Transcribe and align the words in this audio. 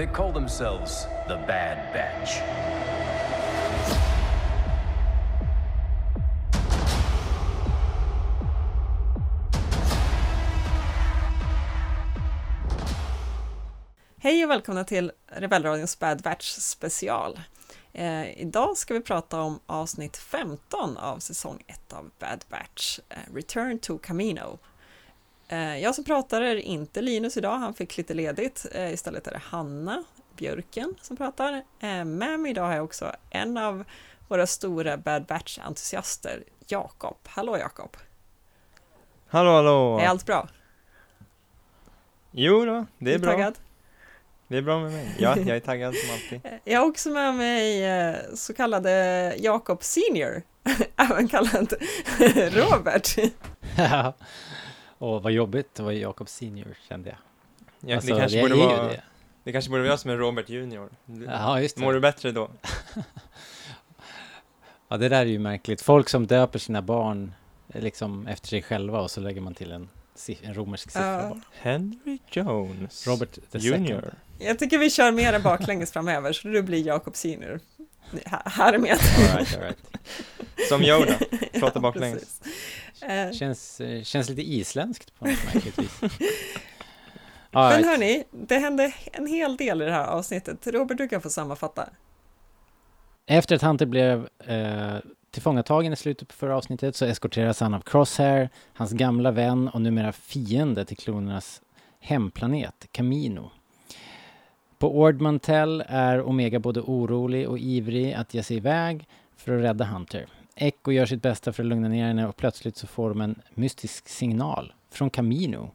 They 0.00 0.06
call 0.06 0.32
themselves 0.32 1.06
the 1.28 1.34
Bad 1.34 1.92
Batch. 1.92 2.30
Hej 14.18 14.44
och 14.44 14.50
välkomna 14.50 14.84
till 14.84 15.12
Rebellradions 15.26 15.98
Bad 15.98 16.22
Batch 16.22 16.44
special. 16.44 17.40
Eh, 17.92 18.40
idag 18.40 18.76
ska 18.76 18.94
vi 18.94 19.00
prata 19.00 19.40
om 19.40 19.60
avsnitt 19.66 20.16
15 20.16 20.96
av 20.96 21.18
säsong 21.18 21.62
1 21.66 21.92
av 21.92 22.10
Bad 22.18 22.44
Batch, 22.48 22.98
eh, 23.08 23.34
Return 23.34 23.78
to 23.78 23.98
Camino. 23.98 24.58
Eh, 25.52 25.78
jag 25.78 25.94
som 25.94 26.04
pratar 26.04 26.40
är 26.40 26.56
inte 26.56 27.00
Linus 27.00 27.36
idag, 27.36 27.58
han 27.58 27.74
fick 27.74 27.96
lite 27.96 28.14
ledigt. 28.14 28.66
Eh, 28.72 28.92
istället 28.92 29.26
är 29.26 29.30
det 29.32 29.40
Hanna 29.44 30.04
Björken 30.36 30.94
som 31.00 31.16
pratar. 31.16 31.52
Eh, 31.80 32.04
med 32.04 32.40
mig 32.40 32.50
idag 32.50 32.64
har 32.66 32.74
jag 32.74 32.84
också 32.84 33.12
en 33.30 33.56
av 33.56 33.84
våra 34.28 34.46
stora 34.46 34.96
Bad 34.96 35.26
Batch-entusiaster, 35.26 36.42
Jakob. 36.66 37.16
Hallå 37.24 37.58
Jakob! 37.58 37.96
Hallå 39.28 39.50
hallå! 39.50 39.98
Är 39.98 40.06
allt 40.06 40.26
bra? 40.26 40.48
Jo 42.30 42.64
då, 42.64 42.86
det 42.98 43.14
är 43.14 43.18
bra. 43.18 43.32
Taggad? 43.32 43.58
Det 44.48 44.56
är 44.56 44.62
bra 44.62 44.80
med 44.80 44.92
mig. 44.92 45.16
Ja, 45.18 45.36
jag 45.38 45.56
är 45.56 45.60
taggad 45.60 45.94
som 45.94 46.14
alltid. 46.14 46.60
Jag 46.64 46.80
har 46.80 46.86
också 46.86 47.10
med 47.10 47.34
mig 47.34 47.84
så 48.34 48.54
kallade 48.54 48.90
Jakob 49.38 49.82
Senior, 49.82 50.42
även 50.96 51.28
kallad 51.28 51.74
Robert. 52.50 53.16
Ja, 55.00 55.06
och 55.06 55.22
vad 55.22 55.32
jobbigt 55.32 55.72
att 55.72 55.84
vara 55.84 55.94
Jakob 55.94 56.28
Senior 56.28 56.76
kände 56.88 57.08
jag. 57.08 57.18
Ja, 57.90 57.96
Alltså, 57.96 58.14
det, 58.14 58.20
kanske 58.20 58.38
jag 58.38 58.50
borde 58.50 58.66
vara, 58.66 58.82
det. 58.88 59.02
det 59.44 59.52
kanske 59.52 59.70
borde 59.70 59.82
vara 59.82 59.90
jag 59.92 60.00
som 60.00 60.10
är 60.10 60.16
Robert 60.16 60.48
Junior. 60.48 60.90
Ja, 61.26 61.60
just 61.60 61.76
Mår 61.76 61.92
det. 61.92 61.96
du 61.96 62.00
bättre 62.00 62.32
då? 62.32 62.50
Ja, 64.88 64.96
det 64.96 65.08
där 65.08 65.20
är 65.20 65.24
ju 65.26 65.38
märkligt. 65.38 65.82
Folk 65.82 66.08
som 66.08 66.26
döper 66.26 66.58
sina 66.58 66.82
barn 66.82 67.34
eh, 67.74 67.82
liksom 67.82 68.26
efter 68.26 68.48
sig 68.48 68.62
själva 68.62 69.00
och 69.00 69.10
så 69.10 69.20
lägger 69.20 69.40
man 69.40 69.54
till 69.54 69.72
en, 69.72 69.88
en 70.42 70.54
romersk 70.54 70.90
siffra 70.90 71.06
Ja. 71.22 71.28
bara. 71.28 71.40
Henry 71.52 72.18
Jones 72.30 73.06
Robert 73.06 73.38
the 73.52 73.58
Junior. 73.58 73.96
second. 74.00 74.14
Jag 74.38 74.58
tycker 74.58 74.78
vi 74.78 74.90
kör 74.90 75.12
mer 75.12 75.32
än 75.32 75.42
baklänges 75.42 75.92
framöver, 75.92 76.32
så 76.32 76.48
du 76.48 76.62
blir 76.62 76.86
Jakob 76.86 77.16
Senior. 77.16 77.60
Här- 78.24 78.42
Här 78.50 78.72
är 78.72 78.78
med. 78.78 78.90
All 78.92 79.36
right, 79.36 79.56
all 79.56 79.62
right. 79.62 79.78
Som 80.68 80.82
Yoda, 80.82 81.14
Ja, 81.52 81.60
pratar 81.60 81.80
baklänges. 81.80 82.18
precis. 82.40 82.42
Eh, 83.02 83.32
Känns, 83.32 83.80
eh, 83.80 84.02
känns 84.02 84.28
lite 84.28 84.42
isländskt 84.42 85.18
på 85.18 85.24
något 85.24 85.44
märkligt 85.54 85.78
vis. 85.78 86.00
All 87.52 87.72
Men 87.72 87.84
hörni, 87.84 88.24
det 88.30 88.58
hände 88.58 88.94
en 89.12 89.26
hel 89.26 89.56
del 89.56 89.82
i 89.82 89.84
det 89.84 89.92
här 89.92 90.06
avsnittet. 90.06 90.66
Robert, 90.66 90.98
du 90.98 91.08
kan 91.08 91.20
få 91.20 91.30
sammanfatta. 91.30 91.88
Efter 93.26 93.56
att 93.56 93.62
Hunter 93.62 93.86
blev 93.86 94.28
eh, 94.46 94.96
tillfångatagen 95.30 95.92
i 95.92 95.96
slutet 95.96 96.28
på 96.28 96.34
förra 96.34 96.56
avsnittet 96.56 96.96
så 96.96 97.04
eskorteras 97.04 97.60
han 97.60 97.74
av 97.74 97.80
Crosshair, 97.80 98.48
hans 98.72 98.92
gamla 98.92 99.30
vän 99.30 99.68
och 99.68 99.80
numera 99.80 100.12
fiende 100.12 100.84
till 100.84 100.96
klonernas 100.96 101.62
hemplanet, 102.00 102.86
Camino. 102.92 103.50
På 104.78 104.98
Ord 104.98 105.20
Mantell 105.20 105.84
är 105.88 106.22
Omega 106.22 106.58
både 106.58 106.80
orolig 106.80 107.48
och 107.48 107.58
ivrig 107.58 108.12
att 108.12 108.34
ge 108.34 108.42
sig 108.42 108.56
iväg 108.56 109.08
för 109.36 109.56
att 109.56 109.62
rädda 109.64 109.84
Hunter. 109.84 110.26
Echo 110.62 110.92
gör 110.92 111.06
sitt 111.06 111.22
bästa 111.22 111.52
för 111.52 111.62
att 111.62 111.66
lugna 111.66 111.88
ner 111.88 112.06
henne 112.06 112.26
och 112.26 112.36
plötsligt 112.36 112.76
så 112.76 112.86
får 112.86 113.08
de 113.08 113.20
en 113.20 113.42
mystisk 113.54 114.08
signal 114.08 114.72
från 114.90 115.10
Camino. 115.10 115.70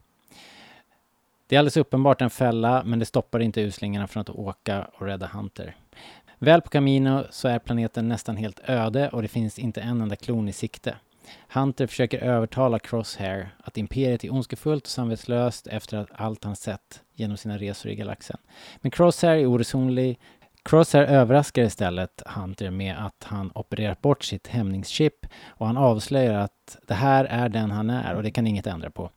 Det 1.46 1.56
är 1.56 1.58
alldeles 1.58 1.76
uppenbart 1.76 2.22
en 2.22 2.30
fälla, 2.30 2.82
men 2.84 2.98
det 2.98 3.04
stoppar 3.04 3.40
inte 3.40 3.60
uslingarna 3.60 4.06
från 4.06 4.20
att 4.20 4.30
åka 4.30 4.84
och 4.94 5.06
rädda 5.06 5.26
Hunter. 5.26 5.76
Väl 6.38 6.62
på 6.62 6.68
Camino 6.68 7.24
så 7.30 7.48
är 7.48 7.58
planeten 7.58 8.08
nästan 8.08 8.36
helt 8.36 8.60
öde 8.64 9.08
och 9.08 9.22
det 9.22 9.28
finns 9.28 9.58
inte 9.58 9.80
en 9.80 10.00
enda 10.00 10.16
klon 10.16 10.48
i 10.48 10.52
sikte. 10.52 10.96
Hunter 11.48 11.86
försöker 11.86 12.18
övertala 12.18 12.78
Crosshair 12.78 13.54
att 13.58 13.78
imperiet 13.78 14.24
är 14.24 14.32
ondskefullt 14.32 14.84
och 14.84 14.90
samvetslöst 14.90 15.66
efter 15.66 16.06
allt 16.12 16.44
han 16.44 16.56
sett 16.56 17.02
genom 17.14 17.36
sina 17.36 17.58
resor 17.58 17.92
i 17.92 17.94
galaxen. 17.94 18.38
Men 18.80 18.90
Crosshair 18.90 19.36
är 19.36 19.46
oresonlig. 19.46 20.18
Crosshair 20.66 21.04
överraskar 21.04 21.62
istället 21.62 22.22
Hunter 22.26 22.70
med 22.70 23.06
att 23.06 23.24
han 23.24 23.50
opererat 23.54 24.02
bort 24.02 24.24
sitt 24.24 24.46
hämningschip 24.46 25.26
och 25.48 25.66
han 25.66 25.76
avslöjar 25.76 26.34
att 26.34 26.78
det 26.86 26.94
här 26.94 27.24
är 27.24 27.48
den 27.48 27.70
han 27.70 27.90
är 27.90 28.14
och 28.14 28.22
det 28.22 28.30
kan 28.30 28.46
inget 28.46 28.66
ändra 28.66 28.90
på. 28.90 29.10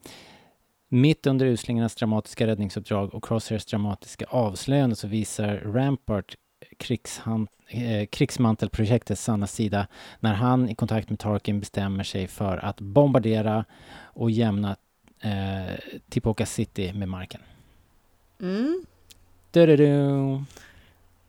Mitt 0.89 1.27
under 1.27 1.45
uslingarnas 1.45 1.95
dramatiska 1.95 2.47
räddningsuppdrag 2.47 3.13
och 3.13 3.23
Crosshairs 3.23 3.65
dramatiska 3.65 4.25
avslöjande 4.29 4.95
så 4.95 5.07
visar 5.07 5.55
Rampart 5.55 6.35
eh, 7.67 8.05
krigsmantelprojektets 8.05 9.23
sanna 9.23 9.47
sida 9.47 9.87
när 10.19 10.33
han 10.33 10.69
i 10.69 10.75
kontakt 10.75 11.09
med 11.09 11.19
Tarkin 11.19 11.59
bestämmer 11.59 12.03
sig 12.03 12.27
för 12.27 12.57
att 12.57 12.81
bombardera 12.81 13.65
och 14.01 14.31
jämna 14.31 14.75
eh, 15.21 15.79
Tipoca 16.09 16.45
City 16.45 16.93
med 16.93 17.09
marken. 17.09 17.41
Mm. 18.41 18.85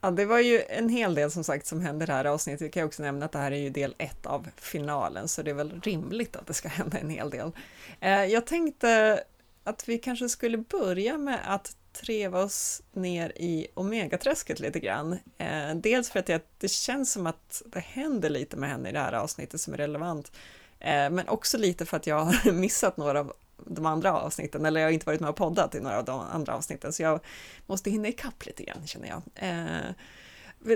Ja, 0.00 0.10
det 0.10 0.24
var 0.24 0.38
ju 0.38 0.62
en 0.68 0.88
hel 0.88 1.14
del 1.14 1.30
som 1.30 1.44
sagt 1.44 1.66
som 1.66 1.80
hände 1.80 2.04
i 2.04 2.06
det 2.06 2.12
här 2.12 2.24
avsnittet. 2.24 2.60
Jag 2.60 2.72
kan 2.72 2.84
också 2.84 3.02
nämna 3.02 3.26
att 3.26 3.32
det 3.32 3.38
här 3.38 3.52
är 3.52 3.56
ju 3.56 3.70
del 3.70 3.94
ett 3.98 4.26
av 4.26 4.48
finalen, 4.56 5.28
så 5.28 5.42
det 5.42 5.50
är 5.50 5.54
väl 5.54 5.80
rimligt 5.80 6.36
att 6.36 6.46
det 6.46 6.54
ska 6.54 6.68
hända 6.78 6.98
en 6.98 7.10
hel 7.10 7.30
del. 7.30 7.52
Eh, 8.00 8.24
jag 8.24 8.46
tänkte 8.46 9.22
att 9.64 9.88
vi 9.88 9.98
kanske 9.98 10.28
skulle 10.28 10.58
börja 10.58 11.18
med 11.18 11.40
att 11.44 11.76
treva 11.92 12.42
oss 12.42 12.82
ner 12.92 13.32
i 13.36 13.66
Omegaträsket 13.74 14.60
lite 14.60 14.80
grann. 14.80 15.18
Eh, 15.38 15.74
dels 15.74 16.10
för 16.10 16.18
att 16.18 16.26
det, 16.26 16.46
det 16.58 16.68
känns 16.68 17.12
som 17.12 17.26
att 17.26 17.62
det 17.66 17.80
händer 17.80 18.30
lite 18.30 18.56
med 18.56 18.70
henne 18.70 18.88
i 18.88 18.92
det 18.92 18.98
här 18.98 19.12
avsnittet 19.12 19.60
som 19.60 19.74
är 19.74 19.78
relevant, 19.78 20.32
eh, 20.78 21.10
men 21.10 21.28
också 21.28 21.58
lite 21.58 21.86
för 21.86 21.96
att 21.96 22.06
jag 22.06 22.24
har 22.24 22.52
missat 22.52 22.96
några 22.96 23.20
av 23.20 23.32
de 23.66 23.86
andra 23.86 24.12
avsnitten, 24.20 24.66
eller 24.66 24.80
jag 24.80 24.88
har 24.88 24.92
inte 24.92 25.06
varit 25.06 25.20
med 25.20 25.30
och 25.30 25.36
poddat 25.36 25.74
i 25.74 25.80
några 25.80 25.98
av 25.98 26.04
de 26.04 26.20
andra 26.20 26.54
avsnitten, 26.54 26.92
så 26.92 27.02
jag 27.02 27.20
måste 27.66 27.90
hinna 27.90 28.08
ikapp 28.08 28.46
lite 28.46 28.64
grann 28.64 28.86
känner 28.86 29.08
jag. 29.08 29.22
Eh, 29.34 29.94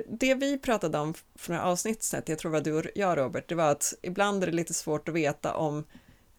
det 0.09 0.35
vi 0.35 0.59
pratade 0.59 0.99
om 0.99 1.15
för 1.35 1.53
några 1.53 1.65
avsnitt 1.65 2.03
sedan, 2.03 2.23
jag 2.27 2.39
tror 2.39 2.53
det 2.53 2.59
var 2.59 2.65
du 2.65 2.73
och 2.73 2.85
jag 2.95 3.19
Robert, 3.19 3.49
det 3.49 3.55
var 3.55 3.71
att 3.71 3.95
ibland 4.03 4.43
är 4.43 4.47
det 4.47 4.53
lite 4.53 4.75
svårt 4.75 5.09
att 5.09 5.15
veta 5.15 5.55
om 5.55 5.85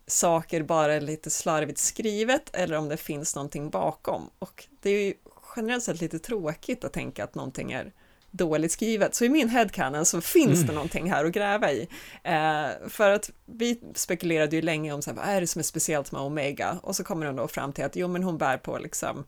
saker 0.07 0.63
bara 0.63 0.93
är 0.93 1.01
lite 1.01 1.29
slarvigt 1.29 1.77
skrivet 1.77 2.55
eller 2.55 2.77
om 2.77 2.89
det 2.89 2.97
finns 2.97 3.35
någonting 3.35 3.69
bakom. 3.69 4.29
Och 4.39 4.67
det 4.79 4.89
är 4.89 5.05
ju 5.05 5.13
generellt 5.55 5.83
sett 5.83 6.01
lite 6.01 6.19
tråkigt 6.19 6.83
att 6.83 6.93
tänka 6.93 7.23
att 7.23 7.35
någonting 7.35 7.71
är 7.71 7.93
dåligt 8.37 8.71
skrivet. 8.71 9.15
Så 9.15 9.25
i 9.25 9.29
min 9.29 9.49
headcanon 9.49 10.05
så 10.05 10.21
finns 10.21 10.61
det 10.61 10.73
någonting 10.73 11.11
här 11.11 11.25
att 11.25 11.31
gräva 11.31 11.71
i. 11.71 11.87
Eh, 12.23 12.89
för 12.89 13.11
att 13.11 13.31
vi 13.45 13.79
spekulerade 13.95 14.55
ju 14.55 14.61
länge 14.61 14.93
om 14.93 15.01
så 15.01 15.09
här, 15.09 15.17
vad 15.17 15.25
är 15.25 15.41
det 15.41 15.47
som 15.47 15.59
är 15.59 15.63
speciellt 15.63 16.11
med 16.11 16.21
Omega? 16.21 16.79
Och 16.83 16.95
så 16.95 17.03
kommer 17.03 17.25
hon 17.25 17.35
då 17.35 17.47
fram 17.47 17.73
till 17.73 17.85
att 17.85 17.95
jo, 17.95 18.07
men 18.07 18.23
hon 18.23 18.37
bär 18.37 18.57
på 18.57 18.77
liksom 18.77 19.25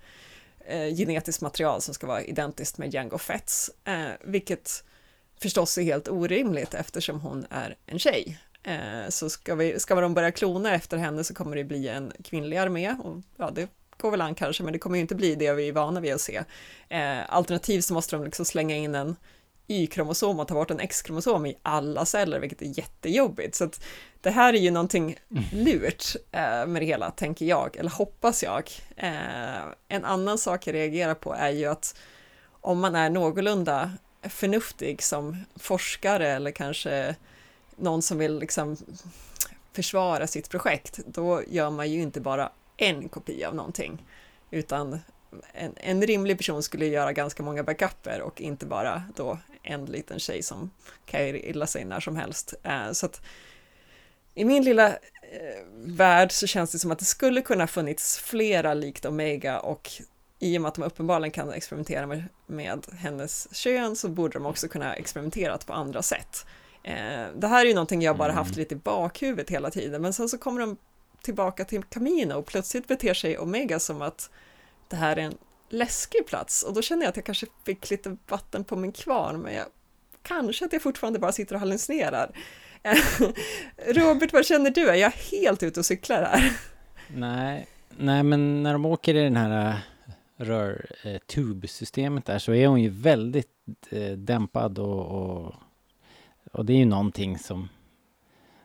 eh, 0.68 0.96
genetiskt 0.96 1.42
material 1.42 1.82
som 1.82 1.94
ska 1.94 2.08
vara 2.08 2.24
identiskt 2.24 2.78
med 2.78 2.94
Jango 2.94 3.18
Fetts, 3.18 3.72
eh, 3.86 4.12
vilket 4.24 4.84
förstås 5.42 5.78
är 5.78 5.84
helt 5.84 6.08
orimligt 6.08 6.74
eftersom 6.74 7.20
hon 7.20 7.46
är 7.50 7.76
en 7.86 8.00
tjej. 8.00 8.40
Eh, 8.64 9.10
så 9.10 9.30
ska, 9.30 9.56
vi, 9.56 9.80
ska 9.80 10.02
de 10.02 10.14
börja 10.14 10.32
klona 10.32 10.76
efter 10.76 10.98
henne 10.98 11.24
så 11.24 11.34
kommer 11.34 11.56
det 11.56 11.64
bli 11.64 11.88
en 11.88 12.12
kvinnlig 12.24 12.58
armé 12.58 12.96
och 13.04 13.22
ja, 13.38 13.52
det 13.52 13.70
går 13.98 14.12
väl 14.12 14.22
an 14.22 14.36
kanske, 14.36 14.64
men 14.64 14.74
det 14.74 14.80
kommer 14.80 14.96
ju 14.98 15.02
inte 15.02 15.16
bli 15.16 15.36
det 15.36 15.54
vi 15.54 15.68
är 15.68 15.74
vana 15.74 16.00
vid 16.00 16.14
att 16.14 16.22
se. 16.22 16.44
Eh, 16.90 17.20
alternativt 17.30 17.86
så 17.86 17.94
måste 17.94 18.16
de 18.16 18.26
liksom 18.26 18.46
slänga 18.46 18.76
in 18.76 18.96
en 18.96 19.16
Y-kromosom 19.68 20.40
och 20.40 20.48
ta 20.48 20.54
bort 20.54 20.72
en 20.72 20.80
X-kromosom 20.80 21.46
i 21.46 21.58
alla 21.62 22.06
celler, 22.06 22.40
vilket 22.40 22.62
är 22.62 22.78
jättejobbigt. 22.80 23.56
Så 23.56 23.64
att 23.64 23.84
det 24.22 24.30
här 24.30 24.54
är 24.54 24.58
ju 24.58 24.72
någonting 24.72 25.18
lurt 25.52 26.16
eh, 26.32 26.66
med 26.66 26.82
det 26.82 26.86
hela, 26.86 27.12
tänker 27.12 27.46
jag, 27.46 27.76
eller 27.76 27.90
hoppas 27.90 28.44
jag. 28.44 28.72
Eh, 28.96 29.62
en 29.88 30.06
annan 30.06 30.38
sak 30.38 30.68
jag 30.68 30.74
reagerar 30.74 31.14
på 31.14 31.34
är 31.34 31.50
ju 31.50 31.66
att 31.66 31.96
om 32.50 32.80
man 32.80 32.96
är 32.96 33.10
någorlunda 33.10 33.92
förnuftig 34.22 35.04
som 35.04 35.38
forskare 35.56 36.28
eller 36.28 36.52
kanske 36.52 37.16
någon 37.76 38.02
som 38.02 38.18
vill 38.18 38.40
liksom 38.40 38.78
försvara 39.74 40.28
sitt 40.28 40.50
projekt, 40.50 41.00
då 41.06 41.42
gör 41.48 41.70
man 41.70 41.92
ju 41.92 42.02
inte 42.02 42.22
bara 42.22 42.50
en 42.78 43.10
kopia 43.10 43.48
av 43.48 43.56
någonting, 43.56 44.06
utan 44.52 45.00
en, 45.54 45.74
en 45.76 46.02
rimlig 46.02 46.38
person 46.38 46.64
skulle 46.64 46.86
göra 46.86 47.14
ganska 47.14 47.44
många 47.44 47.64
backuper 47.64 48.22
och 48.22 48.42
inte 48.42 48.66
bara 48.66 49.04
då 49.16 49.40
en 49.64 49.86
liten 49.86 50.20
tjej 50.20 50.44
som 50.44 50.72
kan 51.06 51.22
illa 51.22 51.68
sig 51.68 51.86
när 51.86 52.00
som 52.00 52.16
helst. 52.16 52.54
Eh, 52.64 52.92
så 52.92 53.06
att 53.06 53.22
i 54.34 54.46
min 54.46 54.64
lilla 54.64 54.88
eh, 54.88 55.64
värld 55.76 56.32
så 56.32 56.48
känns 56.48 56.72
det 56.72 56.80
som 56.80 56.92
att 56.92 57.00
det 57.00 57.06
skulle 57.06 57.42
kunna 57.42 57.68
funnits 57.68 58.20
flera 58.20 58.74
likt 58.74 59.06
Omega 59.06 59.60
och 59.60 59.92
i 60.40 60.58
och 60.58 60.62
med 60.62 60.70
att 60.70 60.76
de 60.76 60.84
uppenbarligen 60.84 61.32
kan 61.32 61.52
experimentera 61.54 62.08
med, 62.08 62.24
med 62.48 62.86
hennes 63.00 63.56
kön 63.56 63.96
så 63.96 64.10
borde 64.10 64.34
de 64.34 64.46
också 64.46 64.68
kunna 64.68 64.96
experimentera 64.96 65.58
på 65.58 65.74
andra 65.74 66.02
sätt. 66.02 66.46
Eh, 66.84 67.26
det 67.36 67.48
här 67.48 67.62
är 67.62 67.70
ju 67.70 67.74
någonting 67.74 68.02
jag 68.02 68.18
bara 68.18 68.32
haft 68.32 68.56
lite 68.56 68.76
i 68.76 68.78
bakhuvudet 68.78 69.50
hela 69.50 69.72
tiden, 69.72 70.02
men 70.02 70.14
sen 70.14 70.30
så 70.30 70.38
kommer 70.38 70.62
de 70.62 70.78
tillbaka 71.28 71.66
till 71.66 71.84
Camino 71.84 72.34
och 72.34 72.46
plötsligt 72.46 72.88
beter 72.88 73.14
sig 73.14 73.38
Omega 73.38 73.80
som 73.80 74.02
att 74.02 74.30
det 74.88 74.96
här 74.96 75.18
är 75.18 75.22
en 75.22 75.38
läskig 75.70 76.28
plats 76.28 76.64
och 76.64 76.74
då 76.74 76.82
känner 76.82 77.04
jag 77.04 77.10
att 77.10 77.16
jag 77.16 77.26
kanske 77.26 77.46
fick 77.66 77.90
lite 77.90 78.18
vatten 78.28 78.64
på 78.64 78.76
min 78.76 78.92
kvarn, 78.92 79.42
men 79.42 79.54
jag, 79.54 79.66
kanske 80.22 80.66
att 80.66 80.74
jag 80.74 80.82
fortfarande 80.82 81.20
bara 81.20 81.32
sitter 81.32 81.56
och 81.56 81.60
hallucinerar. 81.60 82.32
Eh, 82.84 82.98
Robert, 83.94 84.34
vad 84.34 84.46
känner 84.46 84.70
du? 84.70 84.90
Är 84.90 84.96
jag 84.96 85.10
helt 85.10 85.64
ute 85.64 85.80
och 85.80 85.86
cyklar 85.86 86.24
här? 86.24 86.54
Nej, 87.08 87.68
nej 87.98 88.24
men 88.24 88.64
när 88.64 88.74
de 88.74 88.86
åker 88.86 89.16
i 89.16 89.24
den 89.24 89.38
här 89.38 89.70
eh, 89.70 89.76
äh, 89.76 90.46
rörtubsystemet 90.46 92.30
eh, 92.30 92.34
där 92.34 92.40
så 92.40 92.54
är 92.54 92.68
hon 92.68 92.82
ju 92.82 92.90
väldigt 92.90 93.48
eh, 93.90 94.12
dämpad 94.12 94.80
och, 94.80 95.06
och, 95.06 95.54
och 96.52 96.66
det 96.66 96.74
är 96.74 96.78
ju 96.78 96.86
någonting 96.86 97.38
som 97.38 97.70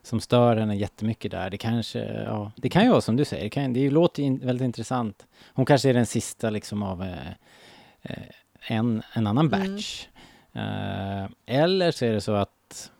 som 0.03 0.21
stör 0.21 0.57
henne 0.57 0.77
jättemycket 0.77 1.31
där. 1.31 1.51
Det 1.51 1.59
kanske, 1.59 2.25
ja, 2.25 2.53
det 2.57 2.69
kan 2.69 2.85
ju 2.85 2.91
vara 2.91 3.01
som 3.01 3.17
du 3.17 3.25
säger, 3.25 3.45
det, 3.45 3.51
kan, 3.51 3.73
det 3.73 3.91
låter 3.91 4.23
in, 4.23 4.47
väldigt 4.47 4.65
intressant. 4.65 5.27
Hon 5.55 5.67
kanske 5.67 5.91
är 5.91 5.95
den 5.95 6.07
sista 6.07 6.51
liksom 6.51 6.83
av 6.83 7.03
eh, 7.03 7.29
eh 8.03 8.23
en, 8.67 9.03
en 9.13 9.27
annan 9.27 9.47
mm. 9.47 9.61
batch. 9.61 10.07
Mm. 10.53 11.25
Eh, 11.25 11.31
eller 11.47 11.91
så 11.91 12.05
är 12.05 12.13
det 12.13 12.21
så 12.21 12.33
att 12.35 12.91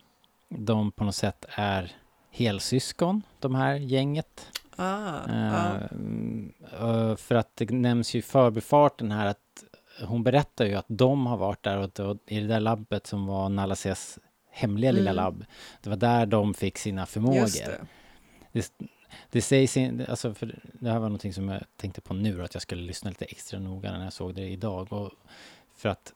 de 0.49 0.91
på 0.93 1.05
något 1.05 1.15
sätt 1.15 1.45
är 1.49 1.93
helsyskon, 2.31 3.23
de 3.39 3.55
här 3.55 3.75
gänget. 3.75 4.49
Ah, 4.77 5.19
ah. 5.29 5.73
Uh, 6.83 7.17
för 7.17 7.35
att 7.35 7.57
det 7.57 7.71
nämns 7.71 8.15
ju 8.15 8.19
i 8.19 8.23
förbifarten 8.23 9.11
här 9.11 9.27
att 9.27 9.39
hon 10.07 10.23
berättar 10.23 10.65
ju 10.65 10.75
att 10.75 10.87
de 10.89 11.27
har 11.27 11.37
varit 11.37 11.63
där 11.63 11.79
och, 11.79 12.01
och 12.01 12.17
i 12.27 12.41
det 12.41 12.47
där 12.47 12.61
labbet 12.61 13.07
som 13.07 13.27
var 13.27 13.49
Nalases 13.49 14.19
hemliga 14.53 14.91
mm. 14.91 14.99
lilla 14.99 15.13
labb. 15.13 15.45
Det 15.81 15.91
var 15.91 15.97
där 15.97 16.27
de 16.27 16.55
fick 16.55 16.79
sina 16.79 17.07
förmågor. 17.07 17.79
Det. 18.53 18.73
Det, 19.31 19.43
sägs 19.43 19.77
in, 19.77 20.07
alltså 20.09 20.35
för 20.35 20.59
det 20.73 20.91
här 20.91 20.99
var 20.99 21.09
någonting 21.09 21.35
som 21.35 21.49
jag 21.49 21.63
tänkte 21.77 22.01
på 22.01 22.15
nu, 22.15 22.45
att 22.45 22.55
jag 22.55 22.63
skulle 22.63 22.83
lyssna 22.83 23.11
lite 23.11 23.25
extra 23.25 23.59
noga 23.59 23.93
när 23.93 24.05
jag 24.05 24.13
såg 24.13 24.35
det 24.35 24.49
idag. 24.49 24.93
Och 24.93 25.11
för 25.77 25.89
att 25.89 26.13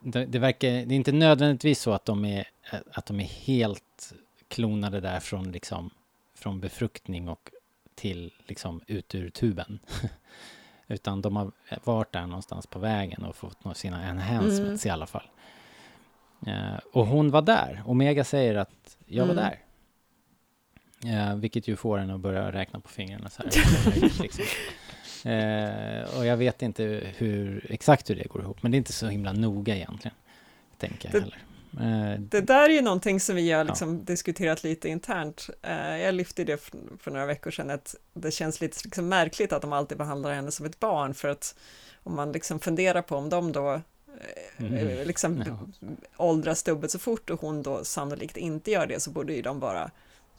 det, 0.00 0.26
det 0.26 0.38
verkar, 0.38 0.68
det 0.68 0.94
är 0.94 0.96
inte 0.96 1.12
nödvändigtvis 1.12 1.80
så 1.80 1.92
att 1.92 2.04
de 2.04 2.24
är, 2.24 2.48
att 2.92 3.06
de 3.06 3.20
är 3.20 3.24
helt 3.24 4.12
klonade 4.48 5.00
där 5.00 5.20
från, 5.20 5.52
liksom, 5.52 5.90
från 6.34 6.60
befruktning 6.60 7.28
och 7.28 7.50
till 7.94 8.32
liksom 8.46 8.80
ut 8.86 9.14
ur 9.14 9.30
tuben. 9.30 9.78
Utan 10.86 11.22
de 11.22 11.36
har 11.36 11.52
varit 11.84 12.12
där 12.12 12.26
någonstans 12.26 12.66
på 12.66 12.78
vägen 12.78 13.24
och 13.24 13.36
fått 13.36 13.76
sina 13.76 14.08
enhancements 14.08 14.84
mm. 14.84 14.88
i 14.88 14.90
alla 14.90 15.06
fall. 15.06 15.28
Uh, 16.46 16.78
och 16.92 17.06
hon 17.06 17.30
var 17.30 17.42
där. 17.42 17.82
Omega 17.86 18.24
säger 18.24 18.54
att 18.54 18.96
jag 19.06 19.26
var 19.26 19.32
mm. 19.32 19.44
där. 19.44 19.58
Uh, 21.06 21.36
vilket 21.36 21.68
ju 21.68 21.76
får 21.76 21.98
en 21.98 22.10
att 22.10 22.20
börja 22.20 22.52
räkna 22.52 22.80
på 22.80 22.88
fingrarna 22.88 23.30
så 23.30 23.42
här. 23.42 23.50
liksom. 24.22 24.44
uh, 25.26 26.18
och 26.18 26.26
jag 26.26 26.36
vet 26.36 26.62
inte 26.62 27.12
hur, 27.16 27.66
exakt 27.70 28.10
hur 28.10 28.16
det 28.16 28.28
går 28.28 28.42
ihop, 28.42 28.62
men 28.62 28.70
det 28.70 28.76
är 28.76 28.78
inte 28.78 28.92
så 28.92 29.06
himla 29.06 29.32
noga 29.32 29.76
egentligen. 29.76 30.16
Tänker 30.78 31.10
jag 31.12 31.22
det, 31.22 31.30
heller. 31.78 32.18
det 32.18 32.40
där 32.40 32.68
är 32.68 32.72
ju 32.72 32.80
någonting 32.80 33.20
som 33.20 33.36
vi 33.36 33.52
har 33.52 33.64
liksom 33.64 33.96
ja. 33.96 34.02
diskuterat 34.04 34.64
lite 34.64 34.88
internt. 34.88 35.50
jag 36.02 36.14
lyfte 36.14 36.44
det 36.44 36.56
för, 36.56 36.78
för, 36.98 37.10
några 37.10 37.26
veckor 37.26 37.50
sedan, 37.50 37.70
att 37.70 37.94
det 38.14 38.30
känns 38.30 38.60
lite 38.60 38.76
liksom 38.84 39.08
märkligt 39.08 39.52
att 39.52 39.62
de 39.62 39.72
alltid 39.72 39.98
behandlar 39.98 40.34
henne 40.34 40.50
som 40.50 40.66
ett 40.66 40.80
barn, 40.80 41.14
för 41.14 41.28
att 41.28 41.54
om 42.02 42.16
man 42.16 42.32
liksom 42.32 42.60
funderar 42.60 43.02
på 43.02 43.16
om 43.16 43.28
de 43.28 43.52
då 43.52 43.80
mm. 44.56 44.74
Eh, 44.74 45.06
liksom 45.06 45.44
ja. 45.46 45.58
åldras 46.16 46.62
dubbelt 46.62 46.92
så 46.92 46.98
fort 46.98 47.30
och 47.30 47.40
hon 47.40 47.62
då 47.62 47.84
sannolikt 47.84 48.36
inte 48.36 48.70
gör 48.70 48.86
det 48.86 49.00
så 49.00 49.10
borde 49.10 49.32
ju 49.32 49.42
de 49.42 49.60
vara 49.60 49.90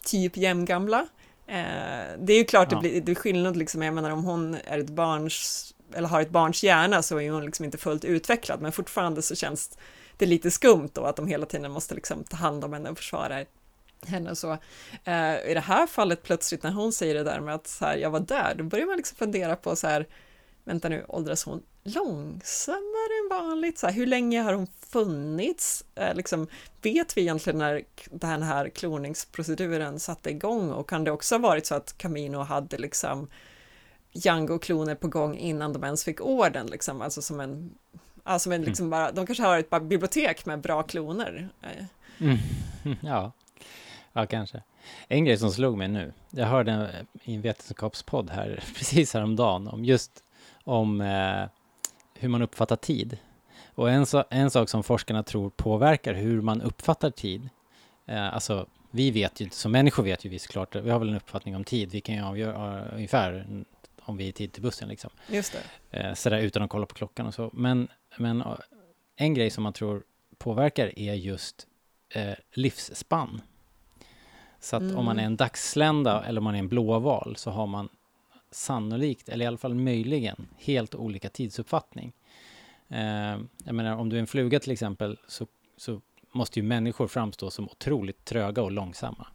typ 0.05 0.37
jämngamla. 0.37 1.07
Eh, 1.47 2.17
det 2.19 2.33
är 2.33 2.37
ju 2.37 2.43
klart 2.43 2.71
ja. 2.71 2.77
det, 2.77 2.89
blir, 2.89 3.01
det 3.01 3.11
är 3.11 3.15
skillnad 3.15 3.57
liksom, 3.57 3.81
jag 3.81 3.93
menar 3.93 4.11
om 4.11 4.23
hon 4.23 4.57
är 4.65 4.79
ett 4.79 4.89
barns 4.89 5.67
eller 5.93 6.07
har 6.07 6.21
ett 6.21 6.29
barns 6.29 6.63
hjärna 6.63 7.03
så 7.03 7.19
är 7.19 7.31
hon 7.31 7.45
liksom 7.45 7.65
inte 7.65 7.77
fullt 7.77 8.05
utvecklad 8.05 8.61
men 8.61 8.71
fortfarande 8.71 9.21
så 9.21 9.35
känns 9.35 9.77
det 10.17 10.25
lite 10.25 10.51
skumt 10.51 10.89
då 10.93 11.03
att 11.03 11.15
de 11.15 11.27
hela 11.27 11.45
tiden 11.45 11.71
måste 11.71 11.95
liksom 11.95 12.23
ta 12.23 12.37
hand 12.37 12.63
om 12.63 12.73
henne 12.73 12.89
och 12.89 12.97
försvara 12.97 13.45
henne 14.07 14.29
och 14.31 14.37
så. 14.37 14.51
Eh, 15.03 15.49
I 15.49 15.53
det 15.53 15.63
här 15.65 15.87
fallet 15.87 16.23
plötsligt 16.23 16.63
när 16.63 16.71
hon 16.71 16.93
säger 16.93 17.15
det 17.15 17.23
där 17.23 17.39
med 17.39 17.55
att 17.55 17.67
så 17.67 17.85
här, 17.85 17.97
jag 17.97 18.09
var 18.09 18.19
där, 18.19 18.55
då 18.55 18.63
börjar 18.63 18.85
man 18.85 18.97
liksom 18.97 19.17
fundera 19.17 19.55
på 19.55 19.75
så 19.75 19.87
här, 19.87 20.07
vänta 20.63 20.89
nu, 20.89 21.05
åldras 21.07 21.43
hon 21.43 21.63
långsammare 21.83 23.13
än 23.23 23.29
vanligt? 23.29 23.77
Så 23.77 23.87
här, 23.87 23.93
hur 23.93 24.05
länge 24.07 24.41
har 24.41 24.53
hon 24.53 24.67
funnits? 24.79 25.85
Eh, 25.95 26.15
liksom, 26.15 26.47
vet 26.81 27.17
vi 27.17 27.21
egentligen 27.21 27.59
när 27.59 27.83
den 28.11 28.43
här 28.43 28.69
kloningsproceduren 28.69 29.99
satte 29.99 30.29
igång 30.29 30.71
och 30.71 30.89
kan 30.89 31.03
det 31.03 31.11
också 31.11 31.35
ha 31.35 31.39
varit 31.39 31.65
så 31.65 31.75
att 31.75 31.97
Camino 31.97 32.37
hade 32.37 32.77
liksom 32.77 33.27
Django-kloner 34.11 34.95
på 34.95 35.07
gång 35.07 35.37
innan 35.37 35.73
de 35.73 35.83
ens 35.83 36.03
fick 36.03 36.21
orden, 36.21 36.67
liksom, 36.67 37.01
alltså 37.01 37.21
som 37.21 37.39
en, 37.39 37.71
alltså 38.23 38.51
en 38.51 38.61
liksom 38.61 38.89
bara, 38.89 39.11
de 39.11 39.25
kanske 39.25 39.43
har 39.43 39.59
ett 39.59 39.69
bibliotek 39.69 40.45
med 40.45 40.61
bra 40.61 40.83
kloner. 40.83 41.49
Eh. 41.61 41.85
Mm. 42.19 42.37
Ja. 43.01 43.31
ja, 44.13 44.25
kanske. 44.25 44.63
En 45.07 45.25
grej 45.25 45.37
som 45.37 45.51
slog 45.51 45.77
mig 45.77 45.87
nu, 45.87 46.13
jag 46.29 46.45
hörde 46.45 47.05
i 47.23 47.35
en 47.35 47.41
vetenskapspodd 47.41 48.29
här 48.29 48.63
precis 48.75 49.13
häromdagen 49.13 49.67
om 49.67 49.85
just 49.85 50.23
om 50.63 51.01
eh, 51.01 51.43
hur 52.13 52.29
man 52.29 52.41
uppfattar 52.41 52.75
tid. 52.75 53.17
Och 53.75 53.89
en, 53.89 54.05
so 54.05 54.23
en 54.29 54.51
sak 54.51 54.69
som 54.69 54.83
forskarna 54.83 55.23
tror 55.23 55.49
påverkar 55.49 56.13
hur 56.13 56.41
man 56.41 56.61
uppfattar 56.61 57.11
tid, 57.11 57.49
eh, 58.05 58.33
alltså 58.33 58.67
vi 58.91 59.11
vet 59.11 59.41
ju 59.41 59.45
inte, 59.45 59.55
som 59.55 59.71
människor 59.71 60.03
vet 60.03 60.25
ju 60.25 60.29
vi 60.29 60.39
såklart, 60.39 60.75
vi 60.75 60.89
har 60.89 60.99
väl 60.99 61.09
en 61.09 61.15
uppfattning 61.15 61.55
om 61.55 61.63
tid, 61.63 61.91
vi 61.91 62.01
kan 62.01 62.15
ju 62.15 62.21
avgöra 62.21 62.81
uh, 62.81 62.93
ungefär 62.93 63.45
om 64.01 64.17
vi 64.17 64.23
är 64.23 64.29
i 64.29 64.31
tid 64.31 64.53
till 64.53 64.61
bussen 64.61 64.89
liksom. 64.89 65.09
Just 65.27 65.57
det. 65.89 65.99
Eh, 65.99 66.13
sådär 66.13 66.39
utan 66.39 66.63
att 66.63 66.69
kolla 66.69 66.85
på 66.85 66.95
klockan 66.95 67.27
och 67.27 67.33
så. 67.33 67.49
Men, 67.53 67.87
men 68.17 68.41
uh, 68.41 68.57
en 69.15 69.33
grej 69.33 69.49
som 69.49 69.63
man 69.63 69.73
tror 69.73 70.03
påverkar 70.37 70.99
är 70.99 71.13
just 71.13 71.67
eh, 72.09 72.33
livsspann. 72.51 73.41
Så 74.59 74.75
att 74.75 74.81
mm. 74.81 74.97
om 74.97 75.05
man 75.05 75.19
är 75.19 75.23
en 75.23 75.35
dagslända 75.35 76.23
eller 76.25 76.39
om 76.39 76.43
man 76.43 76.55
är 76.55 76.59
en 76.59 76.67
blåval 76.67 77.35
så 77.37 77.51
har 77.51 77.67
man 77.67 77.89
sannolikt, 78.51 79.29
eller 79.29 79.45
i 79.45 79.47
alla 79.47 79.57
fall 79.57 79.73
möjligen, 79.73 80.47
helt 80.57 80.95
olika 80.95 81.29
tidsuppfattning. 81.29 82.13
Eh, 82.89 83.39
jag 83.63 83.75
menar, 83.75 83.95
om 83.95 84.09
du 84.09 84.15
är 84.15 84.19
en 84.19 84.27
fluga 84.27 84.59
till 84.59 84.71
exempel, 84.71 85.17
så, 85.27 85.47
så 85.77 86.01
måste 86.31 86.59
ju 86.59 86.63
människor 86.63 87.07
framstå 87.07 87.51
som 87.51 87.69
otroligt 87.69 88.25
tröga 88.25 88.61
och 88.61 88.71
långsamma. 88.71 89.27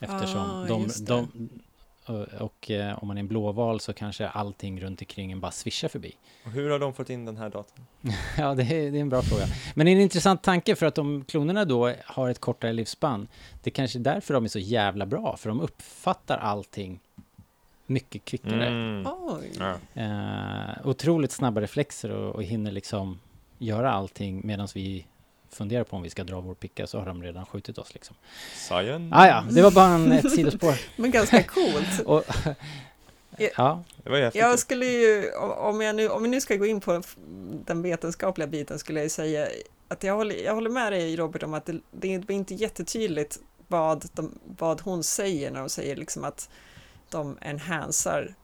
Eftersom 0.00 0.50
ah, 0.50 0.64
de, 0.68 0.88
de, 1.06 1.48
och, 2.06 2.26
och 2.40 2.70
eh, 2.70 3.02
om 3.02 3.08
man 3.08 3.16
är 3.16 3.20
en 3.20 3.28
blåval 3.28 3.80
så 3.80 3.92
kanske 3.92 4.28
allting 4.28 4.80
runt 4.80 5.00
omkring 5.00 5.32
en 5.32 5.40
bara 5.40 5.50
svischar 5.50 5.88
förbi. 5.88 6.16
Och 6.44 6.50
hur 6.50 6.70
har 6.70 6.78
de 6.78 6.94
fått 6.94 7.10
in 7.10 7.24
den 7.24 7.36
här 7.36 7.50
datan? 7.50 7.86
ja, 8.38 8.54
det 8.54 8.62
är, 8.62 8.90
det 8.90 8.98
är 8.98 9.02
en 9.02 9.08
bra 9.08 9.22
fråga. 9.22 9.44
Men 9.74 9.86
det 9.86 9.92
är 9.92 9.96
en 9.96 10.02
intressant 10.02 10.42
tanke 10.42 10.76
för 10.76 10.86
att 10.86 10.98
om 10.98 11.24
klonerna 11.24 11.64
då 11.64 11.94
har 12.04 12.28
ett 12.28 12.38
kortare 12.38 12.72
livsspann, 12.72 13.28
det 13.62 13.70
kanske 13.70 13.98
är 13.98 14.00
därför 14.00 14.34
de 14.34 14.44
är 14.44 14.48
så 14.48 14.58
jävla 14.58 15.06
bra, 15.06 15.36
för 15.36 15.48
de 15.48 15.60
uppfattar 15.60 16.38
allting 16.38 17.00
mycket 17.90 18.24
kvickare. 18.24 18.66
Mm. 18.66 19.06
Eh, 19.94 20.86
otroligt 20.86 21.32
snabba 21.32 21.60
reflexer 21.60 22.10
och, 22.10 22.34
och 22.34 22.42
hinner 22.42 22.70
liksom 22.72 23.20
göra 23.58 23.92
allting 23.92 24.40
medan 24.44 24.68
vi 24.74 25.06
funderar 25.50 25.84
på 25.84 25.96
om 25.96 26.02
vi 26.02 26.10
ska 26.10 26.24
dra 26.24 26.40
vår 26.40 26.54
picka 26.54 26.86
så 26.86 26.98
har 26.98 27.06
de 27.06 27.22
redan 27.22 27.46
skjutit 27.46 27.78
oss 27.78 27.94
liksom. 27.94 28.16
Science. 28.54 29.16
Ah, 29.16 29.26
ja, 29.26 29.44
det 29.50 29.62
var 29.62 29.70
bara 29.70 29.86
en, 29.86 30.12
ett 30.12 30.32
sidospår. 30.32 30.74
Men 30.96 31.10
ganska 31.10 31.42
coolt. 31.42 32.00
och, 32.06 32.24
ja. 33.56 33.84
Det 34.04 34.10
var 34.10 34.36
jag 34.36 34.58
skulle 34.58 34.86
ju, 34.86 35.32
om, 35.40 35.80
jag 35.80 35.96
nu, 35.96 36.08
om 36.08 36.22
vi 36.22 36.28
nu 36.28 36.40
ska 36.40 36.56
gå 36.56 36.66
in 36.66 36.80
på 36.80 37.02
den 37.66 37.82
vetenskapliga 37.82 38.46
biten 38.46 38.78
skulle 38.78 39.02
jag 39.02 39.10
säga 39.10 39.48
att 39.88 40.02
jag 40.02 40.14
håller, 40.14 40.44
jag 40.44 40.54
håller 40.54 40.70
med 40.70 40.92
dig 40.92 41.16
Robert 41.16 41.42
om 41.42 41.54
att 41.54 41.66
det, 41.66 41.80
det 41.90 42.08
är 42.08 42.30
inte 42.30 42.54
jättetydligt 42.54 43.38
vad, 43.68 44.04
de, 44.12 44.38
vad 44.58 44.80
hon 44.80 45.02
säger 45.02 45.50
när 45.50 45.60
hon 45.60 45.70
säger 45.70 45.96
liksom 45.96 46.24
att 46.24 46.50
de 47.10 47.38
enhansar 47.40 48.34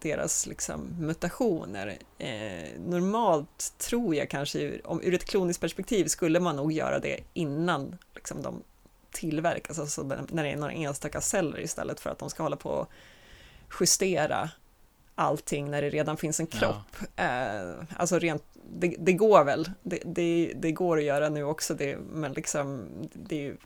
deras 0.00 0.46
liksom, 0.46 0.96
mutationer. 0.98 1.98
Eh, 2.18 2.80
normalt 2.80 3.74
tror 3.78 4.14
jag 4.14 4.30
kanske, 4.30 4.80
om, 4.84 5.02
ur 5.02 5.14
ett 5.14 5.24
kloniskt 5.24 5.60
perspektiv 5.60 6.06
skulle 6.06 6.40
man 6.40 6.56
nog 6.56 6.72
göra 6.72 6.98
det 6.98 7.20
innan 7.34 7.98
liksom, 8.14 8.42
de 8.42 8.62
tillverkas, 9.10 9.78
alltså 9.78 10.02
när 10.02 10.42
det 10.42 10.50
är 10.50 10.56
några 10.56 10.72
enstaka 10.72 11.20
celler 11.20 11.60
istället 11.60 12.00
för 12.00 12.10
att 12.10 12.18
de 12.18 12.30
ska 12.30 12.42
hålla 12.42 12.56
på 12.56 12.70
och 12.70 12.88
justera 13.80 14.50
allting 15.14 15.70
när 15.70 15.82
det 15.82 15.90
redan 15.90 16.16
finns 16.16 16.40
en 16.40 16.46
kropp. 16.46 16.96
Ja. 17.16 17.24
Eh, 17.24 17.74
alltså 17.96 18.18
rent, 18.18 18.44
det, 18.72 18.96
det 18.98 19.12
går 19.12 19.44
väl, 19.44 19.70
det, 19.82 20.02
det, 20.04 20.52
det, 20.56 20.72
går 20.72 20.98
att 20.98 21.04
göra 21.04 21.28
nu 21.28 21.44
också, 21.44 21.76
men 22.10 22.32
liksom, 22.32 22.88
det 23.12 23.46
är 23.46 23.56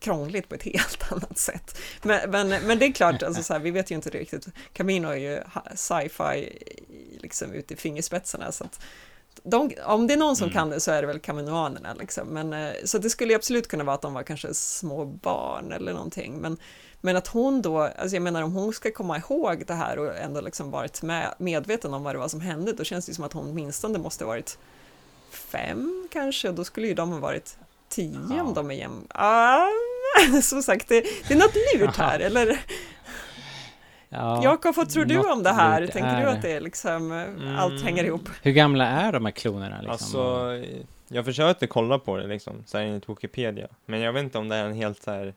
krångligt 0.00 0.48
på 0.48 0.54
ett 0.54 0.62
helt 0.62 1.12
annat 1.12 1.38
sätt. 1.38 1.78
Men, 2.02 2.30
men, 2.30 2.48
men 2.48 2.78
det 2.78 2.86
är 2.86 2.92
klart, 2.92 3.22
alltså 3.22 3.42
så 3.42 3.52
här, 3.52 3.60
vi 3.60 3.70
vet 3.70 3.90
ju 3.90 3.94
inte 3.94 4.10
riktigt. 4.10 4.46
Camino 4.72 5.06
är 5.08 5.16
ju 5.16 5.40
sci-fi 5.74 6.58
liksom 7.22 7.52
ute 7.52 7.74
i 7.74 7.76
fingerspetsarna 7.76 8.52
så 8.52 8.64
att 8.64 8.80
de, 9.42 9.70
om 9.84 10.06
det 10.06 10.14
är 10.14 10.18
någon 10.18 10.36
som 10.36 10.44
Mm. 10.44 10.54
kan 10.54 10.70
det 10.70 10.80
så 10.80 10.90
är 10.90 11.00
det 11.02 11.06
väl 11.06 11.18
kaminoanerna 11.20 11.94
liksom. 11.94 12.28
Men, 12.28 12.52
eh, 12.52 12.72
så 12.84 12.98
det 12.98 13.10
skulle 13.10 13.32
ju 13.32 13.36
absolut 13.36 13.68
kunna 13.68 13.84
vara 13.84 13.94
att 13.94 14.02
de 14.02 14.14
var 14.14 14.22
kanske 14.22 14.54
små 14.54 15.04
barn 15.04 15.72
eller 15.72 15.92
någonting. 15.92 16.38
Men, 16.38 16.56
men 17.00 17.16
att 17.16 17.26
hon 17.26 17.62
då, 17.62 17.78
alltså 17.80 18.16
jag 18.16 18.22
menar 18.22 18.42
om 18.42 18.52
hon 18.52 18.72
ska 18.72 18.90
komma 18.90 19.16
ihåg 19.18 19.64
det 19.66 19.74
här 19.74 19.98
och 19.98 20.16
ändå 20.16 20.40
liksom 20.40 20.70
varit 20.70 21.02
med, 21.02 21.34
medveten 21.38 21.94
om 21.94 22.02
vad 22.02 22.14
det 22.14 22.18
var 22.18 22.28
som 22.28 22.40
hände, 22.40 22.72
då 22.72 22.84
känns 22.84 23.06
det 23.06 23.14
som 23.14 23.24
att 23.24 23.32
hon 23.32 23.46
åtminstone 23.50 23.98
måste 23.98 24.24
varit 24.24 24.58
fem 25.30 26.08
kanske, 26.12 26.48
och 26.48 26.54
då 26.54 26.64
skulle 26.64 26.86
ju 26.86 26.94
de 26.94 27.12
ha 27.12 27.18
varit 27.18 27.56
tio 27.88 28.20
Ja. 28.36 28.42
om 28.42 28.54
de 28.54 28.70
är 28.70 28.74
jäm... 28.74 29.06
Ah, 29.10 29.66
som 30.42 30.62
sagt, 30.62 30.88
det, 30.88 31.00
det 31.28 31.34
är 31.34 31.38
något 31.38 31.54
lurt 31.80 31.96
här, 31.96 32.20
eller? 32.20 32.60
Ja, 34.08 34.40
Jakob, 34.44 34.74
vad 34.74 34.90
tror 34.90 35.04
du 35.04 35.18
om 35.32 35.42
det 35.42 35.52
här? 35.52 35.86
Tänker 35.86 36.08
är 36.08 36.20
du 36.22 36.28
att 36.30 36.42
det 36.42 36.52
är 36.52 36.60
liksom, 36.60 37.12
eh, 37.12 37.60
allt 37.60 37.72
Mm. 37.72 37.84
hänger 37.84 38.04
ihop? 38.04 38.28
Hur 38.42 38.52
gamla 38.52 38.86
är 38.86 39.12
de 39.12 39.24
här 39.24 39.32
klonerna? 39.32 39.76
Liksom? 39.76 39.90
Alltså, 39.90 40.50
jag 41.08 41.24
försökte 41.24 41.66
kolla 41.66 41.98
på 41.98 42.16
det 42.16 42.26
liksom, 42.26 42.62
så 42.66 42.78
här 42.78 42.84
enligt 42.84 43.08
Wikipedia. 43.08 43.68
Men 43.86 44.00
jag 44.00 44.12
vet 44.12 44.22
inte 44.22 44.38
om 44.38 44.48
det 44.48 44.56
är 44.56 44.64
en 44.64 44.74
helt 44.74 45.02
så 45.02 45.10
här 45.10 45.34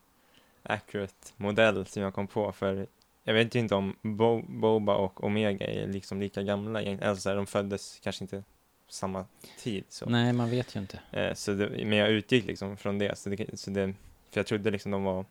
accurate 0.64 1.14
modell 1.38 1.86
som 1.86 2.02
jag 2.04 2.14
kom 2.14 2.28
på, 2.28 2.52
för 2.52 2.88
jag 3.24 3.34
vet 3.34 3.56
ju 3.56 3.60
inte 3.60 3.76
om 3.76 3.96
Bo 4.02 4.42
Boba 4.42 4.96
och 4.96 5.24
Omega 5.24 5.66
är 5.68 5.88
liksom 5.88 6.20
lika 6.20 6.42
gamla 6.44 6.82
egentligen. 6.82 7.10
Alltså 7.10 7.22
så 7.22 7.30
här, 7.30 7.36
de 7.36 7.48
föddes 7.48 8.00
kanske 8.04 8.24
inte 8.24 8.44
samma 8.90 9.26
tid. 9.60 9.84
Så, 9.90 10.06
Nej, 10.10 10.34
man 10.34 10.50
vet 10.50 10.76
ju 10.76 10.80
inte. 10.80 11.00
eh, 11.12 11.34
så 11.34 11.52
det, 11.54 11.70
men 11.86 11.98
jag 11.98 12.10
utgick 12.10 12.46
liksom 12.46 12.78
från 12.78 13.00
det, 13.00 13.18
så 13.18 13.30
det, 13.30 13.60
så 13.60 13.70
det. 13.72 13.94
För 14.32 14.40
jag 14.40 14.48
trodde 14.48 14.72
liksom 14.72 14.92
de 14.92 15.04
var, 15.04 15.26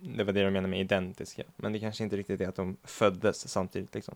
det 0.00 0.24
var 0.24 0.32
det 0.32 0.44
de 0.44 0.50
menade 0.50 0.68
med 0.68 0.80
identiska. 0.80 1.42
Men 1.56 1.72
det 1.72 1.78
kanske 1.78 2.04
inte 2.04 2.16
riktigt 2.16 2.40
är 2.40 2.48
att 2.48 2.56
de 2.56 2.76
föddes 2.84 3.48
samtidigt 3.48 3.94
liksom. 3.94 4.14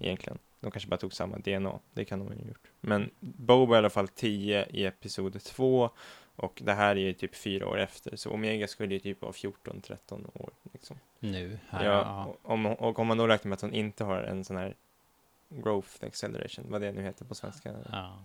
Egentligen. 0.00 0.38
De 0.60 0.70
kanske 0.70 0.88
bara 0.88 0.96
tog 0.96 1.12
samma 1.12 1.38
DNA, 1.38 1.78
det 1.92 2.04
kan 2.04 2.18
de 2.18 2.28
ha 2.28 2.34
gjort. 2.34 2.70
Men 2.80 3.10
Boba 3.20 3.74
är 3.74 3.76
i 3.76 3.78
alla 3.78 3.90
fall 3.90 4.08
10 4.08 4.66
i 4.70 4.86
episod 4.86 5.42
2 5.42 5.90
och 6.36 6.60
det 6.64 6.72
här 6.72 6.96
är 6.96 7.00
ju 7.00 7.12
typ 7.12 7.34
fyra 7.34 7.68
år 7.68 7.78
efter, 7.78 8.16
så 8.16 8.30
Omega 8.30 8.68
skulle 8.68 8.94
ju 8.94 9.00
typ 9.00 9.22
vara 9.22 9.32
14-13 9.32 10.30
år. 10.34 10.50
Liksom. 10.72 10.98
Nu. 11.18 11.58
Här, 11.68 11.84
Ja, 11.84 11.92
ja. 11.92 12.24
och 12.24 12.50
Om, 12.52 12.66
och 12.66 12.98
om 12.98 13.06
man 13.06 13.18
då 13.18 13.26
räknar 13.26 13.48
med 13.48 13.56
att 13.56 13.62
hon 13.62 13.74
inte 13.74 14.04
har 14.04 14.22
en 14.22 14.44
sån 14.44 14.56
här 14.56 14.76
growth 15.48 16.04
acceleration, 16.04 16.64
vad 16.68 16.80
det 16.80 16.92
nu 16.92 17.02
heter 17.02 17.24
på 17.24 17.34
svenska. 17.34 17.74
Ja. 17.92 18.18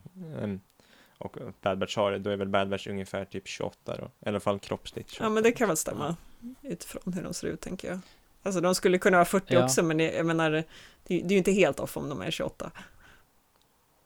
Och 1.18 1.38
Bad 1.62 1.78
Batch 1.78 1.96
har 1.98 2.12
det, 2.12 2.20
då 2.20 2.30
är 2.30 2.36
väl 2.38 2.48
Bad 2.48 2.70
Batch 2.70 2.88
ungefär 2.88 3.26
typ 3.26 3.48
28 3.48 3.96
då, 3.98 4.04
i 4.26 4.30
alla 4.30 4.40
fall 4.40 4.60
kroppsligt 4.60 5.10
28. 5.10 5.24
Ja, 5.24 5.30
men 5.30 5.44
det 5.44 5.52
kan 5.52 5.68
väl 5.68 5.78
stämma 5.78 6.16
utifrån 6.62 7.14
hur 7.14 7.24
de 7.24 7.34
ser 7.34 7.48
ut, 7.48 7.62
tänker 7.62 7.88
jag. 7.90 8.00
Alltså, 8.44 8.62
de 8.62 8.76
skulle 8.76 8.98
kunna 8.98 9.18
vara 9.18 9.26
40 9.26 9.46
Ja. 9.54 9.64
också, 9.64 9.84
men 9.84 10.00
jag 10.00 10.26
menar, 10.26 10.52
det, 10.52 10.64
det 11.04 11.16
är 11.26 11.30
ju 11.32 11.38
inte 11.38 11.52
helt 11.52 11.80
off 11.80 11.98
om 11.98 12.10
de 12.10 12.22
är 12.22 12.32
28. 12.32 12.72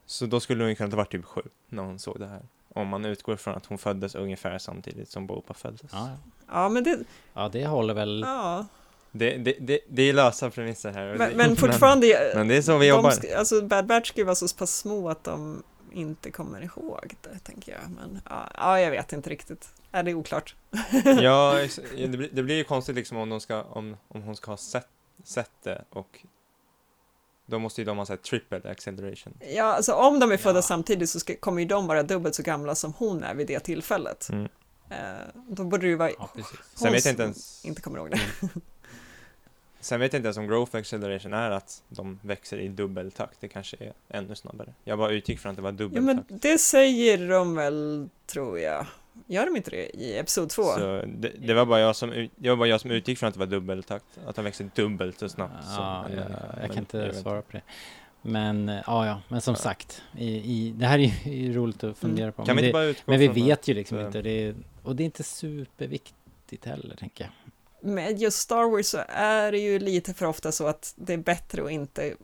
Så 0.05 0.25
då 0.25 0.39
skulle 0.39 0.63
hon 0.63 0.69
ju 0.69 0.75
kunna 0.75 0.89
ha 0.89 0.97
varit 0.97 1.11
typ 1.11 1.25
sju 1.25 1.41
när 1.69 1.83
hon 1.83 1.99
såg 1.99 2.19
det 2.19 2.27
här. 2.27 2.41
Om 2.73 2.87
man 2.87 3.05
utgår 3.05 3.35
från 3.35 3.55
att 3.55 3.65
hon 3.65 3.77
föddes 3.77 4.15
ungefär 4.15 4.57
samtidigt 4.57 5.09
som 5.09 5.27
Boba 5.27 5.53
föddes. 5.53 5.81
Ja, 5.91 6.09
ja. 6.09 6.17
Ja, 6.53 6.69
men 6.69 6.83
det, 6.83 6.99
ja, 7.33 7.49
det 7.49 7.67
håller 7.67 7.93
väl. 7.93 8.23
ja. 8.27 8.65
Det, 9.13 9.37
det, 9.37 9.55
det, 9.59 9.79
det 9.89 10.01
är 10.09 10.13
lösa 10.13 10.49
premisser 10.49 10.91
här. 10.91 11.15
Men, 11.17 11.37
men 11.37 11.55
fortfarande, 11.55 12.31
Men 12.35 12.47
det 12.47 12.57
är 12.57 12.61
så 12.61 12.77
vi 12.77 12.87
jobbar. 12.87 13.11
sk- 13.11 13.35
alltså 13.35 13.61
Bad 13.61 13.85
Batch 13.85 14.09
ska 14.09 14.17
ju 14.21 14.25
vara 14.25 14.35
så 14.35 14.55
pass 14.57 14.77
små 14.77 15.09
att 15.09 15.23
de 15.23 15.63
inte 15.91 16.31
kommer 16.31 16.62
ihåg 16.62 17.15
det, 17.21 17.39
tänker 17.43 17.71
jag. 17.71 17.81
Men 17.95 18.21
ja, 18.29 18.51
ja 18.55 18.79
jag 18.79 18.91
vet 18.91 19.13
inte 19.13 19.29
riktigt. 19.29 19.74
Är 19.91 20.03
det 20.03 20.12
är 20.12 20.15
oklart? 20.15 20.55
Ja, 21.03 21.60
ja, 21.95 22.07
det, 22.07 22.17
blir, 22.17 22.29
det 22.31 22.43
blir 22.43 22.55
ju 22.55 22.63
konstigt 22.63 22.95
liksom 22.95 23.17
om, 23.17 23.29
de 23.29 23.39
ska, 23.39 23.63
om, 23.63 23.98
om 24.07 24.21
hon 24.21 24.36
ska 24.36 24.51
ha 24.51 24.57
sett, 24.57 24.88
sett 25.24 25.51
det 25.63 25.86
och 25.89 26.25
då 27.45 27.60
måste 27.60 27.81
ju 27.81 27.86
de 27.86 27.98
ha 27.98 28.05
sett 28.05 28.21
triple 28.21 28.71
acceleration. 28.71 29.33
Ja, 29.39 29.63
alltså 29.63 29.93
om 29.93 30.19
de 30.19 30.31
är 30.31 30.38
födda 30.38 30.57
Ja. 30.57 30.62
samtidigt 30.62 31.10
så 31.10 31.19
ska, 31.19 31.36
kommer 31.36 31.62
ju 31.62 31.67
de 31.67 31.88
vara 31.88 32.03
dubbelt 32.03 32.36
så 32.36 32.43
gamla 32.43 32.75
som 32.75 32.93
hon 32.93 33.24
är 33.24 33.36
vid 33.36 33.48
det 33.48 33.60
tillfället. 33.60 34.29
Mm. 34.29 34.48
Eh, 34.89 34.98
då 35.48 35.63
borde 35.63 35.86
det 35.86 35.89
ju 35.89 35.95
vara 35.95 36.12
Ja, 36.17 36.29
precis. 36.36 36.60
Sen 36.75 36.88
hon 36.88 36.91
vet 36.91 37.05
jag 37.05 37.12
inte 37.12 37.24
ens, 37.24 37.65
inte 37.65 37.81
kommer 37.81 37.98
ihåg 37.98 38.12
det. 38.12 38.21
sen 39.81 40.00
vet 40.00 40.13
jag 40.13 40.19
inte 40.19 40.27
ens 40.27 40.38
om 40.38 40.47
growth 40.47 40.75
acceleration 40.75 41.33
är 41.33 41.51
att 41.51 41.83
de 41.89 42.19
växer 42.23 42.57
i 42.57 42.67
dubbeltakt. 42.67 43.38
Det 43.39 43.47
kanske 43.47 43.77
är 43.79 43.93
ännu 44.09 44.35
snabbare. 44.35 44.73
Jag 44.83 44.97
bara 44.97 45.11
utgick 45.11 45.39
från 45.39 45.50
att 45.50 45.55
det 45.55 45.61
var 45.61 45.69
Ja, 45.71 45.75
dubbeltakt. 45.77 46.29
men 46.29 46.39
det 46.41 46.57
säger 46.57 47.29
de 47.29 47.55
väl, 47.55 48.09
tror 48.25 48.59
jag. 48.59 48.85
Gör 49.27 49.45
de 49.45 49.55
inte 49.57 49.71
det 49.71 49.97
i 49.97 50.17
Episod 50.17 50.50
2? 50.50 50.63
Så 50.63 51.03
det, 51.07 51.31
det 51.47 51.53
var 51.53 51.65
bara 51.65 51.79
jag 51.79 51.95
som, 51.95 52.27
det 52.35 52.50
var 52.50 52.55
bara 52.57 52.67
jag 52.67 52.81
som 52.81 52.91
utgick 52.91 53.19
från 53.19 53.27
att 53.27 53.33
det 53.33 53.39
var 53.39 53.47
dubbeltakt. 53.47 54.05
Att 54.27 54.35
de 54.35 54.45
växer 54.45 54.69
dubbelt 54.75 55.19
så 55.19 55.29
snabbt. 55.29 55.65
som 55.65 55.83
Ja, 55.83 56.05
en 56.05 56.11
ja, 56.17 56.23
människa. 56.23 56.45
jag 56.51 56.59
Men 56.59 56.69
kan 56.69 56.77
inte 56.77 56.97
vet 57.07 57.15
svara 57.21 57.41
på 57.41 57.51
det. 57.51 57.61
Men 58.21 58.67
ja, 58.88 59.05
ja, 59.07 59.21
men 59.27 59.41
som 59.41 59.51
Ja. 59.51 59.55
sagt, 59.57 60.01
i, 60.17 60.27
i, 60.35 60.71
det 60.77 60.85
här 60.85 61.00
är 61.00 61.31
ju 61.33 61.53
roligt 61.53 61.83
att 61.83 61.97
fundera 61.97 62.31
på. 62.31 62.45
Kan 62.45 62.55
men 62.55 62.55
vi 62.55 62.61
det, 62.61 62.67
inte 62.67 62.73
bara 62.73 62.83
utgå 62.83 63.11
men 63.11 63.19
vi 63.19 63.27
vet 63.27 63.67
ju 63.67 63.73
liksom 63.73 63.97
eh, 63.97 64.05
inte, 64.05 64.21
det 64.21 64.29
är, 64.47 64.55
och 64.83 64.95
det 64.95 65.03
är 65.03 65.05
inte 65.05 65.23
superviktigt 65.23 66.65
heller, 66.65 66.95
tänker 66.95 67.23
jag. 67.23 67.31
Med 67.81 68.19
just 68.19 68.38
Star 68.39 68.71
Wars 68.71 68.85
så 68.85 69.03
är 69.07 69.51
det 69.51 69.57
ju 69.59 69.79
lite 69.79 70.13
för 70.13 70.25
ofta 70.25 70.51
så 70.51 70.67
att 70.67 70.93
det 70.95 71.13
är 71.13 71.17
bättre 71.17 71.63
att 71.65 71.71
inte 71.71 72.15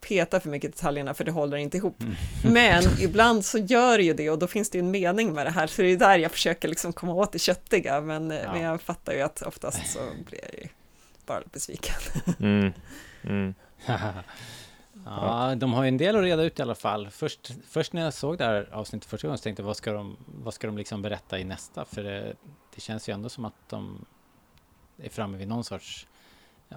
peta 0.00 0.40
för 0.40 0.48
mycket 0.48 0.68
i 0.68 0.72
detaljerna 0.72 1.14
för 1.14 1.24
det 1.24 1.30
håller 1.30 1.56
inte 1.56 1.76
ihop. 1.76 2.00
Mm. 2.00 2.14
Men 2.52 2.84
ibland 3.00 3.44
så 3.44 3.58
gör 3.58 3.98
det 3.98 4.04
ju 4.04 4.14
det 4.14 4.30
och 4.30 4.38
då 4.38 4.46
finns 4.46 4.70
det 4.70 4.78
ju 4.78 4.84
en 4.84 4.90
mening 4.90 5.32
med 5.32 5.46
det 5.46 5.50
här, 5.50 5.66
så 5.66 5.82
det 5.82 5.88
är 5.88 5.96
där 5.96 6.18
jag 6.18 6.30
försöker 6.30 6.68
liksom 6.68 6.92
komma 6.92 7.14
åt 7.14 7.32
det 7.32 7.38
köttiga, 7.38 8.00
men, 8.00 8.30
Ja. 8.30 8.52
men 8.52 8.62
jag 8.62 8.82
fattar 8.82 9.12
ju 9.12 9.20
att 9.20 9.42
oftast 9.42 9.92
så 9.92 9.98
blir 10.28 10.40
jag 10.42 10.62
ju 10.62 10.68
bara 11.26 11.42
besviken. 11.52 11.94
Mm. 12.40 12.72
Mm. 13.22 13.54
ja, 15.06 15.54
de 15.56 15.72
har 15.72 15.82
ju 15.82 15.88
en 15.88 15.96
del 15.96 16.16
att 16.16 16.22
reda 16.22 16.42
ut 16.42 16.58
i 16.58 16.62
alla 16.62 16.74
fall. 16.74 17.10
Först, 17.10 17.52
först 17.68 17.92
när 17.92 18.02
jag 18.02 18.14
såg 18.14 18.38
det 18.38 18.44
här 18.44 18.68
avsnittet 18.72 19.10
första 19.10 19.28
gången 19.28 19.38
så 19.38 19.42
tänkte 19.42 19.62
jag, 19.62 19.66
vad 19.66 19.76
ska 19.76 19.92
de, 19.92 20.16
vad 20.26 20.54
ska 20.54 20.66
de 20.66 20.78
liksom 20.78 21.02
berätta 21.02 21.38
i 21.38 21.44
nästa? 21.44 21.84
För 21.84 22.02
det, 22.02 22.34
det 22.74 22.80
känns 22.80 23.08
ju 23.08 23.12
ändå 23.12 23.28
som 23.28 23.44
att 23.44 23.68
de 23.68 24.04
är 24.98 25.08
framme 25.08 25.38
vid 25.38 25.48
någon 25.48 25.64
sorts 25.64 26.06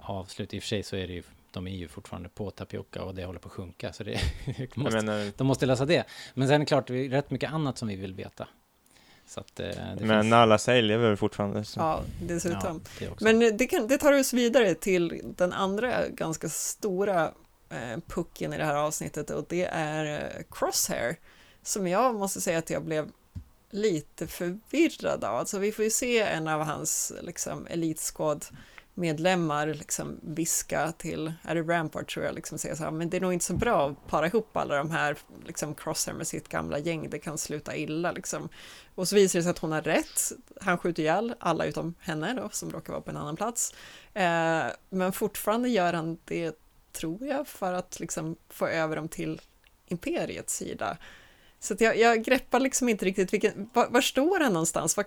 avslut. 0.02 0.54
I 0.54 0.58
och 0.58 0.62
för 0.62 0.68
sig 0.68 0.82
så 0.82 0.96
är 0.96 1.06
det 1.06 1.12
ju, 1.12 1.22
de 1.50 1.66
är 1.66 1.76
ju 1.76 1.88
fortfarande 1.88 2.28
på 2.28 2.50
tapioca 2.50 3.02
och 3.02 3.14
det 3.14 3.24
håller 3.24 3.38
på 3.38 3.48
att 3.48 3.52
sjunka, 3.52 3.92
så 3.92 4.04
det 4.04 4.20
måste, 4.74 4.96
menar, 4.96 5.32
de 5.36 5.46
måste 5.46 5.66
lösa 5.66 5.84
det. 5.84 6.04
Men 6.34 6.48
sen 6.48 6.54
är 6.54 6.58
det 6.58 6.66
klart, 6.66 6.86
det 6.86 6.94
är 6.94 7.08
rätt 7.08 7.30
mycket 7.30 7.52
annat 7.52 7.78
som 7.78 7.88
vi 7.88 7.96
vill 7.96 8.14
veta. 8.14 8.48
Så 9.26 9.40
att 9.40 9.60
eh, 9.60 9.66
det 9.66 9.96
men 10.00 10.22
finns... 10.22 10.30
Nala 10.30 10.58
Say 10.58 10.82
lever 10.82 11.08
väl 11.08 11.16
fortfarande. 11.16 11.64
Så. 11.64 11.80
Ja, 11.80 12.00
dessutom. 12.22 12.80
Ja, 13.00 13.06
det. 13.18 13.20
Men 13.20 13.56
det, 13.56 13.66
kan, 13.66 13.88
det 13.88 13.98
tar 13.98 14.12
oss 14.12 14.32
vidare 14.32 14.74
till 14.74 15.20
den 15.24 15.52
andra 15.52 16.08
ganska 16.08 16.48
stora 16.48 17.32
eh, 17.70 17.98
pucken 18.06 18.52
i 18.52 18.56
det 18.56 18.64
här 18.64 18.74
avsnittet 18.74 19.30
och 19.30 19.44
det 19.48 19.64
är 19.64 20.20
eh, 20.20 20.42
Crosshair 20.50 21.16
som 21.62 21.86
jag 21.86 22.14
måste 22.14 22.40
säga 22.40 22.58
att 22.58 22.70
jag 22.70 22.84
blev 22.84 23.08
lite 23.76 24.26
förvirrad 24.26 25.24
av. 25.24 25.36
Alltså 25.36 25.58
vi 25.58 25.72
får 25.72 25.84
ju 25.84 25.90
se 25.90 26.20
en 26.20 26.48
av 26.48 26.60
hans 26.60 27.12
liksom, 27.22 27.66
elitskåd 27.66 28.44
medlemmar 28.94 29.66
liksom 29.66 30.20
viska 30.22 30.92
till, 30.92 31.32
är 31.42 31.54
det 31.54 31.62
Rampart 31.62 32.12
tror 32.12 32.24
jag, 32.24 32.34
liksom 32.34 32.58
säga 32.58 32.76
så 32.76 32.84
här, 32.84 32.90
men 32.90 33.10
det 33.10 33.16
är 33.16 33.20
nog 33.20 33.32
inte 33.32 33.44
så 33.44 33.54
bra 33.54 33.88
att 33.88 34.06
para 34.06 34.26
ihop 34.26 34.56
alla 34.56 34.76
de 34.76 34.90
här 34.90 35.16
liksom 35.46 35.74
Crosshair 35.74 36.16
med 36.16 36.26
sitt 36.26 36.48
gamla 36.48 36.78
gäng, 36.78 37.10
det 37.10 37.18
kan 37.18 37.38
sluta 37.38 37.76
illa 37.76 38.12
liksom. 38.12 38.48
Och 38.94 39.08
så 39.08 39.14
visar 39.14 39.38
det 39.38 39.42
sig 39.42 39.50
att 39.50 39.58
hon 39.58 39.72
har 39.72 39.82
rätt, 39.82 40.32
han 40.60 40.78
skjuter 40.78 41.02
ihjäl 41.02 41.34
alla 41.40 41.64
utom 41.64 41.94
henne 42.00 42.34
då, 42.34 42.48
som 42.52 42.70
råkar 42.70 42.92
vara 42.92 43.02
på 43.02 43.10
en 43.10 43.16
annan 43.16 43.36
plats. 43.36 43.74
Eh, 44.14 44.64
men 44.90 45.12
fortfarande 45.12 45.68
gör 45.68 45.92
han 45.92 46.18
det, 46.24 46.58
tror 46.92 47.26
jag, 47.26 47.48
för 47.48 47.72
att 47.72 48.00
liksom 48.00 48.36
få 48.48 48.66
över 48.66 48.96
dem 48.96 49.08
till 49.08 49.40
imperiets 49.86 50.56
sida. 50.56 50.98
Så 51.66 51.76
jag, 51.78 51.98
jag 51.98 52.24
greppar 52.24 52.60
liksom 52.60 52.88
inte 52.88 53.04
riktigt 53.04 53.32
vilken, 53.32 53.70
var, 53.72 53.88
var 53.88 54.00
står 54.00 54.40
han 54.40 54.52
någonstans? 54.52 54.96
Vad, 54.96 55.06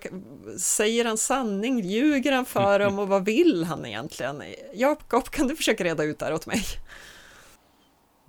säger 0.60 1.04
han 1.04 1.18
sanning? 1.18 1.80
Ljuger 1.80 2.32
han 2.32 2.44
för 2.44 2.78
dem? 2.84 2.98
Och 2.98 3.08
vad 3.08 3.24
vill 3.24 3.64
han 3.64 3.86
egentligen? 3.86 4.42
Jakob, 4.74 5.24
kan 5.24 5.46
du 5.46 5.56
försöka 5.56 5.84
reda 5.84 6.04
ut 6.04 6.18
det 6.18 6.24
här 6.24 6.34
åt 6.34 6.46
mig? 6.46 6.62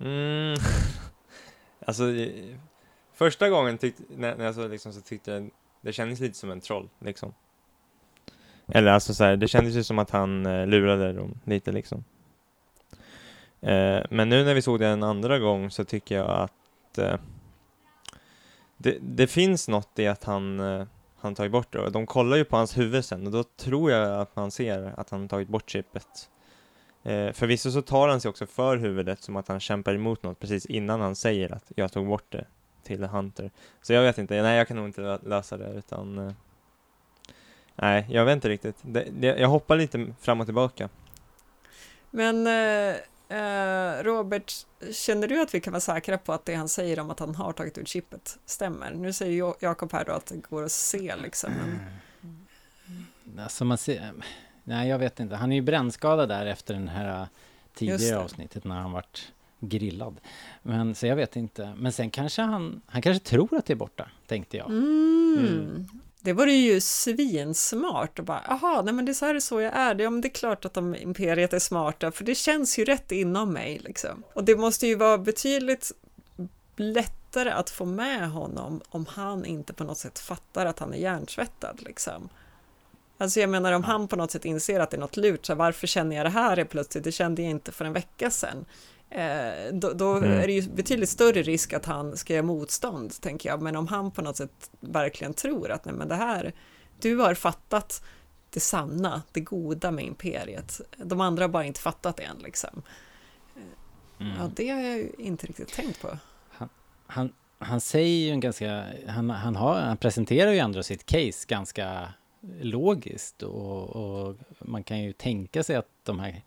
Mm. 0.00 0.56
alltså, 1.86 2.04
första 3.14 3.48
gången 3.48 3.78
tyckte, 3.78 4.02
när, 4.16 4.36
när 4.36 4.44
jag 4.44 4.54
så, 4.54 4.68
liksom, 4.68 4.92
så 4.92 5.00
tyckte 5.00 5.30
jag 5.30 5.50
det 5.80 5.92
kändes 5.92 6.20
lite 6.20 6.38
som 6.38 6.50
en 6.50 6.60
troll, 6.60 6.88
liksom. 6.98 7.34
Eller 8.68 8.90
alltså 8.90 9.14
så 9.14 9.24
här, 9.24 9.36
det 9.36 9.48
kändes 9.48 9.74
ju 9.74 9.84
som 9.84 9.98
att 9.98 10.10
han 10.10 10.46
eh, 10.46 10.66
lurade 10.66 11.12
dem 11.12 11.40
lite, 11.44 11.72
liksom. 11.72 12.04
Eh, 13.60 14.02
men 14.10 14.28
nu 14.28 14.44
när 14.44 14.54
vi 14.54 14.62
såg 14.62 14.78
det 14.78 14.86
en 14.86 15.02
andra 15.02 15.38
gång 15.38 15.70
så 15.70 15.84
tycker 15.84 16.14
jag 16.14 16.30
att 16.30 16.98
eh, 16.98 17.14
det, 18.82 18.98
det 19.00 19.26
finns 19.26 19.68
något 19.68 19.98
i 19.98 20.06
att 20.06 20.24
han, 20.24 20.60
eh, 20.60 20.86
han 21.16 21.34
tagit 21.34 21.52
bort 21.52 21.72
det. 21.72 21.78
Och 21.78 21.92
de 21.92 22.06
kollar 22.06 22.36
ju 22.36 22.44
på 22.44 22.56
hans 22.56 22.78
huvud 22.78 23.04
sen 23.04 23.26
och 23.26 23.32
då 23.32 23.44
tror 23.44 23.90
jag 23.90 24.20
att 24.20 24.36
man 24.36 24.50
ser 24.50 24.94
att 24.96 25.10
han 25.10 25.28
tagit 25.28 25.48
bort 25.48 25.70
chippet. 25.70 26.28
Eh, 27.02 27.32
förvisso 27.32 27.70
så 27.70 27.82
tar 27.82 28.08
han 28.08 28.20
sig 28.20 28.28
också 28.28 28.46
för 28.46 28.76
huvudet 28.76 29.22
som 29.22 29.36
att 29.36 29.48
han 29.48 29.60
kämpar 29.60 29.94
emot 29.94 30.22
något 30.22 30.40
precis 30.40 30.66
innan 30.66 31.00
han 31.00 31.16
säger 31.16 31.54
att 31.54 31.72
jag 31.76 31.92
tog 31.92 32.06
bort 32.06 32.32
det 32.32 32.44
till 32.82 33.04
Hunter. 33.04 33.50
Så 33.82 33.92
jag 33.92 34.02
vet 34.02 34.18
inte, 34.18 34.42
nej 34.42 34.58
jag 34.58 34.68
kan 34.68 34.76
nog 34.76 34.86
inte 34.86 35.18
lösa 35.22 35.56
det 35.56 35.72
utan 35.72 36.18
eh, 36.18 36.32
Nej, 37.74 38.06
jag 38.10 38.24
vet 38.24 38.32
inte 38.32 38.48
riktigt. 38.48 38.76
Det, 38.82 39.06
det, 39.12 39.26
jag 39.26 39.48
hoppar 39.48 39.76
lite 39.76 40.06
fram 40.20 40.40
och 40.40 40.46
tillbaka. 40.46 40.88
Men 42.10 42.46
eh, 42.46 42.96
Eh, 43.32 44.02
Robert, 44.02 44.52
känner 44.92 45.28
du 45.28 45.42
att 45.42 45.54
vi 45.54 45.60
kan 45.60 45.72
vara 45.72 45.80
säkra 45.80 46.18
på 46.18 46.32
att 46.32 46.44
det 46.44 46.54
han 46.54 46.68
säger 46.68 47.00
om 47.00 47.10
att 47.10 47.18
han 47.18 47.34
har 47.34 47.52
tagit 47.52 47.78
ut 47.78 47.88
chippet 47.88 48.38
stämmer? 48.46 48.90
Nu 48.90 49.12
säger 49.12 49.54
Jakob 49.60 49.92
här 49.92 50.04
då 50.04 50.12
att 50.12 50.26
det 50.26 50.36
går 50.36 50.64
att 50.64 50.72
se 50.72 51.16
liksom. 51.16 51.52
Men, 51.52 53.44
Alltså 53.44 53.64
man 53.64 53.78
ser, 53.78 54.12
nej 54.64 54.88
jag 54.88 54.98
vet 54.98 55.20
inte. 55.20 55.36
Han 55.36 55.52
är 55.52 55.56
ju 55.56 55.62
brännskadad 55.62 56.28
där 56.28 56.46
efter 56.46 56.74
den 56.74 56.88
här 56.88 57.20
Just 57.20 57.28
tidigare 57.74 58.18
avsnittet 58.18 58.64
när 58.64 58.80
han 58.80 58.92
vart 58.92 59.32
grillad. 59.60 60.20
Men 60.62 60.94
så 60.94 61.06
jag 61.06 61.16
vet 61.16 61.36
inte. 61.36 61.74
Men 61.76 61.92
sen 61.92 62.10
kanske 62.10 62.42
han, 62.42 62.82
han 62.86 63.02
kanske 63.02 63.24
tror 63.24 63.56
att 63.56 63.66
det 63.66 63.72
är 63.72 63.76
borta, 63.76 64.08
tänkte 64.26 64.56
jag. 64.56 64.70
mm. 64.70 65.38
Mm. 65.38 65.88
Det 66.24 66.32
vore 66.32 66.52
ju 66.52 66.80
svinsmart 66.80 68.18
och 68.18 68.24
bara, 68.24 68.38
aha, 68.38 68.82
nej 68.82 68.94
men 68.94 69.04
det 69.04 69.12
är 69.12 69.14
så 69.14 69.26
här 69.26 69.34
är 69.34 69.40
så 69.40 69.60
jag 69.60 69.72
är. 69.74 69.94
Ja, 69.94 70.10
men 70.10 70.20
det 70.20 70.28
är 70.28 70.34
klart 70.34 70.64
att 70.64 70.74
de 70.74 70.94
imperiet 70.94 71.52
är 71.52 71.58
smarta, 71.58 72.12
för 72.12 72.24
det 72.24 72.34
känns 72.34 72.78
ju 72.78 72.84
rätt 72.84 73.12
inom 73.12 73.52
mig 73.52 73.78
liksom. 73.78 74.22
Och 74.34 74.44
det 74.44 74.56
måste 74.56 74.86
ju 74.86 74.94
vara 74.94 75.18
betydligt 75.18 75.92
lättare 76.76 77.50
att 77.50 77.70
få 77.70 77.84
med 77.84 78.30
honom 78.30 78.80
om 78.88 79.06
han 79.08 79.44
inte 79.44 79.72
på 79.72 79.84
något 79.84 79.98
sätt 79.98 80.18
fattar 80.18 80.66
att 80.66 80.78
han 80.78 80.94
är 80.94 80.98
hjärnsvettad 80.98 81.74
liksom. 81.78 82.28
Alltså 83.18 83.40
jag 83.40 83.50
menar 83.50 83.72
om 83.72 83.84
han 83.84 84.08
på 84.08 84.16
något 84.16 84.30
sätt 84.30 84.44
inser 84.44 84.80
att 84.80 84.90
det 84.90 84.96
är 84.96 85.00
något 85.00 85.16
lurt, 85.16 85.46
så 85.46 85.54
varför 85.54 85.86
känner 85.86 86.16
jag 86.16 86.26
det 86.26 86.30
här 86.30 86.56
är 86.56 86.64
plötsligt? 86.64 87.04
Det 87.04 87.12
kände 87.12 87.42
jag 87.42 87.50
inte 87.50 87.72
för 87.72 87.84
en 87.84 87.92
vecka 87.92 88.30
sedan. 88.30 88.64
Eh, 89.14 89.72
då 89.74 89.92
då 89.92 90.16
Mm. 90.16 90.32
är 90.32 90.46
det 90.46 90.52
ju 90.52 90.62
betydligt 90.62 91.08
större 91.08 91.42
risk 91.42 91.72
att 91.72 91.84
han 91.86 92.16
ska 92.16 92.32
göra 92.34 92.42
motstånd, 92.46 93.20
tänker 93.20 93.48
jag. 93.48 93.62
Men 93.62 93.76
om 93.76 93.86
han 93.88 94.10
på 94.10 94.22
något 94.22 94.36
sätt 94.36 94.70
verkligen 94.80 95.34
tror 95.34 95.70
att 95.70 95.84
nej 95.84 95.94
men 95.94 96.08
det 96.08 96.14
här, 96.14 96.52
du 97.00 97.16
har 97.16 97.34
fattat 97.34 98.04
det 98.50 98.60
sanna, 98.60 99.22
det 99.32 99.40
goda 99.40 99.90
med 99.90 100.04
imperiet. 100.04 100.80
De 100.96 101.20
andra 101.20 101.44
har 101.44 101.48
bara 101.48 101.64
inte 101.64 101.80
fattat 101.80 102.16
det 102.16 102.22
än 102.22 102.38
liksom. 102.38 102.82
Mm. 104.20 104.32
Ja, 104.38 104.50
det 104.56 104.68
har 104.68 104.80
jag 104.80 104.96
ju 104.98 105.10
inte 105.18 105.46
riktigt 105.46 105.72
tänkt 105.72 106.02
på. 106.02 106.18
Han, 107.06 107.32
han 107.58 107.80
säger 107.80 108.26
ju 108.26 108.30
en 108.30 108.40
ganska, 108.40 108.84
han, 109.08 109.30
han, 109.30 109.56
har, 109.56 109.80
han 109.80 109.96
presenterar 109.96 110.50
ju 110.52 110.58
ändå 110.58 110.82
sitt 110.82 111.06
case 111.06 111.46
ganska 111.48 112.08
logiskt 112.60 113.42
och, 113.42 113.96
och 113.96 114.36
man 114.58 114.84
kan 114.84 115.00
ju 115.02 115.12
tänka 115.12 115.62
sig 115.62 115.76
att 115.76 115.88
de 116.02 116.20
här 116.20 116.42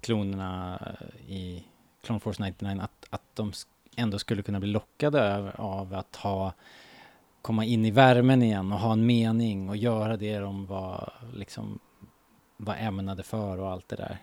klonerna 0.00 0.80
i 1.26 1.64
Clone 2.08 2.20
Force 2.20 2.42
99, 2.42 2.80
att, 2.80 3.06
att 3.10 3.22
de 3.34 3.52
ändå 3.96 4.18
skulle 4.18 4.42
kunna 4.42 4.60
bli 4.60 4.68
lockade 4.68 5.36
av, 5.36 5.50
av 5.56 5.94
att 5.94 6.16
ha 6.16 6.52
komma 7.42 7.64
in 7.64 7.84
i 7.84 7.90
värmen 7.90 8.42
igen 8.42 8.72
och 8.72 8.78
ha 8.78 8.92
en 8.92 9.06
mening 9.06 9.68
och 9.68 9.76
göra 9.76 10.16
det 10.16 10.38
de 10.38 10.66
var 10.66 11.12
liksom 11.34 11.78
var 12.56 12.76
ämnade 12.76 13.22
för 13.22 13.58
och 13.58 13.70
allt 13.70 13.88
det 13.88 13.96
där. 13.96 14.18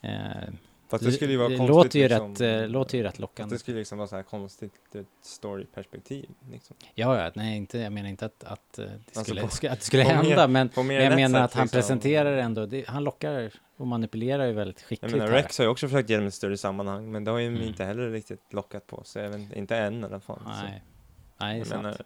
Eh, 0.00 0.54
Fast 0.88 1.04
det 1.04 1.12
skulle 1.12 1.32
ju 1.32 1.38
vara 1.38 1.48
det 1.48 1.56
konstigt 1.56 1.74
låter 1.76 1.98
ju, 1.98 2.08
liksom, 2.08 2.34
rätt, 2.34 2.62
eh, 2.62 2.68
låter 2.68 2.98
ju 2.98 3.04
rätt 3.04 3.18
lockande. 3.18 3.54
det 3.54 3.58
skulle 3.58 3.78
liksom 3.78 3.98
vara 3.98 4.08
så 4.08 4.16
här 4.16 4.22
konstigt 4.22 4.96
storyperspektiv. 5.22 6.28
Liksom. 6.52 6.76
Ja, 6.94 7.18
ja, 7.24 7.30
nej, 7.34 7.56
inte, 7.56 7.78
jag 7.78 7.92
menar 7.92 8.08
inte 8.08 8.26
att, 8.26 8.44
att, 8.44 8.78
eh, 8.78 8.84
det, 8.84 8.92
Alltså, 9.06 9.24
skulle, 9.24 9.40
på- 9.40 9.46
att 9.72 9.78
det 9.78 9.80
skulle 9.84 10.04
på 10.04 10.08
mer- 10.10 10.16
hända, 10.16 10.48
men, 10.48 10.70
men 10.76 10.90
jag 10.90 11.14
menar 11.14 11.40
att 11.42 11.54
han 11.54 11.62
liksom. 11.64 11.76
presenterar 11.78 12.36
ändå, 12.36 12.66
det, 12.66 12.88
han 12.88 13.04
lockar 13.04 13.50
och 13.76 13.86
manipulerar 13.86 14.46
ju 14.46 14.52
väldigt 14.52 14.80
Jag 14.80 14.88
skickligt 14.88 15.12
menar, 15.14 15.26
här. 15.26 15.32
Rex 15.32 15.58
har 15.58 15.64
ju 15.64 15.70
också 15.70 15.88
försökt 15.88 16.10
ge 16.10 16.16
dem 16.16 16.26
ett 16.26 16.34
större 16.34 16.56
sammanhang, 16.56 17.10
men 17.12 17.24
det 17.24 17.30
har 17.30 17.38
ju 17.38 17.46
Mm. 17.46 17.62
inte 17.62 17.84
heller 17.84 18.10
riktigt 18.10 18.52
lockat 18.52 18.86
på 18.86 19.04
sig, 19.04 19.48
inte 19.54 19.76
än 19.76 20.00
i 20.00 20.04
alla 20.04 20.20
fall. 20.20 20.38
Så. 20.44 20.48
Nej, 20.62 20.82
nej, 21.40 21.54
det 21.54 21.54
är 21.54 21.58
Jag, 21.58 21.66
sant. 21.66 21.82
menar, 21.82 21.96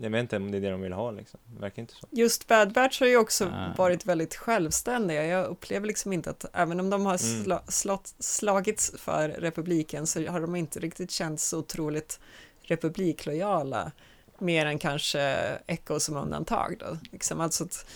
jag 0.00 0.10
vet 0.10 0.20
inte 0.20 0.36
om 0.36 0.50
det 0.50 0.56
är 0.58 0.60
det 0.60 0.70
de 0.70 0.80
vill 0.80 0.92
ha 0.92 1.10
liksom, 1.10 1.40
det 1.46 1.60
verkar 1.60 1.82
inte 1.82 1.94
så. 1.94 2.06
Just 2.10 2.46
Bad 2.46 2.72
Batch 2.72 3.00
har 3.00 3.06
ju 3.06 3.16
också 3.16 3.44
Ah. 3.54 3.74
varit 3.76 4.06
väldigt 4.06 4.34
självständiga. 4.34 5.26
Jag 5.26 5.46
upplever 5.46 5.86
liksom 5.86 6.12
inte 6.12 6.30
att, 6.30 6.44
även 6.52 6.80
om 6.80 6.90
de 6.90 7.06
har 7.06 7.24
Mm. 7.32 7.44
sla, 7.44 7.62
slått, 7.68 8.14
slagits 8.18 8.92
för 8.98 9.28
republiken, 9.28 10.06
så 10.06 10.26
har 10.26 10.40
de 10.40 10.56
inte 10.56 10.80
riktigt 10.80 11.10
känts 11.10 11.48
så 11.48 11.58
otroligt 11.58 12.20
republiklojala. 12.62 13.92
Mer 14.38 14.66
än 14.66 14.78
kanske 14.78 15.20
Echo 15.66 16.00
som 16.00 16.16
undantag 16.16 16.76
då. 16.78 16.98
Liksom, 17.12 17.40
alltså 17.40 17.64
att 17.64 17.86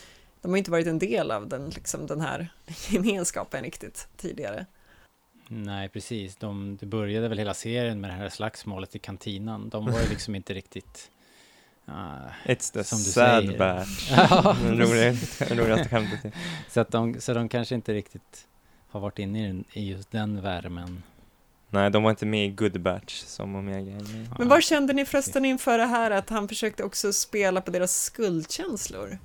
de 0.43 0.51
har 0.51 0.59
inte 0.59 0.71
varit 0.71 0.87
en 0.87 0.99
del 0.99 1.31
av 1.31 1.49
den, 1.49 1.69
liksom, 1.71 2.07
den 2.07 2.21
här 2.21 2.49
gemenskapen 2.89 3.65
riktigt 3.65 4.09
tidigare. 4.17 4.67
Nej, 5.49 5.89
precis. 5.89 6.37
De, 6.37 6.77
det 6.81 6.87
började 6.87 7.29
väl 7.29 7.39
hela 7.39 7.55
serien 7.55 8.01
med 8.01 8.11
det 8.11 8.15
här 8.15 8.29
slagsmålet 8.29 8.97
i 8.97 8.99
kantinan. 8.99 9.69
De 9.69 9.87
var 9.87 10.01
ju 10.01 10.09
liksom 10.11 10.35
inte 10.35 10.55
riktigt... 10.55 11.11
ah, 11.91 12.31
It's 12.45 12.73
the 12.73 12.85
Som 12.85 12.99
du 12.99 13.05
sad 13.05 13.45
säger. 13.45 13.59
batch. 13.59 14.11
Den 15.49 15.59
roligaste 15.59 15.89
skämtet. 15.89 16.33
så, 16.69 16.81
att 16.81 16.91
de, 16.91 17.21
så 17.21 17.35
de 17.35 17.49
kanske 17.49 17.75
inte 17.75 17.95
riktigt 17.95 18.47
har 18.91 19.01
varit 19.01 19.19
inne 19.19 19.45
i, 19.45 19.47
den, 19.47 19.65
i 19.73 19.91
just 19.91 20.11
den 20.11 20.43
värmen. 20.43 21.03
Nej, 21.71 21.91
de 21.91 22.03
var 22.03 22.11
inte 22.11 22.27
med 22.27 22.47
i 22.47 22.49
Good 22.51 22.81
Batch 22.81 23.23
som 23.23 23.55
Omega 23.57 23.91
är 23.91 24.17
med. 24.17 24.29
Men 24.39 24.49
vad 24.49 24.63
kände 24.63 24.93
ni 24.93 25.05
förresten 25.05 25.45
inför 25.45 25.79
det 25.79 25.87
här 25.87 26.11
att 26.11 26.31
han 26.31 26.49
försökte 26.49 26.85
också 26.85 27.13
spela 27.13 27.61
på 27.61 27.71
deras 27.71 28.03
skuldkänslor? 28.03 29.19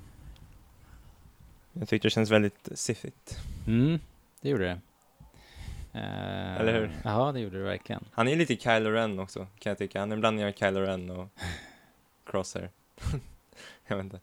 Jag 1.72 1.88
tyckte 1.88 2.06
det 2.06 2.10
känns 2.10 2.30
väldigt 2.30 2.68
siffigt. 2.74 3.38
Mm, 3.66 3.98
det 4.40 4.48
gjorde 4.48 4.64
det. 4.64 4.80
Eh, 6.00 6.60
Eller 6.60 6.72
hur? 6.72 6.90
Ja, 7.04 7.32
det 7.32 7.40
gjorde 7.40 7.58
det 7.58 7.64
verkligen. 7.64 8.04
Han 8.12 8.28
är 8.28 8.36
lite 8.36 8.56
Kylo 8.56 8.90
Ren 8.90 9.18
också, 9.18 9.46
kan 9.58 9.70
jag 9.70 9.78
tycka. 9.78 10.00
Han 10.00 10.10
är 10.10 10.16
en 10.16 10.20
blandning 10.20 10.46
av 10.46 10.52
Kylo 10.52 10.80
Ren 10.80 11.10
och 11.10 11.28
crosser. 12.36 12.70
jag 13.86 13.96
vet 13.96 14.04
inte. 14.04 14.20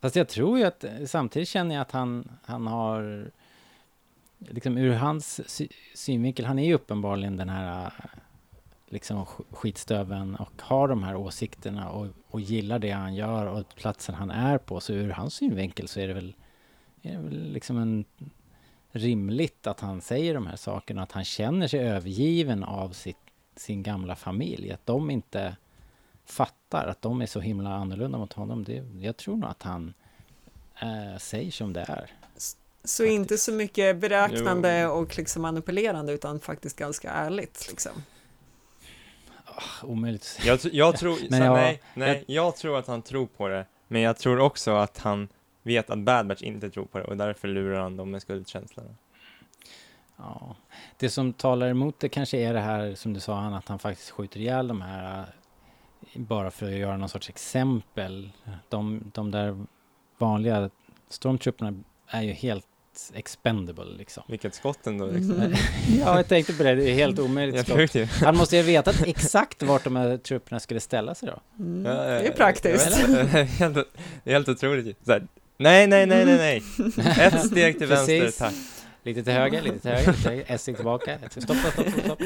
Fast 0.00 0.16
jag 0.16 0.28
tror 0.28 0.58
ju 0.58 0.64
att 0.64 0.84
samtidigt 1.06 1.48
känner 1.48 1.74
jag 1.74 1.82
att 1.82 1.92
han, 1.92 2.28
han 2.44 2.66
har 2.66 3.30
liksom 4.38 4.78
ur 4.78 4.92
hans 4.92 5.50
sy 5.50 5.68
synvinkel, 5.94 6.44
han 6.44 6.58
är 6.58 6.66
ju 6.66 6.74
uppenbarligen 6.74 7.36
den 7.36 7.48
här 7.48 7.92
liksom 8.88 9.26
skitstöven 9.50 10.36
och 10.36 10.62
har 10.62 10.88
de 10.88 11.02
här 11.02 11.16
åsikterna 11.16 11.90
och, 11.90 12.06
och 12.30 12.40
gillar 12.40 12.78
det 12.78 12.90
han 12.90 13.14
gör 13.14 13.46
och 13.46 13.74
platsen 13.74 14.14
han 14.14 14.30
är 14.30 14.58
på. 14.58 14.80
Så 14.80 14.92
ur 14.92 15.10
hans 15.10 15.34
synvinkel 15.34 15.88
så 15.88 16.00
är 16.00 16.08
det 16.08 16.14
väl, 16.14 16.34
är 17.02 17.12
det 17.12 17.18
väl 17.18 17.52
liksom 17.52 17.78
en 17.78 18.04
rimligt 18.90 19.66
att 19.66 19.80
han 19.80 20.00
säger 20.00 20.34
de 20.34 20.46
här 20.46 20.56
sakerna, 20.56 21.02
att 21.02 21.12
han 21.12 21.24
känner 21.24 21.68
sig 21.68 21.80
övergiven 21.80 22.64
av 22.64 22.90
sitt, 22.90 23.16
sin 23.56 23.82
gamla 23.82 24.16
familj, 24.16 24.72
att 24.72 24.86
de 24.86 25.10
inte 25.10 25.56
fattar 26.26 26.86
att 26.86 27.02
de 27.02 27.22
är 27.22 27.26
så 27.26 27.40
himla 27.40 27.70
annorlunda 27.74 28.18
mot 28.18 28.32
honom. 28.32 28.64
Det, 28.64 28.84
jag 29.00 29.16
tror 29.16 29.36
nog 29.36 29.50
att 29.50 29.62
han 29.62 29.94
eh, 30.82 31.18
säger 31.18 31.50
som 31.50 31.72
det 31.72 31.80
är. 31.88 32.10
Så 32.84 33.04
inte 33.04 33.38
så 33.38 33.52
mycket 33.52 33.96
beräknande 33.96 34.80
Jo. 34.80 34.90
och 34.90 35.16
liksom 35.18 35.42
manipulerande 35.42 36.12
utan 36.12 36.40
faktiskt 36.40 36.76
ganska 36.78 37.10
ärligt. 37.10 37.66
Liksom. 37.70 37.92
Oh, 39.46 39.90
omöjligt. 39.90 40.38
Jag, 40.44 40.58
jag 40.72 40.96
tror, 40.96 41.18
Men 41.30 41.42
jag- 41.42 41.54
nej, 41.54 41.82
nej, 41.94 42.24
jag 42.26 42.56
tror 42.56 42.78
att 42.78 42.86
han 42.86 43.02
tror 43.02 43.26
på 43.26 43.48
det. 43.48 43.66
Men 43.88 44.02
jag 44.02 44.16
tror 44.18 44.38
också 44.40 44.70
att 44.76 44.98
han 44.98 45.28
vet 45.62 45.90
att 45.90 45.98
Bad 45.98 46.26
Batch 46.26 46.42
inte 46.42 46.70
tror 46.70 46.84
på 46.84 46.98
det 46.98 47.04
och 47.04 47.16
därför 47.16 47.48
lurar 47.48 47.80
han 47.80 47.96
dem 47.96 48.10
med 48.10 48.22
skuldkänslorna. 48.22 48.90
Ja. 50.16 50.56
Det 50.98 51.10
som 51.10 51.32
talar 51.32 51.68
emot 51.68 52.00
det 52.00 52.08
kanske 52.08 52.38
är 52.38 52.54
det 52.54 52.60
här 52.60 52.94
som 52.94 53.12
du 53.12 53.20
sa, 53.20 53.34
han, 53.34 53.54
att 53.54 53.68
han 53.68 53.78
faktiskt 53.78 54.10
skjuter 54.10 54.40
ihjäl 54.40 54.68
de 54.68 54.82
här 54.82 55.26
bara 56.18 56.50
för 56.50 56.66
att 56.66 56.72
göra 56.72 56.96
någon 56.96 57.08
sorts 57.08 57.28
exempel. 57.28 58.30
De, 58.68 59.10
de 59.14 59.30
där 59.30 59.64
vanliga 60.18 60.70
stormtrooperna 61.08 61.74
är 62.08 62.22
ju 62.22 62.32
helt 62.32 62.66
expendable 63.14 63.84
liksom. 63.84 64.22
Vilket 64.28 64.54
skott 64.54 64.86
ändå 64.86 65.06
liksom. 65.06 65.36
Mhm. 65.36 65.54
ja, 66.00 66.16
jag 66.16 66.28
tänkte 66.28 66.52
på 66.52 66.62
det. 66.62 66.74
Det 66.74 66.90
är 66.90 66.94
helt 66.94 67.18
omöjligt. 67.18 67.68
Jag 67.68 67.88
skott. 67.88 68.10
Han 68.10 68.36
måste 68.36 68.56
ju 68.56 68.62
ha 68.62 68.66
vetat 68.66 69.02
exakt 69.06 69.62
vart 69.62 69.84
de 69.84 69.96
här 69.96 70.16
trupperna 70.16 70.60
skulle 70.60 70.80
ställa 70.80 71.14
sig 71.14 71.28
då. 71.28 71.62
Mm. 71.64 71.84
Ja, 71.84 71.92
Det 71.92 72.26
är 72.26 72.32
praktiskt. 72.32 72.96
helt, 73.58 73.74
det 74.24 74.30
är 74.30 74.32
helt 74.32 74.48
otroligt 74.48 74.96
här, 75.06 75.26
nej, 75.56 75.86
nej, 75.86 76.06
nej, 76.06 76.24
nej, 76.24 76.36
nej. 76.36 76.62
Ett 77.20 77.46
steg 77.46 77.78
till 77.78 77.86
vänster, 77.86 78.20
Precis. 78.20 78.38
tack. 78.38 78.54
Lite 79.02 79.22
till 79.22 79.32
höger, 79.32 79.62
lite 79.62 79.78
till 79.78 79.90
höger, 79.90 80.06
lite 80.06 80.22
till 80.22 80.30
höger. 80.30 80.44
Ett 80.48 80.60
steg 80.60 80.76
tillbaka. 80.76 81.14
Ett 81.14 81.30
steg, 81.32 81.42
stopp, 81.42 81.56
stopp, 81.56 81.72
stopp, 81.72 82.04
stopp. 82.04 82.18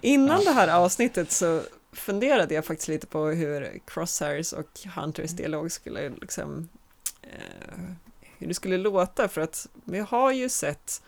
Innan 0.00 0.44
det 0.44 0.50
här 0.50 0.68
avsnittet 0.68 1.32
så 1.32 1.62
funderade 1.92 2.54
jag 2.54 2.64
faktiskt 2.64 2.88
lite 2.88 3.06
på 3.06 3.26
hur 3.26 3.80
Crosshairs 3.86 4.52
och 4.52 4.80
Hunters 4.96 5.30
dialog 5.30 5.72
skulle 5.72 6.08
liksom 6.08 6.68
eh, 7.22 7.80
hur 8.38 8.46
det 8.48 8.54
skulle 8.54 8.76
låta. 8.76 9.28
För 9.28 9.40
att 9.40 9.68
vi 9.84 9.98
har 9.98 10.32
ju 10.32 10.48
sett 10.48 11.02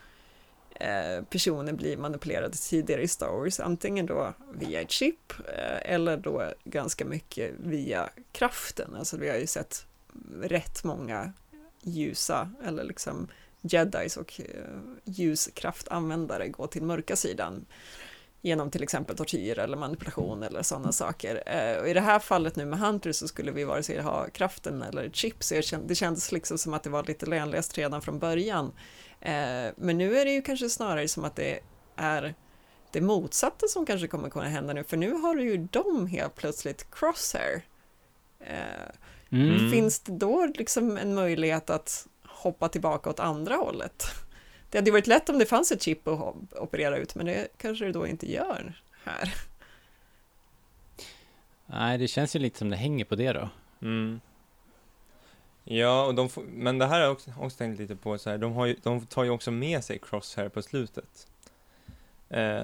eh, 0.75 1.25
personer 1.31 1.73
bli 1.73 1.97
manipulerade 1.97 2.57
tidigare 2.57 3.03
i 3.03 3.09
Star 3.09 3.29
Wars, 3.29 3.61
antingen 3.61 4.07
då 4.07 4.35
via 4.55 4.81
ett 4.81 4.91
chip 4.91 5.33
eh, 5.49 5.93
eller 5.93 6.17
då 6.17 6.53
ganska 6.65 7.05
mycket 7.05 7.53
via 7.59 8.09
kraften. 8.33 8.97
Alltså 8.97 9.17
vi 9.17 9.29
har 9.29 9.37
ju 9.37 9.47
sett 9.47 9.87
rätt 10.43 10.85
många 10.85 11.33
ljusa 11.83 12.51
eller 12.65 12.85
liksom 12.85 13.29
jedis 13.61 14.17
och 14.17 14.41
eh, 14.41 14.79
ljuskraftanvändare 15.05 16.49
gå 16.49 16.67
till 16.67 16.83
mörka 16.83 17.17
sidan 17.17 17.67
genom 18.45 18.71
till 18.71 18.83
exempel 18.83 19.17
tortyr 19.17 19.59
eller 19.59 19.77
manipulation 19.77 20.43
eller 20.43 20.63
sådana 20.63 20.93
saker. 20.93 21.43
Eh, 21.47 21.81
och 21.81 21.89
I 21.89 21.93
det 21.93 22.01
här 22.01 22.19
fallet 22.19 22.57
nu 22.57 22.65
med 22.65 22.79
Hunter 22.79 23.13
så 23.13 23.29
skulle 23.29 23.53
vi 23.53 23.65
vare 23.65 23.83
sig 23.83 24.01
ha 24.01 24.29
kraften 24.29 24.83
eller 24.83 25.05
ett 25.05 25.17
chip, 25.17 25.43
så 25.43 25.55
jag 25.55 25.65
kände, 25.65 25.87
det 25.87 25.95
kändes 25.95 26.33
liksom 26.33 26.59
som 26.59 26.75
att 26.75 26.83
det 26.83 26.91
var 26.91 27.03
lite 27.03 27.27
lönlöst 27.27 27.79
redan 27.79 28.03
från 28.03 28.19
början. 28.19 28.73
Eh, 29.21 29.67
men 29.77 29.99
nu 29.99 30.19
är 30.19 30.25
det 30.25 30.31
ju 30.31 30.43
kanske 30.43 30.69
snarare 30.69 31.09
som 31.09 31.25
att 31.25 31.37
det 31.37 31.61
är 31.97 32.35
det 32.91 33.01
motsatta 33.01 33.67
som 33.69 33.87
kanske 33.87 34.07
kommer 34.07 34.31
kunna 34.31 34.49
hända 34.49 34.73
nu, 34.73 34.85
för 34.85 34.97
nu 34.97 35.13
har 35.13 35.37
ju 35.37 35.57
de 35.71 36.07
helt 36.07 36.35
plötsligt 36.35 36.87
Crosshair. 36.91 37.63
Eh. 38.41 38.91
Mm. 39.33 39.71
Finns 39.71 40.01
det 40.01 40.13
då 40.13 40.47
liksom 40.55 40.97
en 40.97 41.15
möjlighet 41.15 41.71
att 41.71 42.07
hoppa 42.27 42.69
tillbaka 42.69 43.11
åt 43.11 43.21
andra 43.21 43.55
hållet? 43.55 44.05
Det 44.71 44.79
hade 44.79 44.91
varit 44.91 45.07
lätt 45.07 45.29
om 45.29 45.39
det 45.39 45.47
fanns 45.47 45.73
ett 45.73 45.83
chip 45.83 46.09
att 46.09 46.35
operera 46.53 46.97
ut, 46.97 47.15
men 47.15 47.27
det 47.27 47.49
kanske 47.57 47.85
det 47.85 47.93
då 47.93 48.07
inte 48.07 48.33
gör 48.33 48.81
här. 49.05 49.35
Nej, 51.67 51.99
det 51.99 52.09
känns 52.09 52.37
ju 52.37 52.41
lite 52.41 52.59
som 52.59 52.71
det 52.71 52.77
hänger 52.77 53.05
på 53.05 53.15
det 53.15 53.33
då. 53.33 53.49
Mm. 53.83 54.21
Ja, 55.65 56.07
och 56.07 56.15
de 56.15 56.29
får, 56.29 56.43
men 56.43 56.79
det 56.79 56.87
här 56.87 56.95
har 56.95 57.01
jag 57.01 57.13
också, 57.13 57.31
också 57.41 57.59
tänkt 57.59 57.79
lite 57.79 57.97
på 57.97 58.19
så 58.19 58.31
här, 58.31 58.39
de, 58.39 58.53
har 58.53 58.67
ju, 58.67 58.77
de 58.83 59.07
tar 59.07 59.25
ju 59.25 59.31
också 59.31 59.51
med 59.51 59.85
sig 59.85 59.99
Crosshair 59.99 60.49
på 60.49 60.63
slutet. 60.63 61.27
Eh, 62.29 62.63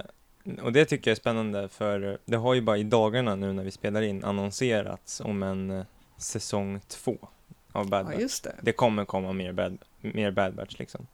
och 0.62 0.72
det 0.72 0.84
tycker 0.84 1.10
jag 1.10 1.16
är 1.16 1.20
spännande 1.20 1.68
för 1.68 2.18
det 2.24 2.36
har 2.36 2.54
ju 2.54 2.60
bara 2.60 2.78
i 2.78 2.82
dagarna 2.82 3.34
nu 3.34 3.52
när 3.52 3.64
vi 3.64 3.70
spelar 3.70 4.02
in 4.02 4.24
annonserats 4.24 5.20
om 5.20 5.42
en 5.42 5.70
eh, 5.70 5.84
säsong 6.16 6.80
två 6.88 7.28
av 7.72 7.88
Bad 7.88 8.04
Ja, 8.06 8.10
Batch. 8.10 8.20
just 8.20 8.44
det. 8.44 8.54
Det 8.62 8.72
kommer 8.72 9.04
komma 9.04 9.32
mer 9.32 9.52
Bad, 9.52 9.78
mer 10.00 10.30
bad 10.30 10.54
Batch 10.54 10.78
liksom. 10.78 11.06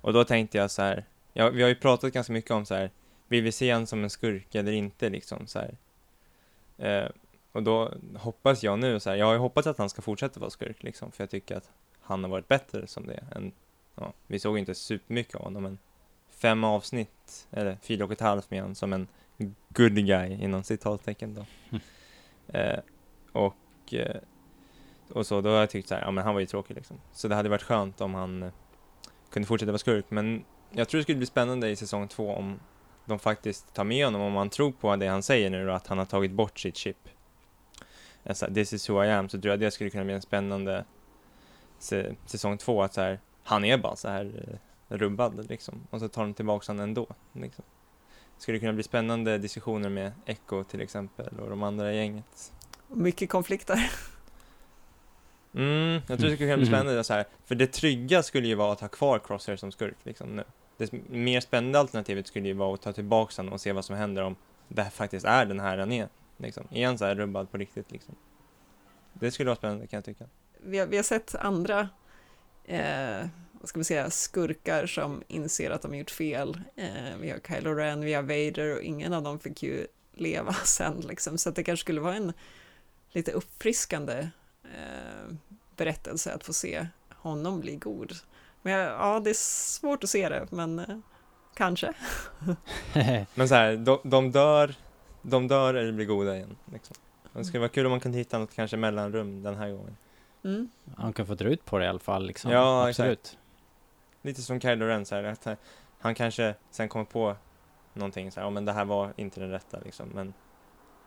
Och 0.00 0.12
då 0.12 0.24
tänkte 0.24 0.58
jag 0.58 0.70
så 0.70 0.82
här, 0.82 1.04
ja, 1.32 1.50
vi 1.50 1.62
har 1.62 1.68
ju 1.68 1.74
pratat 1.74 2.12
ganska 2.12 2.32
mycket 2.32 2.50
om 2.50 2.66
så 2.66 2.74
här, 2.74 2.90
vill 3.28 3.44
vi 3.44 3.52
se 3.52 3.70
han 3.70 3.86
som 3.86 4.04
en 4.04 4.10
skurk 4.10 4.54
eller 4.54 4.72
inte 4.72 5.08
liksom 5.08 5.46
så 5.46 5.58
här. 5.58 5.76
Eh, 6.78 7.10
och 7.52 7.62
då 7.62 7.94
hoppas 8.16 8.62
jag 8.62 8.78
nu 8.78 9.00
så 9.00 9.10
här, 9.10 9.16
jag 9.16 9.26
har 9.26 9.32
ju 9.32 9.38
hoppats 9.38 9.66
att 9.66 9.78
han 9.78 9.90
ska 9.90 10.02
fortsätta 10.02 10.40
vara 10.40 10.50
skurk 10.50 10.82
liksom, 10.82 11.12
för 11.12 11.22
jag 11.22 11.30
tycker 11.30 11.56
att 11.56 11.70
han 12.00 12.24
har 12.24 12.30
varit 12.30 12.48
bättre 12.48 12.86
som 12.86 13.06
det 13.06 13.24
än, 13.36 13.52
ja, 13.94 14.12
vi 14.26 14.38
såg 14.38 14.58
inte 14.58 14.74
supermycket 14.74 15.34
av 15.34 15.42
honom, 15.42 15.62
men 15.62 15.78
fem 16.28 16.64
avsnitt, 16.64 17.48
eller 17.50 17.76
fyra 17.82 18.04
och 18.04 18.12
ett 18.12 18.20
halvt 18.20 18.50
med 18.50 18.62
han 18.62 18.74
som 18.74 18.92
en 18.92 19.08
good 19.68 20.06
guy 20.06 20.32
inom 20.32 20.64
citattecken 20.64 21.34
då. 21.34 21.46
Mm. 21.70 21.82
Eh, 22.48 22.80
och, 23.32 23.94
eh, 23.94 24.20
och 25.08 25.26
så, 25.26 25.40
då 25.40 25.50
har 25.50 25.56
jag 25.56 25.70
tyckt 25.70 25.88
så 25.88 25.94
här, 25.94 26.02
ja 26.02 26.10
men 26.10 26.24
han 26.24 26.34
var 26.34 26.40
ju 26.40 26.46
tråkig 26.46 26.74
liksom. 26.74 27.00
Så 27.12 27.28
det 27.28 27.34
hade 27.34 27.48
varit 27.48 27.62
skönt 27.62 28.00
om 28.00 28.14
han 28.14 28.50
kunde 29.30 29.46
fortsätta 29.46 29.72
vara 29.72 29.78
skurk, 29.78 30.04
men 30.08 30.44
jag 30.70 30.88
tror 30.88 30.98
det 30.98 31.02
skulle 31.02 31.18
bli 31.18 31.26
spännande 31.26 31.68
i 31.68 31.76
säsong 31.76 32.08
två 32.08 32.34
om 32.34 32.60
de 33.04 33.18
faktiskt 33.18 33.74
tar 33.74 33.84
med 33.84 34.04
honom, 34.04 34.20
om 34.20 34.32
man 34.32 34.50
tror 34.50 34.72
på 34.72 34.96
det 34.96 35.06
han 35.06 35.22
säger 35.22 35.50
nu 35.50 35.66
då, 35.66 35.72
att 35.72 35.86
han 35.86 35.98
har 35.98 36.04
tagit 36.04 36.32
bort 36.32 36.58
sitt 36.58 36.76
chip. 36.76 37.08
Alltså, 38.24 38.54
this 38.54 38.72
is 38.72 38.90
who 38.90 39.04
I 39.04 39.10
am, 39.10 39.28
så 39.28 39.40
tror 39.40 39.50
jag 39.52 39.60
det 39.60 39.70
skulle 39.70 39.90
kunna 39.90 40.04
bli 40.04 40.14
en 40.14 40.22
spännande 40.22 40.84
säsong 42.26 42.58
två, 42.58 42.82
att 42.82 42.94
så 42.94 43.00
här, 43.00 43.20
han 43.42 43.64
är 43.64 43.78
bara 43.78 43.96
så 43.96 44.08
här 44.08 44.58
eh, 44.88 44.96
rubbad 44.96 45.48
liksom, 45.48 45.86
och 45.90 46.00
så 46.00 46.08
tar 46.08 46.22
de 46.22 46.34
tillbaka 46.34 46.72
honom 46.72 46.84
ändå. 46.84 47.06
Liksom. 47.32 47.64
Skulle 48.38 48.58
kunna 48.58 48.72
bli 48.72 48.82
spännande 48.82 49.38
diskussioner 49.38 49.88
med 49.88 50.12
Echo 50.26 50.64
till 50.64 50.80
exempel, 50.80 51.40
och 51.40 51.50
de 51.50 51.62
andra 51.62 51.92
i 51.92 51.96
gänget. 51.96 52.52
Mycket 52.88 53.30
konflikter. 53.30 53.90
Mm, 55.54 56.00
jag 56.06 56.06
tror 56.06 56.16
det 56.16 56.18
skulle 56.18 56.36
kunna 56.36 56.56
bli 56.56 56.66
Mm. 56.66 56.78
spännande 56.80 57.04
så 57.04 57.12
här, 57.14 57.24
för 57.44 57.54
det 57.54 57.66
trygga 57.66 58.22
skulle 58.22 58.48
ju 58.48 58.54
vara 58.54 58.72
att 58.72 58.80
ha 58.80 58.88
kvar 58.88 59.18
Crosshair 59.18 59.56
som 59.56 59.72
skurk 59.72 59.96
liksom 60.02 60.36
nu. 60.36 60.44
Det 60.76 60.92
mer 61.08 61.40
spännande 61.40 61.78
alternativet 61.78 62.26
skulle 62.26 62.48
ju 62.48 62.54
vara 62.54 62.74
att 62.74 62.82
ta 62.82 62.92
tillbaka 62.92 63.32
honom 63.36 63.52
och 63.52 63.60
se 63.60 63.72
vad 63.72 63.84
som 63.84 63.96
händer 63.96 64.22
om 64.22 64.36
det 64.68 64.82
här 64.82 64.90
faktiskt 64.90 65.26
är 65.26 65.44
den 65.44 65.60
här 65.60 65.78
han 65.78 65.92
är. 65.92 66.08
Liksom. 66.36 66.66
Är 66.70 66.86
han 66.86 66.98
så 66.98 67.04
här 67.04 67.14
rubbad 67.14 67.50
på 67.50 67.56
riktigt 67.58 67.90
liksom? 67.90 68.14
Det 69.12 69.30
skulle 69.30 69.46
vara 69.48 69.56
spännande 69.56 69.86
kan 69.86 69.96
jag 69.96 70.04
tycka. 70.04 70.24
Vi 70.62 70.78
har, 70.78 70.86
vi 70.86 70.96
har 70.96 71.04
sett 71.04 71.34
andra 71.34 71.88
eh, 72.64 73.26
vad 73.52 73.68
ska 73.68 73.78
vi 73.80 73.84
säga, 73.84 74.10
skurkar 74.10 74.86
som 74.86 75.22
inser 75.28 75.70
att 75.70 75.82
de 75.82 75.94
gjort 75.94 76.10
fel. 76.10 76.60
Eh, 76.76 76.86
vi 77.20 77.30
har 77.30 77.38
Kylo 77.48 77.74
Ren, 77.74 78.00
vi 78.00 78.14
har 78.14 78.22
Vader 78.22 78.76
och 78.76 78.82
ingen 78.82 79.12
av 79.12 79.22
dem 79.22 79.38
fick 79.38 79.62
ju 79.62 79.86
leva 80.14 80.52
sen 80.64 81.00
liksom. 81.08 81.38
Så 81.38 81.48
att 81.48 81.56
det 81.56 81.62
kanske 81.62 81.84
skulle 81.84 82.00
vara 82.00 82.14
en 82.16 82.32
lite 83.12 83.32
uppfriskande 83.32 84.28
eh, 84.76 85.34
berättelse 85.76 86.32
att 86.34 86.44
få 86.44 86.52
se 86.52 86.86
honom 87.14 87.60
bli 87.60 87.76
god. 87.76 88.12
Men 88.62 88.72
ja, 88.72 89.20
det 89.20 89.30
är 89.30 89.34
svårt 89.34 90.04
att 90.04 90.10
se 90.10 90.28
det, 90.28 90.46
men 90.50 90.78
eh, 90.78 90.98
kanske. 91.54 91.92
Men 93.34 93.48
så 93.48 93.54
här, 93.54 93.76
de, 93.76 93.98
de 94.02 94.30
dör, 94.32 94.74
de 95.22 95.48
dör 95.48 95.74
eller 95.74 95.92
blir 95.92 96.06
goda 96.06 96.36
igen. 96.36 96.56
Liksom. 96.72 96.96
Det 97.32 97.44
skulle 97.44 97.60
vara 97.60 97.68
kul 97.68 97.86
om 97.86 97.90
man 97.90 98.00
kunde 98.00 98.18
hitta 98.18 98.38
något 98.38 98.54
kanske 98.54 98.76
mellanrum 98.76 99.42
den 99.42 99.56
här 99.56 99.70
gången. 99.70 99.96
Mm. 100.44 100.68
Han 100.96 101.12
kan 101.12 101.26
få 101.26 101.34
dra 101.34 101.48
ut 101.48 101.64
på 101.64 101.78
det 101.78 101.84
i 101.84 101.88
alla 101.88 101.98
fall 101.98 102.26
liksom. 102.26 102.50
Ja, 102.52 102.88
Absolut. 102.88 103.38
Lite 104.22 104.42
som 104.42 104.60
Kylo 104.60 104.86
Ren 104.86 105.06
så 105.06 105.14
här, 105.14 105.24
att 105.24 105.44
han- 105.44 105.56
han 106.00 106.14
kanske 106.14 106.54
sen 106.70 106.88
kommer 106.88 107.04
på 107.04 107.36
någonting 107.94 108.32
så 108.32 108.40
här, 108.40 108.46
ja 108.46 108.50
men 108.50 108.64
det 108.64 108.72
här 108.72 108.84
var 108.84 109.12
inte 109.16 109.40
den 109.40 109.50
rätta 109.50 109.78
liksom, 109.84 110.08
men 110.08 110.34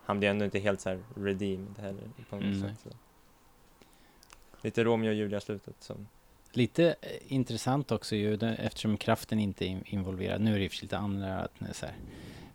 han 0.06 0.20
blir 0.20 0.30
ändå 0.30 0.46
inte 0.46 0.60
helt 0.60 0.82
så 0.82 0.90
här 0.90 1.04
redeemed 1.16 1.80
heller 1.80 2.04
på 2.30 2.36
något 2.36 2.46
Mm, 2.46 2.62
sätt. 2.62 2.80
Så. 2.84 2.90
Lite 4.64 4.84
Romeo 4.84 5.10
och 5.10 5.16
Julia 5.16 5.40
slutet 5.42 5.76
som, 5.80 6.08
Lite 6.52 6.96
eh, 7.02 7.10
intressant 7.28 7.92
också 7.92 8.16
ju, 8.16 8.34
eftersom 8.58 8.98
kraften 8.98 9.40
inte 9.40 9.66
är 9.66 9.68
in- 9.70 9.84
involverad. 9.86 10.42
Nu 10.42 10.54
är 10.54 10.58
det 10.60 10.64
ju 10.64 10.70
lite 10.82 10.98
andra, 10.98 11.48
så 11.72 11.86
här, 11.86 11.96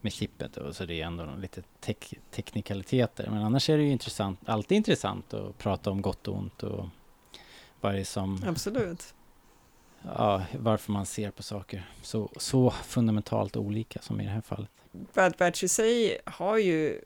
med 0.00 0.12
chippet 0.12 0.56
och 0.56 0.76
så 0.76 0.84
det 0.84 1.00
är 1.00 1.06
ändå 1.06 1.28
lite 1.38 1.62
tek 1.80 2.14
teknikaliteter. 2.30 3.30
Men 3.30 3.42
annars 3.42 3.70
är 3.70 3.76
det 3.76 3.82
ju 3.82 3.90
intressant, 3.92 4.40
alltid 4.48 4.76
intressant 4.76 5.34
att 5.34 5.58
prata 5.58 5.90
om 5.90 6.02
gott 6.02 6.28
och 6.28 6.36
ont 6.36 6.62
och 6.62 6.86
vad 7.80 7.94
det 7.94 8.00
är 8.00 8.04
som, 8.04 8.42
Absolut. 8.46 9.14
ja, 10.02 10.42
varför 10.58 10.92
man 10.92 11.06
ser 11.06 11.30
på 11.30 11.42
saker 11.42 11.90
så, 12.02 12.30
så 12.36 12.70
fundamentalt 12.70 13.56
olika 13.56 14.00
som 14.02 14.20
i 14.20 14.24
det 14.24 14.30
här 14.30 14.40
fallet. 14.40 14.70
Bad 15.14 15.34
Batch 15.38 15.62
i 15.62 15.68
sig 15.68 16.18
har 16.24 16.58
ju 16.58 17.00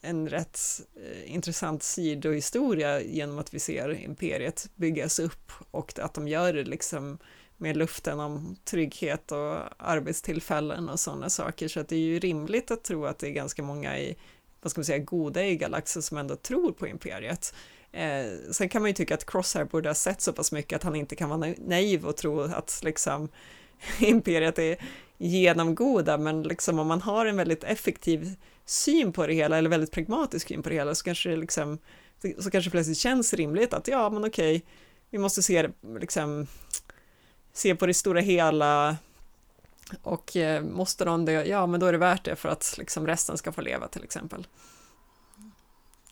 en 0.00 0.28
rätt 0.28 0.60
eh, 0.96 1.34
intressant 1.34 1.82
sidohistoria 1.82 3.02
genom 3.02 3.38
att 3.38 3.54
vi 3.54 3.58
ser 3.58 4.04
imperiet 4.04 4.70
byggas 4.74 5.18
upp 5.18 5.52
och 5.70 5.98
att 5.98 6.14
de 6.14 6.28
gör 6.28 6.52
det 6.52 6.64
liksom 6.64 7.18
med 7.56 7.76
luften 7.76 8.20
om 8.20 8.56
trygghet 8.64 9.32
och 9.32 9.58
arbetstillfällen 9.78 10.88
och 10.88 11.00
sådana 11.00 11.30
saker. 11.30 11.68
Så 11.68 11.80
att 11.80 11.88
det 11.88 11.96
är 11.96 12.00
ju 12.00 12.18
rimligt 12.18 12.70
att 12.70 12.84
tro 12.84 13.06
att 13.06 13.18
det 13.18 13.26
är 13.26 13.30
ganska 13.30 13.62
många 13.62 13.98
i, 13.98 14.16
vad 14.62 14.70
ska 14.70 14.78
man 14.78 14.84
säga, 14.84 14.98
goda 14.98 15.44
i 15.44 15.56
galaxen 15.56 16.02
som 16.02 16.18
ändå 16.18 16.36
tror 16.36 16.72
på 16.72 16.86
imperiet. 16.86 17.54
Eh, 17.92 18.26
sen 18.52 18.68
kan 18.68 18.82
man 18.82 18.90
ju 18.90 18.94
tycka 18.94 19.14
att 19.14 19.26
Crosshair 19.26 19.64
borde 19.64 19.88
ha 19.88 19.94
sett 19.94 20.20
så 20.20 20.32
pass 20.32 20.52
mycket 20.52 20.76
att 20.76 20.82
han 20.82 20.96
inte 20.96 21.16
kan 21.16 21.28
vara 21.28 21.54
naiv- 21.58 22.04
och 22.04 22.16
tro 22.16 22.40
att 22.40 22.80
liksom 22.84 23.28
imperiet 23.98 24.58
är 24.58 24.76
genomgoda, 25.18 26.18
men 26.18 26.42
liksom 26.42 26.78
om 26.78 26.86
man 26.86 27.02
har 27.02 27.26
en 27.26 27.36
väldigt 27.36 27.64
effektiv 27.64 28.36
syn 28.68 29.12
på 29.12 29.26
det 29.26 29.34
hela, 29.34 29.58
eller 29.58 29.70
väldigt 29.70 29.92
pragmatisk 29.92 30.48
syn 30.48 30.62
på 30.62 30.68
det 30.68 30.74
hela, 30.74 30.94
så 30.94 31.04
kanske 31.04 31.28
det 31.30 31.36
liksom, 31.36 31.78
så 32.38 32.50
kanske 32.50 32.70
plötsligt 32.70 32.98
känns 32.98 33.34
rimligt 33.34 33.74
att 33.74 33.88
ja, 33.88 34.10
men 34.10 34.24
okej, 34.24 34.64
vi 35.10 35.18
måste 35.18 35.42
se 35.42 35.68
liksom, 36.00 36.46
se 37.52 37.74
på 37.74 37.86
det 37.86 37.94
stora 37.94 38.20
hela 38.20 38.96
och 40.02 40.36
eh, 40.36 40.62
måste 40.62 41.04
de 41.04 41.24
dö, 41.24 41.44
ja, 41.44 41.66
men 41.66 41.80
då 41.80 41.86
är 41.86 41.92
det 41.92 41.98
värt 41.98 42.24
det 42.24 42.36
för 42.36 42.48
att 42.48 42.74
liksom 42.78 43.06
resten 43.06 43.38
ska 43.38 43.52
få 43.52 43.60
leva 43.60 43.88
till 43.88 44.04
exempel. 44.04 44.46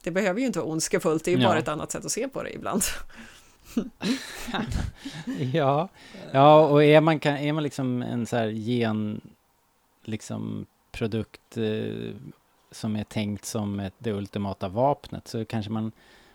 Det 0.02 0.10
behöver 0.10 0.40
ju 0.40 0.46
inte 0.46 0.58
vara 0.58 0.68
ondskefullt, 0.68 1.24
det 1.24 1.30
är 1.30 1.36
ju 1.36 1.42
Ja. 1.42 1.48
bara 1.48 1.58
ett 1.58 1.68
annat 1.68 1.90
sätt 1.92 2.04
att 2.04 2.12
se 2.12 2.28
på 2.28 2.42
det 2.42 2.54
ibland. 2.54 2.82
Ja, 5.52 5.88
ja 6.32 6.66
och 6.66 6.84
är 6.84 7.00
man, 7.00 7.20
är 7.22 7.52
man 7.52 7.62
liksom 7.62 8.02
en 8.02 8.26
så 8.26 8.36
här 8.36 8.46
gen, 8.46 9.20
liksom 10.04 10.66
produkt 10.92 11.56
eh, 11.56 12.14
som 12.70 12.96
är 12.96 13.04
tänkt 13.04 13.44
som 13.44 13.80
ett, 13.80 13.94
det 13.98 14.12
ultimata 14.12 14.68
vapnet 14.68 15.28
så 15.28 15.44
kanske 15.44 15.72
man 15.72 15.92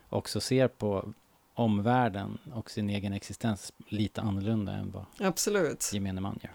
också 0.09 0.41
ser 0.41 0.67
på 0.67 1.13
omvärlden 1.53 2.37
och 2.53 2.71
sin 2.71 2.89
egen 2.89 3.13
existens 3.13 3.73
lite 3.87 4.21
annorlunda 4.21 4.71
än 4.71 4.91
vad 4.91 5.05
Absolut. 5.27 5.89
gemene 5.93 6.21
man 6.21 6.39
gör. 6.43 6.51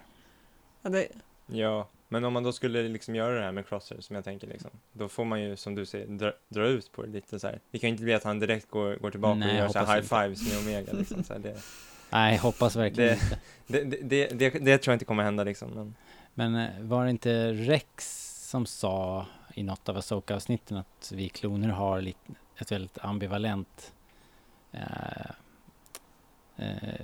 Ja, 0.82 0.90
det, 0.90 1.08
ja, 1.46 1.88
men 2.08 2.24
om 2.24 2.32
man 2.32 2.42
då 2.42 2.52
skulle 2.52 2.82
liksom 2.88 3.14
göra 3.14 3.38
det 3.38 3.44
här 3.44 3.52
med 3.52 3.68
Crosshair 3.68 4.00
som 4.00 4.16
jag 4.16 4.24
tänker 4.24 4.46
liksom, 4.46 4.70
då 4.92 5.08
får 5.08 5.24
man 5.24 5.42
ju 5.42 5.56
som 5.56 5.74
du 5.74 5.86
säger 5.86 6.06
dra, 6.06 6.32
dra 6.48 6.66
ut 6.66 6.92
på 6.92 7.02
det 7.02 7.08
lite 7.08 7.38
så 7.40 7.46
här. 7.46 7.60
Det 7.70 7.78
kan 7.78 7.88
ju 7.88 7.92
inte 7.92 8.04
bli 8.04 8.14
att 8.14 8.24
han 8.24 8.38
direkt 8.38 8.70
går, 8.70 8.96
går 8.96 9.10
tillbaka 9.10 9.34
Nej, 9.38 9.50
och 9.50 9.56
gör 9.56 9.68
så 9.68 9.78
här 9.78 9.96
high 9.96 10.08
fives 10.08 10.48
med 10.52 10.58
Omega 10.62 10.92
liksom. 10.92 11.24
Så 11.24 11.32
här, 11.32 11.40
det, 11.40 11.56
Nej, 12.10 12.36
hoppas 12.36 12.76
verkligen 12.76 13.18
Det- 13.66 13.80
inte. 13.80 13.90
det, 13.90 13.98
det, 14.00 14.28
det, 14.28 14.50
det, 14.50 14.58
det 14.64 14.78
tror 14.78 14.92
jag 14.92 14.96
inte 14.96 15.04
kommer 15.04 15.22
hända 15.22 15.44
liksom, 15.44 15.70
men 15.70 15.94
Men 16.34 16.54
eh, 16.54 16.80
var 16.80 17.04
det 17.04 17.10
inte 17.10 17.52
Rex 17.52 18.22
som 18.50 18.66
sa 18.66 19.26
i 19.58 19.62
något 19.62 19.88
av 19.88 19.96
Asoka-avsnitten 19.96 20.76
att 20.76 21.12
vi 21.14 21.28
kloner 21.28 21.68
har 21.68 22.00
lite, 22.00 22.18
ett 22.58 22.72
väldigt 22.72 22.98
ambivalent 22.98 23.92
eh, 24.72 25.30
eh, 26.56 27.00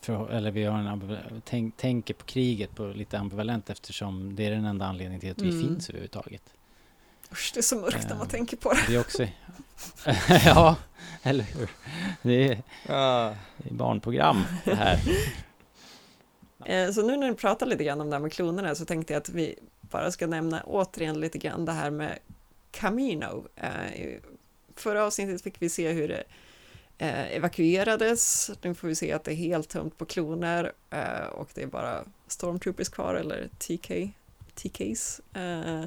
för, 0.00 0.30
eller 0.30 0.50
vi 0.50 0.64
har 0.64 0.78
en 0.78 1.20
tänk, 1.44 1.76
tänker 1.76 2.14
på 2.14 2.24
kriget 2.24 2.74
på 2.74 2.86
lite 2.86 3.18
ambivalent 3.18 3.70
eftersom 3.70 4.36
det 4.36 4.46
är 4.46 4.50
den 4.50 4.64
enda 4.64 4.86
anledningen 4.86 5.20
till 5.20 5.30
att 5.30 5.42
vi 5.42 5.48
Mm. 5.50 5.60
finns 5.68 5.88
överhuvudtaget. 5.88 6.42
usch, 7.32 7.50
det 7.54 7.60
är 7.60 7.62
så 7.62 7.76
mörkt 7.80 8.02
när 8.08 8.16
man 8.16 8.26
Ja. 8.26 8.30
tänker 8.30 8.56
på 8.56 8.72
det. 8.72 8.80
Det 8.88 8.94
är 8.94 9.00
också... 9.00 9.26
ja, 10.46 10.76
eller 11.22 11.44
hur? 11.44 11.70
Det 12.22 12.48
är, 12.48 12.62
ah, 12.88 13.34
det 13.56 13.70
är 13.70 13.74
barnprogram 13.74 14.44
det 14.64 14.74
här. 14.74 15.00
Eh, 16.64 16.90
Så 16.90 17.02
nu 17.06 17.16
när 17.16 17.28
du 17.28 17.34
pratar 17.34 17.66
lite 17.66 17.84
grann 17.84 18.00
om 18.00 18.10
det 18.10 18.16
här 18.16 18.20
med 18.22 18.32
klonerna 18.32 18.74
så 18.74 18.84
tänkte 18.84 19.12
jag 19.12 19.20
att 19.20 19.28
vi 19.28 19.58
bara 19.90 20.10
ska 20.10 20.26
nämna 20.26 20.62
återigen 20.62 21.20
lite 21.20 21.38
grann 21.38 21.64
det 21.64 21.72
här 21.72 21.90
med 21.90 22.18
Camino. 22.70 23.46
Eh, 23.56 24.20
Förra 24.76 25.04
avsnittet 25.04 25.42
fick 25.42 25.62
vi 25.62 25.68
se 25.68 25.92
hur 25.92 26.08
det 26.08 26.24
eh, 26.98 27.36
evakuerades. 27.36 28.50
Nu 28.62 28.74
får 28.74 28.88
vi 28.88 28.94
se 28.94 29.12
att 29.12 29.24
det 29.24 29.32
är 29.32 29.36
helt 29.36 29.68
tömt 29.68 29.98
på 29.98 30.04
kloner 30.04 30.72
eh, 30.90 31.26
och 31.26 31.48
det 31.54 31.62
är 31.62 31.66
bara 31.66 32.04
stormtroopers 32.26 32.88
kvar 32.88 33.14
eller 33.14 33.48
TK, 33.58 34.10
TKs. 34.54 35.20
Eh, 35.34 35.84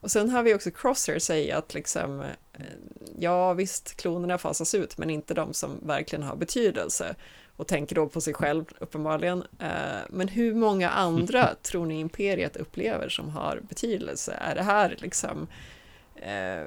och 0.00 0.10
sen 0.10 0.30
har 0.30 0.42
vi 0.42 0.54
också 0.54 0.70
Crosshair 0.70 1.18
säga 1.18 1.58
att 1.58 1.74
liksom, 1.74 2.20
eh, 2.20 2.64
ja 3.18 3.52
visst, 3.52 3.96
klonerna 3.96 4.38
fasas 4.38 4.74
ut, 4.74 4.98
men 4.98 5.10
inte 5.10 5.34
de 5.34 5.54
som 5.54 5.80
verkligen 5.86 6.22
har 6.22 6.36
betydelse. 6.36 7.14
Och 7.60 7.66
tänker 7.66 7.94
då 7.96 8.08
på 8.08 8.20
sig 8.20 8.34
själv 8.34 8.64
uppenbarligen. 8.78 9.44
Eh, 9.58 10.00
Men 10.08 10.28
hur 10.28 10.54
många 10.54 10.90
andra 10.90 11.54
tror 11.62 11.86
ni 11.86 12.00
Imperiet 12.00 12.56
upplever 12.56 13.08
som 13.08 13.28
har 13.30 13.60
betydelse? 13.68 14.32
Är 14.40 14.54
det 14.54 14.62
här 14.62 14.96
liksom... 14.98 15.46
eh, 16.16 16.66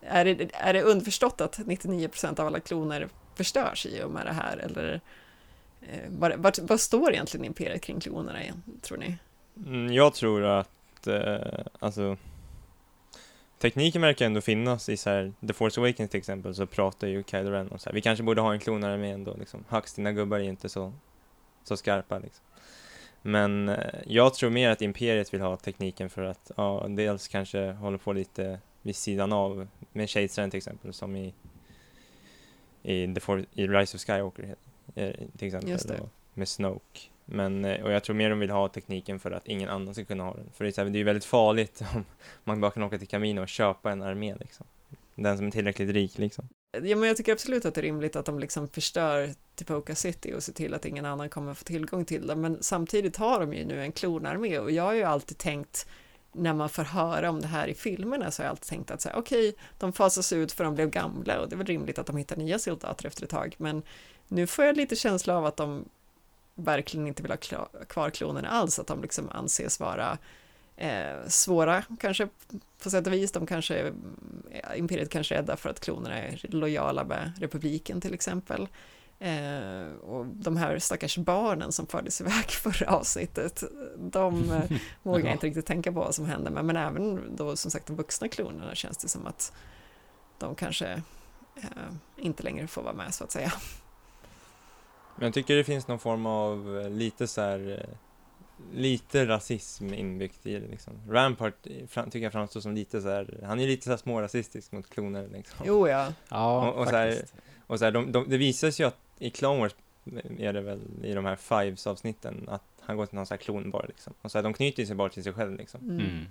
Är 0.00 0.24
det, 0.24 0.50
är 0.52 0.72
det 0.72 0.82
underförstått 0.82 1.40
att 1.40 1.58
99% 1.58 2.40
av 2.40 2.46
alla 2.46 2.60
kloner 2.60 3.08
förstörs 3.34 3.86
i 3.86 4.02
och 4.02 4.10
med 4.10 4.26
det 4.26 4.32
här? 4.32 4.56
Eller 4.56 5.00
eh, 5.82 6.00
vad, 6.08 6.32
vad, 6.36 6.58
vad 6.62 6.80
står 6.80 7.12
egentligen 7.12 7.44
Imperiet 7.46 7.82
kring 7.82 8.00
klonerna 8.00 8.38
tror 8.82 8.98
ni? 8.98 9.16
Mm, 9.66 9.92
jag 9.92 10.14
tror 10.14 10.44
att, 10.44 11.06
eh, 11.06 11.36
alltså, 11.78 12.16
tekniken 13.58 14.02
verkar 14.02 14.26
ändå 14.26 14.40
finnas 14.40 14.88
i 14.88 14.96
så 14.96 15.10
här, 15.10 15.32
The 15.46 15.52
Force 15.52 15.80
Awakens 15.80 16.10
till 16.10 16.18
exempel, 16.18 16.54
så 16.54 16.66
pratar 16.66 17.06
ju 17.06 17.24
Kylo 17.24 17.50
Ren 17.50 17.68
om 17.70 17.78
så 17.78 17.88
här, 17.88 17.94
vi 17.94 18.00
kanske 18.00 18.22
borde 18.24 18.40
ha 18.40 18.52
en 18.52 18.60
klonare 18.60 18.98
med 18.98 19.14
ändå, 19.14 19.36
liksom. 19.36 19.64
Hux, 19.68 19.94
dina 19.94 20.12
gubbar 20.12 20.38
är 20.38 20.42
inte 20.42 20.68
så, 20.68 20.92
så 21.64 21.76
skarpa 21.76 22.18
liksom. 22.18 22.44
Men 23.22 23.68
eh, 23.68 23.76
jag 24.06 24.34
tror 24.34 24.50
mer 24.50 24.70
att 24.70 24.82
Imperiet 24.82 25.34
vill 25.34 25.40
ha 25.40 25.56
tekniken 25.56 26.10
för 26.10 26.22
att, 26.22 26.50
ja, 26.56 26.86
dels 26.88 27.28
kanske 27.28 27.72
håller 27.72 27.98
på 27.98 28.12
lite 28.12 28.60
vid 28.82 28.96
sidan 28.96 29.32
av, 29.32 29.68
med 29.92 30.10
Shadesren 30.10 30.50
till 30.50 30.58
exempel, 30.58 30.92
som 30.92 31.16
i, 31.16 31.34
i, 32.82 33.14
The 33.14 33.20
For- 33.20 33.46
i 33.54 33.66
Rise 33.66 33.96
of 33.96 34.00
Skywalker, 34.00 34.54
eh, 34.94 35.14
till 35.38 35.46
exempel, 35.46 35.70
med 36.34 36.48
Snoke. 36.48 37.00
Men, 37.26 37.64
eh, 37.64 37.82
och 37.82 37.92
jag 37.92 38.04
tror 38.04 38.16
mer 38.16 38.30
de 38.30 38.38
vill 38.38 38.50
ha 38.50 38.68
tekniken 38.68 39.18
för 39.18 39.30
att 39.30 39.46
ingen 39.46 39.68
annan 39.68 39.94
ska 39.94 40.04
kunna 40.04 40.24
ha 40.24 40.34
den. 40.34 40.50
För 40.54 40.64
det 40.64 40.70
är, 40.70 40.72
så 40.72 40.82
här, 40.82 40.90
det 40.90 40.96
är 40.96 40.98
ju 40.98 41.04
väldigt 41.04 41.24
farligt 41.24 41.82
om 41.94 42.04
man 42.44 42.60
bara 42.60 42.70
kan 42.70 42.82
åka 42.82 42.98
till 42.98 43.08
Camino 43.08 43.40
och 43.40 43.48
köpa 43.48 43.92
en 43.92 44.02
armé 44.02 44.34
liksom. 44.40 44.66
Den 45.14 45.36
som 45.36 45.46
är 45.46 45.50
tillräckligt 45.50 45.90
rik 45.90 46.18
liksom. 46.18 46.48
Ja, 46.82 46.96
men 46.96 47.08
jag 47.08 47.16
tycker 47.16 47.32
absolut 47.32 47.64
att 47.64 47.74
det 47.74 47.80
är 47.80 47.82
rimligt 47.82 48.16
att 48.16 48.26
de 48.26 48.38
liksom 48.38 48.68
förstör 48.68 49.30
Tipoca 49.54 49.94
City 49.94 50.34
och 50.34 50.42
ser 50.42 50.52
till 50.52 50.74
att 50.74 50.84
ingen 50.84 51.04
annan 51.06 51.28
kommer 51.28 51.54
få 51.54 51.64
tillgång 51.64 52.04
till 52.04 52.26
det. 52.26 52.36
Men 52.36 52.62
samtidigt 52.62 53.16
har 53.16 53.40
de 53.40 53.54
ju 53.54 53.64
nu 53.64 53.82
en 53.82 53.92
klonarmé 53.92 54.58
och 54.58 54.70
jag 54.70 54.82
har 54.82 54.94
ju 54.94 55.02
alltid 55.02 55.38
tänkt 55.38 55.86
när 56.32 56.54
man 56.54 56.68
får 56.68 56.82
höra 56.82 57.30
om 57.30 57.40
det 57.40 57.46
här 57.46 57.68
i 57.68 57.74
filmerna 57.74 58.30
så 58.30 58.42
har 58.42 58.44
jag 58.44 58.50
alltid 58.50 58.68
tänkt 58.68 58.90
att 58.90 59.06
okej, 59.06 59.18
okay, 59.18 59.48
okej, 59.48 59.54
de 59.78 59.92
fasas 59.92 60.32
ut 60.32 60.52
för 60.52 60.64
de 60.64 60.74
blev 60.74 60.90
gamla 60.90 61.40
och 61.40 61.48
det 61.48 61.54
är 61.54 61.58
väl 61.58 61.66
rimligt 61.66 61.98
att 61.98 62.06
de 62.06 62.16
hittar 62.16 62.36
nya 62.36 62.58
soldater 62.58 63.06
efter 63.06 63.24
ett 63.24 63.30
tag. 63.30 63.54
Men 63.58 63.82
nu 64.28 64.46
får 64.46 64.64
jag 64.64 64.76
lite 64.76 64.96
känsla 64.96 65.36
av 65.36 65.46
att 65.46 65.56
de 65.56 65.84
verkligen 66.56 67.06
inte 67.06 67.22
vill 67.22 67.32
ha 67.32 67.68
kvar 67.88 68.10
klonerna 68.10 68.48
alls, 68.48 68.78
att 68.78 68.86
de 68.86 69.02
liksom 69.02 69.28
anses 69.32 69.80
vara 69.80 70.18
eh, 70.76 71.26
svåra 71.26 71.82
kanske 72.00 72.28
på 72.82 72.90
sätt 72.90 73.06
och 73.06 73.12
vis. 73.12 73.32
De 73.32 73.46
kanske, 73.46 73.92
eh, 74.50 74.78
imperiet 74.78 75.10
kanske 75.10 75.34
är 75.34 75.38
rädda 75.38 75.56
för 75.56 75.70
att 75.70 75.80
klonerna 75.80 76.18
är 76.18 76.40
lojala 76.48 77.04
med 77.04 77.32
republiken 77.40 78.00
till 78.00 78.14
exempel. 78.14 78.68
Eh, 79.18 79.92
och 80.02 80.26
de 80.26 80.56
här 80.56 80.78
stackars 80.78 81.18
barnen 81.18 81.72
som 81.72 81.86
fördes 81.86 82.20
iväg 82.20 82.50
förra 82.50 82.90
avsnittet, 82.90 83.64
de 83.98 84.52
eh, 84.52 84.78
vågar 85.02 85.32
inte 85.32 85.46
riktigt 85.46 85.66
tänka 85.66 85.92
på 85.92 85.98
vad 85.98 86.14
som 86.14 86.26
hände 86.26 86.50
med, 86.50 86.64
men 86.64 86.76
även 86.76 87.36
då 87.36 87.56
som 87.56 87.70
sagt 87.70 87.86
de 87.86 87.96
vuxna 87.96 88.28
klonerna 88.28 88.74
känns 88.74 88.96
det 88.96 89.08
som 89.08 89.26
att 89.26 89.52
de 90.38 90.54
kanske 90.54 91.02
eh, 91.56 91.92
inte 92.16 92.42
längre 92.42 92.66
får 92.66 92.82
vara 92.82 92.94
med 92.94 93.14
så 93.14 93.24
att 93.24 93.32
säga. 93.32 93.52
Men 95.16 95.26
jag 95.26 95.34
tycker 95.34 95.56
det 95.56 95.64
finns 95.64 95.88
någon 95.88 95.98
form 95.98 96.26
av 96.26 96.80
eh, 96.80 96.90
lite 96.90 97.26
så 97.26 97.40
här 97.40 97.78
eh, 97.82 97.96
lite 98.78 99.26
rasism 99.26 99.94
inbyggt 99.94 100.46
i 100.46 100.58
det 100.58 100.66
liksom. 100.68 100.92
Rampart 101.08 101.66
eh, 101.66 101.86
fram, 101.86 102.10
tycker 102.10 102.24
jag 102.24 102.32
framstår 102.32 102.60
som 102.60 102.74
lite 102.74 103.00
så 103.02 103.08
här, 103.08 103.40
han 103.44 103.60
är 103.60 103.66
lite 103.66 103.84
så 103.84 103.90
här 103.90 103.96
smårasistisk 103.96 104.72
mot 104.72 104.90
kloner 104.90 105.28
liksom. 105.32 105.66
Jo, 105.66 105.88
ja. 105.88 106.12
Ja, 106.28 106.68
Och- 106.70 106.78
och 106.80 106.88
så 106.88 106.96
här- 106.96 107.10
faktiskt. 107.10 107.34
Och 107.66 107.78
så 107.78 107.84
här, 107.84 107.92
de, 107.92 108.12
de, 108.12 108.30
det 108.30 108.36
visar 108.38 108.70
sig 108.70 108.84
ju 108.84 108.88
att 108.88 108.96
i 109.18 109.30
Clone 109.30 109.60
Wars 109.60 109.74
är 110.38 110.52
det 110.52 110.60
väl 110.60 110.80
i 111.02 111.12
de 111.14 111.24
här 111.24 111.36
Fives 111.36 111.86
avsnitten 111.86 112.44
att 112.48 112.62
han 112.80 112.96
går 112.96 113.06
till 113.06 113.14
någon 113.16 113.26
sån 113.26 113.34
här 113.34 113.42
klon 113.44 113.70
bara 113.70 113.86
liksom. 113.86 114.12
Och 114.22 114.30
så 114.30 114.38
här, 114.38 114.42
de 114.42 114.52
knyter 114.54 114.84
sig 114.84 114.96
bara 114.96 115.08
till 115.08 115.22
sig 115.22 115.32
själv 115.32 115.56
liksom. 115.56 115.80
Mm. 115.80 116.00
Mm. 116.06 116.24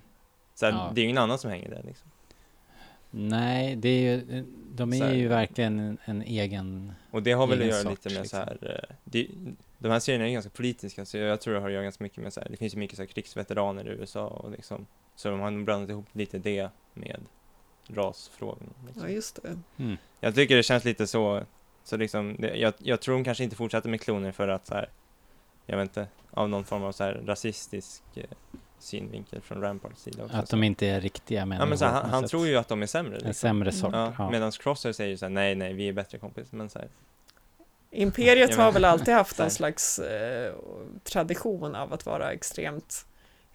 Så 0.54 0.66
här, 0.66 0.74
Ja. 0.74 0.92
det 0.96 1.00
är 1.02 1.04
ju 1.04 1.10
ingen 1.10 1.18
annan 1.22 1.38
som 1.40 1.50
hänger 1.52 1.70
där 1.70 1.84
liksom. 1.84 2.10
Nej, 3.18 3.76
det 3.76 3.90
är 3.90 4.02
ju, 4.02 4.46
de 4.76 4.94
är 4.94 4.98
här- 4.98 5.14
ju 5.14 5.28
verkligen 5.28 5.80
en, 5.80 5.98
en 6.06 6.22
egen... 6.22 6.94
Och 7.12 7.24
det 7.24 7.32
har 7.32 7.48
väl 7.48 7.62
att 7.62 7.68
göra 7.68 7.82
sorts, 7.82 8.06
lite 8.06 8.16
med 8.16 8.22
liksom. 8.24 8.40
så 8.40 8.46
här, 8.46 8.88
eh, 8.90 8.96
det, 9.04 9.28
de 9.78 9.92
här 9.92 10.00
serierna 10.00 10.24
är 10.26 10.28
ju 10.28 10.34
ganska 10.34 10.50
politiska 10.50 11.06
så 11.06 11.18
jag 11.18 11.42
tror 11.42 11.54
det 11.54 11.60
har 11.60 11.68
att 11.68 11.74
göra 11.74 11.84
ganska 11.84 12.04
mycket 12.04 12.24
med 12.24 12.34
så 12.34 12.40
här, 12.40 12.48
det 12.50 12.58
finns 12.58 12.76
ju 12.76 12.78
mycket 12.78 12.96
så 12.96 13.02
här 13.02 13.08
krigsveteraner 13.08 13.88
i 13.88 13.90
USA 13.90 14.28
och 14.28 14.52
liksom, 14.52 14.86
så 15.16 15.30
de 15.30 15.40
har 15.40 15.52
nog 15.52 15.66
blandat 15.66 15.90
ihop 15.90 16.06
lite 16.12 16.38
det 16.38 16.70
med 16.94 17.20
rasfrågan. 17.88 18.74
Liksom. 18.86 19.04
ja, 19.04 19.10
just 19.10 19.44
det. 19.44 19.60
Mm. 19.78 19.98
Jag 20.20 20.36
tycker 20.36 20.56
det 20.56 20.64
känns 20.64 20.86
lite 20.86 21.08
så, 21.08 21.44
så 21.84 21.98
liksom, 21.98 22.36
det, 22.40 22.56
jag, 22.56 22.74
jag 22.78 23.02
tror 23.02 23.16
de 23.16 23.24
kanske 23.24 23.44
inte 23.44 23.56
fortsätter 23.56 23.90
med 23.90 24.02
kloner 24.02 24.32
för 24.32 24.48
att 24.48 24.68
så 24.68 24.74
här, 24.74 24.90
jag 25.66 25.78
vet 25.78 25.84
inte, 25.84 26.08
av 26.32 26.50
någon 26.50 26.66
form 26.66 26.84
av 26.84 26.92
så 26.92 27.04
här 27.04 27.14
rasistisk 27.26 28.04
eh, 28.16 28.24
synvinkel 28.86 29.42
från 29.42 29.62
Ramparts 29.62 30.02
sida 30.02 30.24
också. 30.24 30.38
Att 30.38 30.50
de 30.50 30.64
inte 30.64 30.88
är 30.88 31.02
riktiga 31.02 31.46
människor. 31.46 31.66
ja, 31.66 31.70
men 31.70 31.78
så 31.78 31.86
han, 31.86 32.10
han 32.10 32.28
tror 32.28 32.48
ju 32.48 32.56
att 32.58 32.68
de 32.68 32.82
är 32.82 32.88
sämre. 32.88 33.12
En 33.12 33.18
Liksom. 33.18 33.34
sämre 33.34 33.72
sort. 33.72 33.94
Ja, 33.94 34.14
Ja, 34.18 34.30
Medan 34.32 34.52
Crosser 34.52 34.92
säger 34.94 35.10
ju 35.12 35.18
så 35.18 35.26
här, 35.26 35.30
nej, 35.30 35.56
nej, 35.56 35.74
vi 35.74 35.88
är 35.88 35.94
bättre 35.94 36.18
kompis. 36.18 36.48
Men 36.52 36.70
så 36.70 36.80
här, 36.80 36.88
Imperiet 37.92 38.56
har 38.56 38.72
väl 38.72 38.86
alltid 38.86 39.14
haft 39.14 39.40
en 39.40 39.52
slags 39.60 40.00
eh, 40.00 40.54
tradition 41.04 41.76
av 41.76 41.94
att 41.94 42.06
vara 42.06 42.32
extremt 42.32 43.06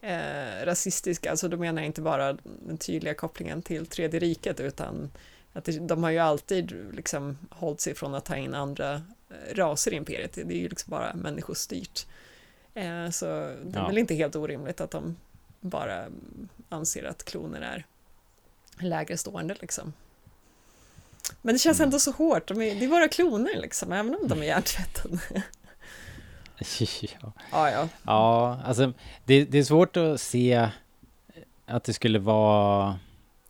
eh, 0.01 0.64
rasistiska. 0.64 1.31
Alltså 1.31 1.49
då 1.49 1.57
menar 1.57 1.83
jag 1.83 1.87
inte 1.87 2.03
bara 2.03 2.33
den 2.43 2.79
tydliga 2.79 3.14
kopplingen 3.14 3.62
till 3.62 3.87
tredje 3.87 4.21
riket 4.21 4.61
utan 4.61 5.11
att 5.53 5.64
det, 5.64 5.73
de 5.79 6.03
har 6.03 6.11
ju 6.11 6.19
alltid 6.19 6.73
liksom 6.93 7.38
hållit 7.51 7.81
sig 7.81 7.95
från 7.95 8.14
att 8.14 8.25
ta 8.25 8.37
in 8.37 8.55
andra 8.55 8.95
eh, 8.95 9.55
raser 9.55 9.93
i 9.93 9.97
imperiet. 9.97 10.33
Det 10.33 10.40
är 10.40 10.51
ju 10.53 10.69
liksom 10.69 10.90
bara 10.90 11.14
människostyrt. 11.14 12.07
Eh, 12.74 13.11
så 13.11 13.24
det 13.64 13.78
är 13.78 13.80
Ja. 13.80 13.87
väl 13.87 13.98
inte 13.98 14.14
helt 14.14 14.37
orimligt 14.37 14.80
att 14.80 14.90
de 14.90 15.16
bara 15.61 16.06
anser 16.68 17.04
att 17.04 17.24
kloner 17.24 17.61
är 17.61 17.87
lägre 18.78 19.16
stående 19.16 19.56
liksom. 19.61 19.92
Men 21.42 21.54
det 21.54 21.59
känns 21.59 21.78
Mm. 21.80 21.87
ändå 21.88 21.98
så 21.98 22.11
hårt, 22.11 22.48
de 22.48 22.61
är, 22.62 22.74
det 22.74 22.85
är 22.85 22.88
våra 22.88 23.09
kloner 23.09 23.61
liksom, 23.61 23.92
även 23.92 24.14
om 24.14 24.28
de 24.28 24.38
är 24.42 24.46
hjärntvättade. 24.46 25.18
ja. 26.59 27.33
ja, 27.52 27.70
ja. 27.70 27.88
Ja, 28.02 28.61
alltså 28.64 28.92
det, 29.24 29.44
det 29.44 29.59
är 29.59 29.64
svårt 29.64 29.96
att 29.96 30.20
se 30.20 30.68
att 31.66 31.85
det 31.85 31.92
skulle 31.92 32.18
vara 32.18 32.98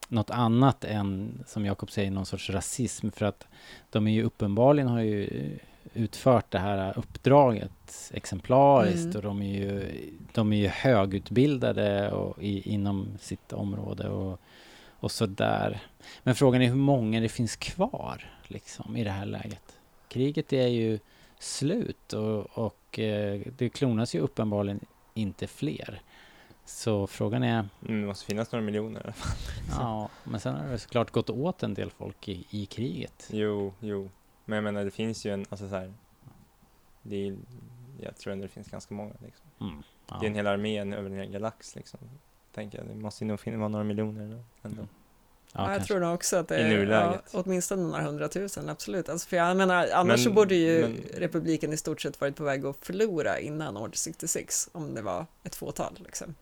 något 0.09 0.31
annat 0.31 0.85
än, 0.85 1.45
som 1.47 1.67
Jakob 1.67 1.91
säger, 1.91 2.11
någon 2.11 2.27
sorts 2.27 2.51
rasism. 2.51 3.11
För 3.11 3.27
att 3.27 3.47
de 3.91 4.07
är 4.07 4.13
ju 4.13 4.23
uppenbarligen 4.23 4.89
har 4.89 5.01
ju 5.01 5.59
utfört 5.95 6.51
det 6.51 6.59
här 6.59 6.99
uppdraget 6.99 8.11
exemplariskt 8.15 9.05
Mm. 9.05 9.17
och 9.17 9.23
de 9.23 9.43
är 9.43 9.59
ju, 9.59 9.91
de 10.33 10.53
är 10.53 10.57
ju 10.57 10.69
högutbildade 10.69 12.11
och 12.11 12.43
i, 12.43 12.71
inom 12.71 13.09
sitt 13.21 13.53
område 13.53 14.09
och, 14.09 14.41
och 14.91 15.11
sådär. 15.11 15.81
Men 16.23 16.35
frågan 16.35 16.63
är 16.63 16.69
hur 16.69 16.75
många 16.75 17.21
det 17.21 17.29
finns 17.29 17.57
kvar 17.57 18.31
liksom 18.45 18.97
i 18.97 19.05
det 19.05 19.11
här 19.11 19.27
läget. 19.27 19.79
Kriget 20.09 20.53
är 20.53 20.67
ju 20.67 20.99
slut 21.39 22.13
och, 22.13 22.59
och 22.59 22.99
eh, 22.99 23.41
det 23.59 23.69
klonas 23.69 24.15
ju 24.15 24.19
uppenbarligen 24.19 24.81
inte 25.15 25.47
fler. 25.47 26.03
Så 26.65 27.07
frågan 27.07 27.43
är, 27.43 27.69
mm, 27.89 28.01
det 28.01 28.07
måste 28.07 28.27
finnas 28.27 28.53
några 28.53 28.65
miljoner 28.65 29.01
i 29.01 29.05
alla 29.05 29.13
fall. 29.13 29.37
ja, 29.79 30.09
men 30.25 30.41
sen 30.41 30.55
har 30.55 30.69
det 30.69 30.79
såklart 30.79 31.11
gått 31.11 31.31
åt 31.31 31.63
en 31.63 31.75
del 31.75 31.91
folk 31.91 32.29
i, 32.29 32.47
i 32.51 32.67
kriget. 32.67 33.29
Jo, 33.33 33.73
jo. 33.81 34.11
Men 34.51 34.57
jag 34.57 34.65
menar, 34.65 34.85
det 34.85 34.91
finns 34.91 35.25
ju 35.27 35.33
en, 35.35 35.47
alltså 35.49 35.69
så 35.69 35.75
här, 35.75 35.93
det 37.03 37.29
är, 37.29 37.37
jag 38.01 38.17
tror 38.17 38.33
ändå 38.33 38.43
det 38.43 38.49
finns 38.53 38.69
ganska 38.69 38.95
många 38.95 39.13
liksom. 39.25 39.47
Mm, 39.61 39.83
ja. 40.09 40.17
Det 40.21 40.27
är 40.27 40.29
en 40.31 40.35
hel 40.35 40.47
armé 40.47 40.77
en- 40.77 40.93
över 40.93 41.11
en 41.11 41.17
hel 41.17 41.31
galax 41.31 41.77
liksom. 41.77 42.01
Tänker 42.55 42.79
jag, 42.79 42.87
det 42.87 42.95
måste 42.95 43.25
ju 43.25 43.29
nog 43.29 43.41
finnas 43.41 43.71
några 43.71 43.85
miljoner 43.85 44.21
då, 44.29 44.69
ändå. 44.69 44.83
Mm. 44.83 44.89
Ja, 45.53 45.61
jag 45.61 45.69
kanske. 45.77 45.87
tror 45.93 46.01
nog 46.01 46.15
också 46.15 46.37
att 46.37 46.49
det 46.49 46.57
är 46.57 46.87
ja, 46.87 47.23
åtminstone 47.33 47.83
några 47.83 48.03
hundratusen, 48.03 48.69
absolut. 48.69 49.09
Alltså, 49.09 49.29
för 49.29 49.37
jag 49.37 49.57
menar, 49.57 49.89
annars 49.95 50.07
Men- 50.07 50.19
så 50.19 50.33
borde 50.33 50.55
ju 50.55 50.83
men- 50.83 50.97
republiken 51.21 51.73
i 51.73 51.77
stort 51.77 52.01
sett 52.01 52.21
varit 52.21 52.37
på 52.37 52.45
väg 52.45 52.67
att 52.67 52.77
förlora 52.87 53.39
innan 53.41 53.77
Order 53.77 53.97
66, 53.97 54.69
om 54.73 54.95
det 54.95 55.03
var 55.03 55.27
ett 55.45 55.55
fåtal. 55.55 55.99
Liksom. 56.05 56.35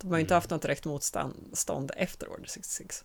De 0.00 0.10
har 0.10 0.16
ju 0.16 0.20
inte 0.20 0.34
Mm. 0.34 0.36
haft 0.36 0.50
något 0.50 0.62
direkt 0.62 0.84
motstånd 0.84 1.90
efter 1.96 2.28
Order 2.32 2.46
66. 2.46 3.04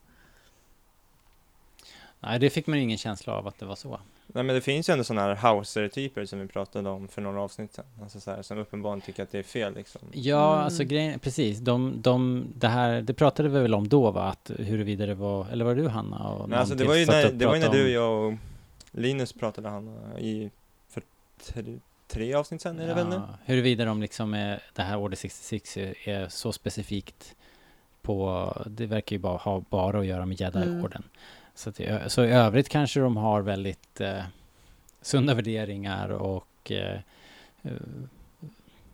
Nej, 2.20 2.40
det 2.40 2.50
fick 2.50 2.68
man 2.68 2.78
ingen 2.80 2.98
känsla 2.98 3.34
av 3.34 3.48
att 3.48 3.60
det 3.60 3.66
var 3.66 3.76
så. 3.76 4.00
Nej 4.28 4.44
men 4.44 4.56
det 4.56 4.62
finns 4.62 4.90
ju 4.90 4.92
ändå 4.92 5.04
sådana 5.04 5.36
här 5.36 5.54
houser-typer 5.54 6.26
som 6.26 6.40
vi 6.40 6.48
pratade 6.48 6.90
om 6.90 7.08
för 7.08 7.22
några 7.22 7.42
avsnitt 7.42 7.74
sedan. 7.74 7.86
Alltså 8.02 8.20
så 8.20 8.32
här, 8.32 8.42
som 8.42 8.58
uppenbarligen 8.58 9.02
tycker 9.02 9.24
att 9.24 9.32
det 9.32 9.40
är 9.40 9.44
fel 9.44 9.74
liksom. 9.76 10.02
Ja, 10.14 10.52
Mm. 10.54 10.64
alltså 10.66 10.84
grejen, 10.84 11.20
precis. 11.20 11.60
De, 11.60 12.02
de, 12.02 12.46
det 12.56 12.68
här, 12.68 13.02
det 13.02 13.14
pratade 13.14 13.50
vi 13.50 13.60
väl 13.60 13.74
om 13.76 13.88
då 13.88 14.12
va? 14.12 14.24
Att 14.24 14.52
huruvida 14.60 15.06
det 15.06 15.16
var, 15.16 15.48
eller 15.52 15.66
var 15.66 15.76
det 15.76 15.82
du 15.82 15.88
Hanna? 15.88 16.30
Och 16.30 16.50
någon 16.50 16.54
alltså 16.60 16.76
det 16.76 16.84
var 16.86 16.96
ju 16.96 17.06
när, 17.06 17.28
och 17.28 17.34
det 17.34 17.46
var 17.46 17.56
ju 17.56 17.60
när 17.60 17.68
pratade 17.68 17.84
du, 17.84 17.98
om- 17.98 18.04
jag 18.04 18.28
och 18.28 18.34
Linus 18.92 19.34
pratade 19.34 19.70
han 19.70 19.88
i, 20.18 20.50
för 20.90 21.04
tre, 21.46 21.80
tre 22.08 22.34
avsnitt 22.34 22.62
sen 22.62 22.80
är 22.80 22.88
det 22.88 22.94
väl 22.94 23.08
nu? 23.08 23.16
Ja, 23.16 23.28
huruvida 23.46 23.86
de 23.86 24.02
liksom 24.02 24.34
är, 24.34 24.60
det 24.76 24.82
här 24.82 24.98
Order 24.98 25.18
66 25.18 25.78
är, 25.78 26.10
är 26.10 26.28
så 26.30 26.52
specifikt 26.52 27.36
på, 28.02 28.54
det 28.66 28.86
verkar 28.86 29.16
ju 29.16 29.20
bara 29.20 29.38
ha 29.38 29.64
bara 29.70 30.00
att 30.00 30.06
göra 30.06 30.26
med 30.26 30.42
Jedi-orden. 30.42 31.04
Så, 31.60 31.70
att, 31.70 31.80
i- 31.80 32.00
så 32.08 32.24
i 32.26 32.32
övrigt 32.32 32.70
kanske 32.70 33.00
de 33.00 33.18
har 33.18 33.42
väldigt 33.42 34.02
eh, 34.02 34.24
sunda 35.02 35.34
värderingar 35.34 36.10
och 36.10 36.72
eh, 36.72 37.00
eh, 37.62 37.72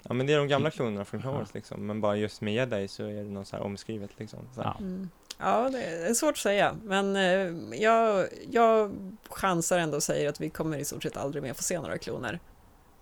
Ja 0.07 0.13
men 0.13 0.27
det 0.27 0.33
är 0.33 0.37
de 0.37 0.47
gamla 0.47 0.71
klonerna 0.71 1.05
från 1.05 1.19
Ja. 1.19 1.21
Clone 1.23 1.37
Wars 1.39 1.53
liksom, 1.53 1.87
men 1.87 2.01
bara 2.01 2.15
just 2.15 2.41
med 2.41 2.53
jedi 2.53 2.87
så 2.87 3.03
är 3.03 3.13
det 3.23 3.29
något 3.29 3.47
så 3.47 3.55
här 3.55 3.63
omskrivet 3.63 4.09
liksom. 4.17 4.39
Så 4.55 4.61
här. 4.61 4.69
ja. 4.69 4.77
Mm. 4.79 5.09
Ja, 5.39 5.69
det 5.69 5.83
är 5.85 6.13
svårt 6.13 6.31
att 6.31 6.37
säga, 6.37 6.75
men 6.83 7.15
eh, 7.15 7.79
jag, 7.81 8.27
jag 8.51 8.91
chansar 9.29 9.77
ändå 9.79 9.95
och 9.97 10.03
säger 10.03 10.29
att 10.29 10.41
vi 10.41 10.49
kommer 10.49 10.77
i 10.77 10.85
stort 10.85 11.03
sett 11.03 11.17
aldrig 11.17 11.43
mer 11.43 11.53
få 11.53 11.63
se 11.63 11.79
några 11.79 11.97
kloner. 11.97 12.39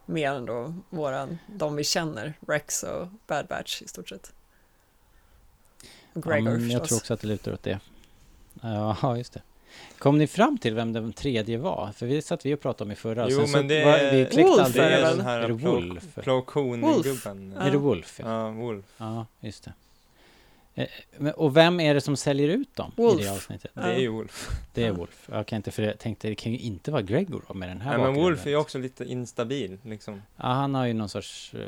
Mer 0.06 0.32
än 0.32 0.46
då 0.46 0.74
våran, 0.90 1.38
de 1.48 1.76
vi 1.76 1.84
känner, 1.84 2.34
Rex 2.48 2.84
och 2.84 3.08
Bad 3.28 3.48
Batch 3.48 3.82
i 3.82 3.88
stort 3.88 4.10
sett. 4.10 4.34
Och 6.14 6.22
ja, 6.26 6.32
Gregor 6.32 6.52
men 6.52 6.70
jag 6.70 6.82
förstås. 6.82 6.88
tror 6.90 6.98
också 6.98 7.14
att 7.14 7.20
det 7.22 7.28
lutar 7.28 7.54
åt 7.54 7.64
det. 7.64 7.80
Ja, 8.62 9.18
just 9.18 9.34
det. 9.34 9.42
Kom 9.98 10.18
ni 10.18 10.28
fram 10.28 10.58
till 10.58 10.76
vem 10.76 10.94
den 10.94 11.14
tredje 11.14 11.58
var? 11.58 11.92
För 11.96 12.06
vi 12.06 12.22
satt 12.22 12.46
vi 12.46 12.54
och 12.56 12.62
pratade 12.62 12.84
om 12.88 12.92
i 12.92 12.96
förra. 12.96 13.30
Jo, 13.30 13.46
men 13.54 13.68
det 13.68 13.86
var- 13.86 13.92
är- 13.92 14.12
vi 14.16 14.26
kläckte 14.26 14.44
Wolf 14.44 14.62
aldrig- 14.66 14.84
Det 14.84 14.94
är 14.96 15.02
den 15.16 15.22
här 15.22 15.40
Är 15.40 15.48
det 15.48 15.54
Plo- 15.54 15.66
Wolf? 15.66 16.04
Wolf. 16.04 16.16
Plo-Koon-gubben. 16.26 17.54
Ja. 17.58 17.62
Är 17.64 17.72
det 17.72 17.78
Wolf? 17.78 18.20
Ja. 18.24 18.46
Ja, 18.46 18.52
Wolf. 18.52 18.86
ja, 18.98 19.26
just 19.40 19.64
det. 19.64 19.74
Eh, 20.76 20.88
men- 21.18 21.34
Och 21.34 21.58
vem 21.58 21.80
är 21.80 21.94
det 21.94 22.02
som 22.02 22.16
säljer 22.18 22.48
ut 22.50 22.76
dem 22.76 22.92
i 22.98 23.02
Wolf. 23.02 23.22
det 23.22 23.32
avsnittet? 23.32 23.72
Det 23.74 23.82
är 23.82 24.00
ju 24.00 24.08
Wolf. 24.08 24.50
Det 24.74 24.86
är. 24.86 24.92
Wolf. 24.92 25.30
Jag 25.32 25.46
kan 25.46 25.58
inte, 25.58 25.72
för 25.72 25.84
jag 25.84 26.00
tänkte 26.00 26.28
det 26.30 26.36
kan 26.36 26.52
ju 26.52 26.58
inte 26.60 26.92
vara 26.92 27.02
Gregor 27.02 27.44
med 27.54 27.70
den 27.70 27.82
här 27.82 27.90
Nej, 27.90 27.98
men 27.98 28.08
bakgrunden. 28.08 28.24
Wolf 28.24 28.46
är 28.46 28.50
ju 28.50 28.56
också 28.56 28.78
lite 28.80 29.06
instabil 29.06 29.78
liksom. 29.84 30.22
Ja, 30.38 30.44
han 30.46 30.76
har 30.76 30.86
ju 30.86 30.94
någon 30.94 31.10
sorts 31.10 31.54
uh, 31.56 31.62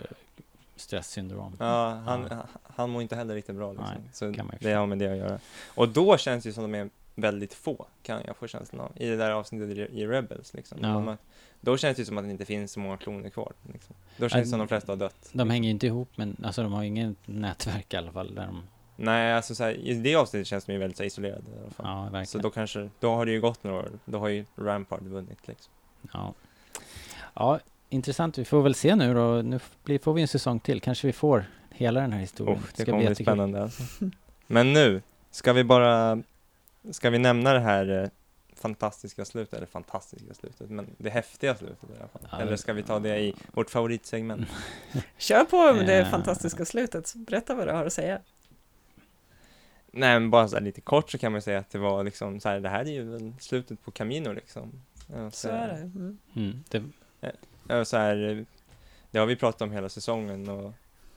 stresssyndrom. 0.75 1.55
Ja, 1.59 2.01
han, 2.05 2.27
Ja. 2.29 2.37
han 2.75 2.89
mår 2.89 3.01
inte 3.01 3.15
heller 3.15 3.35
riktigt 3.35 3.55
bra 3.55 3.71
liksom. 3.71 3.87
Nej, 3.93 4.03
så 4.13 4.25
det 4.59 4.71
har 4.73 4.85
med 4.87 4.97
det 4.99 5.11
att 5.11 5.17
göra. 5.17 5.39
Och 5.67 5.89
då 5.89 6.17
känns 6.17 6.43
det 6.43 6.49
ju 6.49 6.53
som 6.53 6.63
de 6.71 6.75
är 6.79 6.89
väldigt 7.15 7.53
få, 7.53 7.87
kan 8.03 8.21
jag 8.27 8.37
få 8.37 8.47
känslan 8.47 8.81
av. 8.81 8.91
I 8.95 9.07
det 9.07 9.15
där 9.17 9.31
avsnittet 9.31 9.77
i- 9.93 10.07
Rebels 10.07 10.53
liksom. 10.53 10.77
Ja. 10.81 10.87
De, 10.87 11.17
då 11.61 11.77
känns 11.77 11.97
det 11.97 12.05
som 12.05 12.17
att 12.17 12.23
det 12.23 12.31
inte 12.31 12.45
finns 12.45 12.71
så 12.71 12.79
många 12.79 12.97
kloner 12.97 13.29
kvar. 13.29 13.53
Liksom. 13.73 13.95
Då 14.17 14.29
känns 14.29 14.43
det 14.43 14.49
som 14.49 14.61
att 14.61 14.67
de 14.67 14.67
flesta 14.67 14.91
har 14.91 14.97
dött. 14.97 15.29
De 15.31 15.49
hänger 15.49 15.63
ju 15.67 15.71
inte 15.71 15.87
ihop, 15.87 16.09
men 16.15 16.37
alltså 16.43 16.63
de 16.63 16.73
har 16.73 16.81
ju 16.81 16.87
inget 16.87 17.17
nätverk 17.25 17.93
i 17.93 17.97
alla 17.97 18.11
fall. 18.11 18.35
Där 18.35 18.45
de, 18.45 18.63
Nej, 18.97 19.33
alltså 19.33 19.55
så 19.55 19.63
här, 19.63 19.71
i 19.73 19.93
det 19.93 20.15
avsnittet 20.15 20.47
känns 20.47 20.65
de 20.65 20.73
ju 20.73 20.79
väldigt 20.79 20.97
så 20.97 21.03
här, 21.03 21.07
isolerade 21.07 21.43
i 21.55 21.59
alla 21.61 21.71
fall. 21.71 21.85
ja, 21.89 22.01
verkligen. 22.03 22.25
Så 22.25 22.37
då 22.37 22.49
kanske, 22.49 22.89
då 22.99 23.15
har 23.15 23.25
det 23.25 23.31
ju 23.31 23.41
gått 23.41 23.63
några 23.63 23.77
år. 23.79 23.89
Då 24.05 24.19
har 24.19 24.27
ju 24.27 24.45
Rampart 24.55 25.01
vunnit 25.01 25.47
liksom. 25.47 25.73
Ja. 26.13 26.33
ja, 27.33 27.59
intressant. 27.89 28.37
Vi 28.37 28.45
får 28.45 28.61
väl 28.61 28.75
se 28.75 28.95
nu 28.95 29.13
då. 29.13 29.41
Nu 29.41 29.59
blir, 29.83 29.99
får 29.99 30.13
vi 30.13 30.21
en 30.21 30.27
säsong 30.27 30.59
till. 30.59 30.81
Kanske 30.81 31.07
vi 31.07 31.13
får 31.13 31.45
hela 31.69 32.01
den 32.01 32.11
här 32.13 32.19
historien. 32.19 32.57
Oh, 32.57 32.61
det 32.61 32.81
Ska 32.81 32.85
kommer 32.85 32.97
bli 32.97 33.03
jättekul. 33.07 33.25
spännande 33.25 33.63
alltså. 33.63 33.83
Men 34.47 34.73
nu, 34.73 35.01
ska 35.31 35.53
vi 35.53 35.63
bara, 35.63 36.21
ska 36.91 37.09
vi 37.09 37.17
nämna 37.19 37.53
det 37.53 37.59
här 37.59 38.03
eh, 38.03 38.09
fantastiska 38.55 39.25
slutet, 39.25 39.53
eller 39.53 39.67
fantastiska 39.67 40.33
slutet, 40.33 40.69
men 40.69 40.95
det 40.97 41.09
häftiga 41.09 41.55
slutet 41.55 41.83
i 41.83 41.99
alla 41.99 42.07
fall. 42.07 42.21
Ja, 42.31 42.39
eller 42.41 42.55
ska 42.55 42.73
vi 42.73 42.83
ta 42.83 42.99
det 42.99 43.19
i 43.19 43.33
vårt 43.53 43.69
favoritsegment? 43.69 44.47
Kör 45.17 45.43
på 45.43 45.73
med 45.73 45.85
det 45.87 45.99
Eh. 45.99 46.09
fantastiska 46.11 46.65
slutet, 46.65 47.13
berätta 47.15 47.55
vad 47.55 47.67
du 47.67 47.71
har 47.71 47.85
att 47.85 47.93
säga. 47.93 48.19
Nej, 49.91 50.19
men 50.19 50.29
bara 50.29 50.47
så 50.47 50.55
här 50.55 50.63
lite 50.63 50.81
kort 50.81 51.11
så 51.11 51.17
kan 51.17 51.31
man 51.31 51.41
säga 51.41 51.59
att 51.59 51.69
det 51.69 51.77
var 51.77 52.03
liksom 52.03 52.39
så 52.39 52.49
här, 52.49 52.59
det 52.59 52.69
här 52.69 52.79
är 52.85 52.91
ju 52.91 53.33
slutet 53.39 53.83
på 53.83 53.91
Camino 53.91 54.31
liksom. 54.33 54.71
Ja, 55.13 55.31
Så 55.31 55.49
är 55.49 55.67
det. 55.67 55.73
Mm. 55.73 56.17
Mm, 56.35 56.63
det. 56.69 56.83
Ja, 57.67 57.85
så 57.85 57.97
här, 57.97 58.29
eh, 58.29 58.43
det 59.11 59.19
har 59.19 59.25
vi 59.25 59.35
pratat 59.35 59.61
om 59.61 59.71
hela 59.71 59.89
säsongen 59.89 60.49
och 60.49 60.73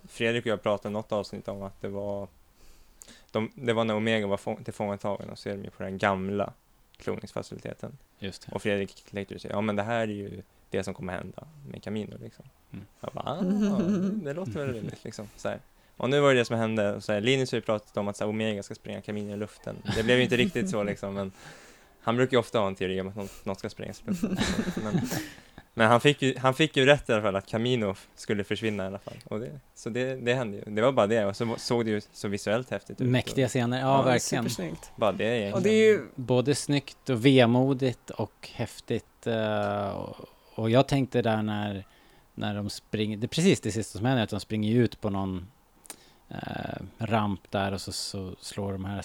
Fredrik 0.09 0.45
och 0.45 0.51
jag 0.53 0.63
pratade 0.63 0.93
något 0.93 1.13
avsnitt 1.13 1.49
om 1.49 1.63
att 1.63 1.81
det 1.81 1.89
var 1.89 2.29
de, 3.31 3.51
det 3.55 3.73
var 3.73 3.85
när 3.85 3.95
Omega 3.95 4.27
var 4.27 4.37
fång, 4.37 4.65
tillfångatagen 4.65 5.31
och 5.31 5.39
så 5.39 5.49
är 5.49 5.57
de 5.57 5.65
ju 5.65 5.71
på 5.71 5.83
den 5.83 5.99
gamla 5.99 6.53
kloningsfaciliteten. 6.97 7.99
Just 8.19 8.47
det. 8.47 8.53
Och 8.53 8.63
Fredrik 8.63 9.05
ju 9.13 9.39
sig, 9.39 9.51
ja 9.51 9.61
men 9.61 9.77
det 9.77 9.83
här 9.83 10.01
är 10.01 10.07
ju 10.07 10.43
det 10.71 10.85
som 10.85 10.95
kommer 10.95 11.13
hända 11.13 11.47
med 11.71 11.83
Camino 11.83 12.17
liksom. 12.23 12.45
Mm. 12.73 12.85
Jag 13.01 13.13
bara, 13.13 13.25
ah, 13.25 13.41
det 14.25 14.33
låter 14.33 14.53
väl 14.53 14.73
rimligt 14.73 15.05
liksom. 15.05 15.29
Så 15.37 15.49
här. 15.49 15.61
Och 15.97 16.11
nu 16.11 16.21
var 16.21 16.35
det 16.35 16.41
det 16.41 16.45
som 16.45 16.57
hände, 16.57 16.95
och 16.95 17.05
så 17.05 17.13
här, 17.13 17.21
Linus 17.21 17.53
har 17.53 17.57
ju 17.57 17.63
pratat 17.63 17.97
om 17.97 18.09
att 18.09 18.17
så 18.17 18.25
här, 18.25 18.29
Omega 18.29 18.63
ska 18.63 18.75
springa 18.75 19.01
Camino 19.01 19.33
i 19.33 19.37
luften. 19.37 19.77
Det 19.97 20.03
blev 20.03 20.17
ju 20.17 20.23
inte 20.23 20.37
riktigt 20.37 20.71
så 20.71 20.83
liksom, 20.83 21.15
men 21.15 21.33
han 22.01 22.17
brukar 22.17 22.37
ju 22.37 22.39
ofta 22.39 22.59
ha 22.59 22.67
en 22.67 22.75
teori 22.75 23.01
om 23.01 23.09
att 23.09 23.17
något, 23.17 23.45
något 23.45 23.59
ska 23.59 23.71
sprängas 23.71 24.03
i 24.07 24.11
luften. 24.11 24.37
Men, 24.85 25.09
men 25.79 25.89
han, 25.91 26.01
fick 26.01 26.23
ju, 26.23 26.39
han 26.39 26.55
fick 26.55 26.77
ju 26.77 26.87
rätt 26.87 27.09
i 27.09 27.13
alla 27.13 27.23
fall, 27.23 27.37
att 27.37 27.47
Camino 27.47 27.95
skulle 28.15 28.45
försvinna 28.45 28.85
i 28.85 28.87
alla 28.87 28.99
fall. 28.99 29.15
Och 29.25 29.41
det, 29.41 29.61
så 29.75 29.91
det, 29.91 30.15
det 30.15 30.35
hände 30.35 30.57
ju. 30.57 30.63
Det 30.67 30.83
var 30.83 30.93
bara 30.93 31.07
det, 31.07 31.25
och 31.27 31.37
så 31.37 31.55
såg 31.59 31.85
det 31.85 31.91
ju 31.91 32.01
så 32.13 32.29
visuellt 32.29 32.71
häftigt 32.71 33.01
ut. 33.01 33.07
Mäktiga 33.09 33.49
scener, 33.49 33.81
ja, 33.81 33.87
Ja, 33.87 34.03
verkligen. 34.03 34.45
Supersnyggt. 34.45 34.91
Bara 34.97 35.13
det 35.13 35.25
egentligen. 35.25 35.55
Och 35.55 35.63
det 35.63 35.71
är 35.71 35.87
ju, 35.93 36.03
Både 36.15 36.55
snyggt 36.55 37.11
och 37.11 37.27
vemodigt 37.27 38.11
och 38.11 38.49
häftigt. 38.55 39.27
eh, 39.27 39.89
och- 40.55 40.71
jag 40.71 40.89
tänkte 40.89 41.23
där 41.23 41.43
när, 41.43 41.85
när 42.35 42.55
de 42.55 42.71
springer, 42.71 43.17
det 43.17 43.25
är 43.27 43.29
precis 43.29 43.61
det 43.61 43.73
sista 43.73 43.99
som 43.99 44.07
händer, 44.07 44.23
att 44.25 44.31
de 44.31 44.41
springer 44.41 44.75
ut 44.75 45.01
på 45.01 45.11
någon 45.11 45.47
eh, 46.29 46.83
ramp 46.99 47.41
där 47.51 47.73
och 47.73 47.81
så, 47.81 47.93
så 47.93 48.35
slår 48.41 48.73
de 48.73 48.85
här, 48.85 49.05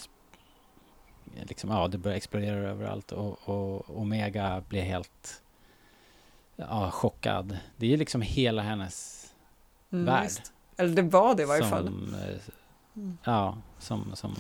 liksom, 1.43 1.69
ja 1.69 1.88
det 1.88 1.97
börjar 1.97 2.17
explodera 2.17 2.55
överallt 2.69 3.12
och, 3.12 3.49
och 3.49 3.97
Omega 3.97 4.63
blir 4.69 4.81
helt 4.81 5.42
ja, 6.55 6.91
chockad. 6.91 7.57
Det 7.77 7.85
är 7.85 7.89
ju 7.89 7.97
liksom 7.97 8.21
hela 8.21 8.61
hennes 8.61 9.25
mm, 9.91 10.05
värld. 10.05 10.23
visst. 10.23 10.51
Eller 10.77 10.95
det 10.95 11.01
var 11.01 11.35
det 11.35 11.43
i 11.43 11.45
varje 11.45 11.61
som, 11.61 11.69
fall. 11.69 11.87
eh. 11.87 13.11
Ja, 13.23 13.57
som, 13.79 14.11
som 14.15 14.35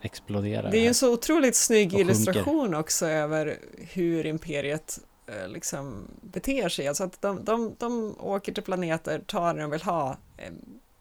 exploderar. 0.00 0.70
Det 0.70 0.78
är 0.78 0.80
ju 0.82 0.88
en 0.88 0.94
så 0.94 1.12
otroligt 1.12 1.56
snygg 1.56 1.90
sjunker. 1.90 2.04
illustration 2.04 2.74
också 2.74 3.06
över 3.06 3.58
hur 3.78 4.26
imperiet 4.26 4.98
eh, 5.26 5.48
liksom 5.48 6.08
beter 6.20 6.68
sig. 6.68 6.88
Alltså 6.88 7.04
att 7.04 7.22
de, 7.22 7.44
de, 7.44 7.76
de 7.78 8.16
åker 8.20 8.52
till 8.52 8.62
planeter, 8.62 9.18
tar 9.18 9.54
det 9.54 9.60
de 9.60 9.70
vill 9.70 9.82
ha, 9.82 10.16
eh, 10.36 10.52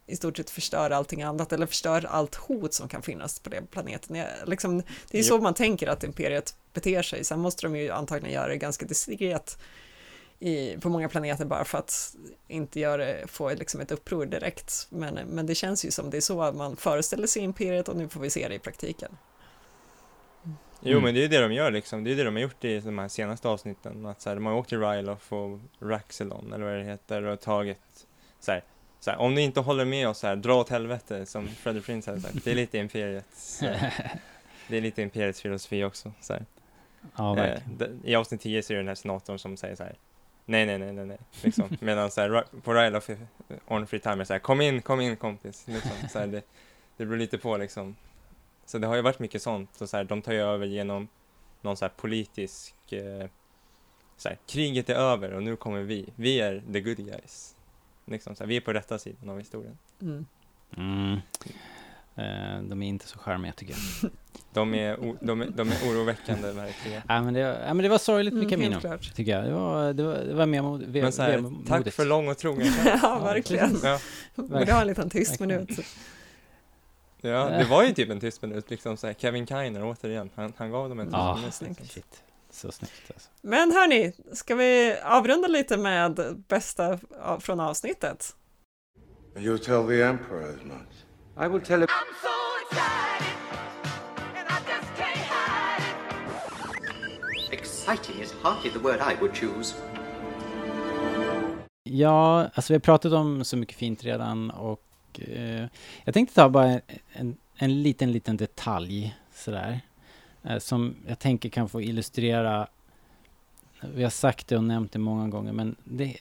i 0.08 0.16
stort 0.16 0.38
sett 0.38 0.50
förstör 0.50 0.90
allting 0.90 1.24
annat 1.24 1.54
eller 1.54 1.66
förstör 1.66 2.06
allt 2.10 2.36
hot 2.36 2.74
som 2.74 2.88
kan 2.88 3.02
finnas 3.02 3.40
på 3.40 3.50
den 3.50 3.68
planeten. 3.68 4.24
Liksom, 4.46 4.84
det 5.12 5.20
är 5.20 5.24
så 5.24 5.38
man 5.38 5.54
tänker 5.54 5.88
att 5.88 6.04
imperiet 6.04 6.56
beter 6.74 7.02
sig. 7.02 7.24
Sen 7.24 7.40
måste 7.40 7.66
de 7.66 7.76
ju 7.76 7.92
antagligen 7.92 8.34
göra 8.34 8.48
det 8.48 8.58
ganska 8.58 8.86
diskret 8.86 9.58
i, 10.40 10.78
på 10.78 10.90
många 10.90 11.10
planeter 11.10 11.46
bara 11.46 11.66
för 11.66 11.78
att 11.78 12.16
inte 12.48 12.80
göra, 12.80 13.28
få 13.28 13.54
liksom 13.54 13.82
ett 13.82 13.92
uppror 13.92 14.26
direkt. 14.26 14.88
Men, 14.90 15.14
men 15.14 15.46
det 15.46 15.56
känns 15.56 15.86
ju 15.86 15.92
som 15.92 16.10
det 16.10 16.18
är 16.18 16.22
så 16.22 16.52
man 16.52 16.76
föreställer 16.76 17.28
sig 17.28 17.42
imperiet 17.42 17.90
och 17.90 17.96
nu 17.98 18.10
får 18.10 18.20
vi 18.20 18.30
se 18.30 18.48
det 18.48 18.56
i 18.56 18.60
praktiken. 18.60 19.18
Jo 20.82 20.92
Mm. 20.92 21.04
men 21.04 21.14
det 21.14 21.20
är 21.20 21.22
ju 21.22 21.28
det 21.28 21.40
de 21.42 21.54
gör 21.54 21.72
liksom, 21.72 22.04
det 22.04 22.12
är 22.12 22.16
det 22.16 22.24
de 22.24 22.36
har 22.36 22.42
gjort 22.42 22.64
i 22.64 22.80
de 22.80 22.98
här 22.98 23.08
senaste 23.08 23.50
avsnitten. 23.50 24.06
Att 24.06 24.22
så 24.22 24.30
här, 24.30 24.36
de 24.36 24.46
har 24.46 24.54
åkt 24.54 24.70
till 24.70 24.80
Ryloth 24.80 25.34
och 25.34 25.60
Raxelon 25.80 26.54
eller 26.54 26.66
vad 26.66 26.74
det 26.74 26.84
heter 26.84 27.24
och 27.24 27.42
tagit 27.42 28.06
så 28.40 28.52
här, 28.52 28.64
så 29.00 29.12
här, 29.12 29.18
om 29.20 29.34
ni 29.34 29.42
inte 29.42 29.60
håller 29.60 29.86
med 29.86 30.08
oss 30.10 30.24
här, 30.24 30.36
dra 30.36 30.56
åt 30.56 30.70
helvete 30.70 31.26
som 31.26 31.48
Freddie 31.48 31.82
Prince 31.82 32.12
hade 32.12 32.22
sagt. 32.22 32.44
Det 32.44 32.52
är 32.52 32.56
lite 32.56 32.78
imperiets, 32.78 33.60
det 34.68 34.78
är 34.78 34.82
lite 34.82 35.02
imperiets 35.02 35.42
filosofi 35.42 35.84
också. 35.84 36.12
Så 36.22 36.34
här. 36.34 36.46
ja, 37.18 37.30
Eh, 37.30 37.36
verkligen. 37.36 38.02
I 38.04 38.16
avsnitt 38.16 38.42
10 38.42 38.64
så 38.64 38.74
är 38.74 38.76
det 38.76 38.82
den 38.82 38.88
här 38.88 38.96
senatorn 38.96 39.40
som 39.40 39.58
säger 39.58 39.76
så 39.76 39.84
här. 39.84 39.96
Nej, 40.46 40.66
nej, 40.66 40.78
nej, 40.78 40.94
nej, 40.94 41.06
nej, 41.06 41.18
liksom. 41.44 41.70
Medan 41.82 42.12
så 42.12 42.22
här, 42.22 42.44
på 42.64 42.74
Ryloth, 42.74 43.12
eh, 43.12 43.18
on 43.68 43.88
free 43.88 44.00
timer, 44.00 44.24
så 44.24 44.34
här, 44.34 44.40
kom 44.40 44.62
in, 44.62 44.82
kom 44.82 45.02
in 45.02 45.16
kompis, 45.16 45.68
liksom. 45.68 45.92
så 46.12 46.20
här, 46.20 46.28
det, 46.28 46.42
det 46.98 47.06
beror 47.06 47.18
lite 47.18 47.38
på 47.38 47.58
liksom. 47.58 47.96
Så 48.66 48.78
det 48.78 48.88
har 48.88 48.96
ju 48.96 49.02
varit 49.02 49.20
mycket 49.20 49.42
sånt, 49.42 49.82
och 49.82 49.90
så 49.90 49.98
här, 49.98 50.04
de 50.04 50.22
tar 50.22 50.34
ju 50.34 50.40
över 50.40 50.66
genom 50.66 51.08
någon 51.62 51.78
så 51.78 51.86
här 51.86 51.94
politisk, 51.96 52.94
eh, 52.94 53.28
så 54.18 54.30
här, 54.30 54.38
kriget 54.48 54.90
är 54.90 54.96
över 54.96 55.34
och 55.34 55.44
nu 55.44 55.56
kommer 55.56 55.82
vi, 55.82 56.10
vi 56.16 56.40
är 56.40 56.64
the 56.74 56.82
good 56.82 56.98
guys. 56.98 57.56
Liksom, 58.06 58.36
så 58.36 58.44
här, 58.44 58.48
vi 58.48 58.58
är 58.58 58.62
på 58.62 58.74
rätta 58.74 59.00
sidan 59.00 59.30
av 59.30 59.40
historien. 59.40 59.78
Mm. 60.02 60.26
Mm. 60.78 61.20
Eh, 62.18 62.62
de 62.62 62.84
är 62.84 62.88
inte 62.88 63.08
så 63.08 63.20
charmiga 63.20 63.54
tycker 63.54 63.74
jag. 64.02 64.12
De 64.54 64.74
är, 64.76 65.00
o, 65.00 65.18
de 65.22 65.42
är, 65.42 65.48
de 65.50 65.70
är 65.72 65.76
oroväckande 65.90 66.52
verkligen. 66.52 67.02
ja, 67.08 67.22
men 67.22 67.34
det, 67.34 67.40
ja, 67.40 67.74
men 67.74 67.78
det 67.84 67.90
var 67.90 67.98
sorgligt 67.98 68.34
med 68.34 68.44
Mm, 68.44 68.50
Camino, 68.50 68.80
klart. 68.80 69.14
tycker 69.16 69.32
jag. 69.32 69.44
Det 69.46 69.52
var, 69.52 69.94
det 69.94 70.04
var, 70.04 70.16
det 70.16 70.34
var 70.34 70.46
mer 70.46 70.62
mod, 70.62 70.84
ve, 70.84 71.02
Men 71.02 71.12
så 71.12 71.22
här, 71.22 71.32
vemodigt. 71.32 71.68
tack 71.68 71.94
för 71.94 72.06
lång 72.06 72.28
och 72.28 72.38
trogen 72.38 72.68
Ja, 73.02 73.20
verkligen. 73.24 73.78
Ja. 73.84 74.00
Borde 74.36 74.74
ha 74.74 74.82
en 74.82 74.88
liten 74.88 75.10
tyst 75.10 75.40
minut. 75.40 75.70
Ja, 77.22 77.50
det 77.50 77.64
var 77.66 77.84
ju 77.84 77.94
typ 77.94 78.10
en 78.10 78.20
tyst 78.20 78.42
minut, 78.42 78.70
liksom 78.70 78.98
så 78.98 79.08
här, 79.08 79.14
Kevin 79.14 79.48
Kiner 79.48 79.84
återigen, 79.84 80.30
han, 80.36 80.54
han 80.58 80.72
gav 80.72 80.90
dem 80.90 81.00
en 81.00 81.06
tyst 81.06 81.14
Ja, 81.18 81.36
minut. 81.36 81.62
Liksom. 81.62 81.86
Shit. 81.88 82.24
Så 82.52 82.72
snyggt 82.72 83.12
alltså. 83.14 83.30
Men 83.42 83.72
hörni, 83.72 84.14
ska 84.34 84.56
vi 84.56 84.96
avrunda 85.04 85.48
lite 85.48 85.78
med 85.78 86.44
bästa 86.48 87.00
från 87.40 87.60
avsnittet? 87.60 88.36
You'll 89.36 89.58
tell 89.58 89.88
the 89.88 90.02
Emperor 90.04 90.44
as 90.50 90.64
much. 90.64 91.05
I 91.38 91.48
will 91.48 91.62
tell 91.62 91.82
him. 91.82 91.88
I'm 91.90 92.14
so 92.22 92.36
excited, 92.64 93.36
and 94.38 94.48
I 94.48 94.60
just 94.72 94.96
can't 94.96 95.18
hide 95.18 95.84
it. 97.50 97.54
Exciting 97.54 98.22
is 98.22 98.34
hardly 98.42 98.70
the 98.70 98.80
word 98.80 99.02
I 99.02 99.16
would 99.22 99.34
choose. 99.34 99.76
Ja, 101.84 102.50
alltså 102.54 102.74
vi 102.74 102.76
har 102.76 102.80
pratat 102.80 103.14
om 103.14 103.44
så 103.46 103.58
mycket 103.58 103.76
fint 103.78 104.04
redan 104.04 104.52
och 104.52 104.82
eh, 105.14 105.68
jag 106.04 106.14
tänkte 106.14 106.36
ta 106.36 106.50
bara 106.50 106.66
en, 106.66 106.82
en, 107.14 107.38
en 107.56 107.84
liten, 107.84 108.12
liten 108.12 108.38
detalj 108.38 109.16
sådär. 109.34 109.82
Eh, 110.44 110.58
som 110.58 110.96
jag 111.08 111.20
tänker 111.20 111.50
kan 111.50 111.70
få 111.70 111.82
illustrera, 111.82 112.68
vi 113.82 114.04
har 114.04 114.10
sagt 114.10 114.48
det 114.48 114.58
och 114.58 114.64
nämnt 114.64 114.92
det 114.92 115.00
många 115.00 115.28
gånger, 115.28 115.54
men 115.54 115.76
det, 115.84 116.18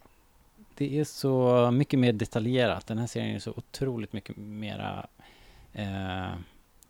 det 0.76 0.98
är 0.98 1.04
så 1.04 1.70
mycket 1.70 1.98
mer 1.98 2.12
detaljerat. 2.12 2.86
Den 2.86 2.98
här 2.98 3.06
serien 3.06 3.34
är 3.34 3.38
så 3.38 3.50
otroligt 3.50 4.12
mycket 4.12 4.36
mera 4.36 5.06
eh, 5.72 6.34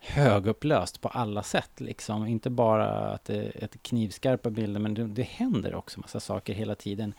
högupplöst 0.01 1.01
på 1.01 1.09
alla 1.09 1.43
sätt. 1.43 1.81
Liksom. 1.81 2.27
Inte 2.27 2.51
bara 2.51 2.89
att 2.89 3.25
det 3.25 3.37
är 3.37 3.65
ett 3.65 3.83
knivskarpa 3.83 4.51
bilder, 4.51 4.81
men 4.81 4.95
det, 4.95 5.07
det 5.07 5.23
händer 5.23 5.75
också 5.75 6.01
massa 6.01 6.21
saker 6.21 6.55
hela 6.55 6.75
tiden 6.75 7.15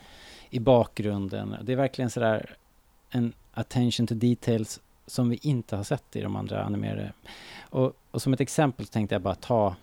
i 0.49 0.59
bakgrunden. 0.59 1.55
Det 1.61 1.72
är 1.72 1.78
verkligen 1.78 2.09
sådär 2.09 2.57
en 3.09 3.34
attention 3.53 4.07
to 4.07 4.13
details 4.13 4.80
som 5.07 5.30
vi 5.30 5.39
inte 5.41 5.76
har 5.76 5.84
sett 5.84 6.16
i 6.16 6.22
de 6.22 6.36
andra 6.36 6.63
animerade. 6.63 7.13
Och, 7.70 7.93
och 8.11 8.22
som 8.22 8.34
ett 8.34 8.41
exempel 8.41 8.88
tänkte 8.88 9.16
jag 9.16 9.22
bara 9.22 9.36
ta 9.36 9.76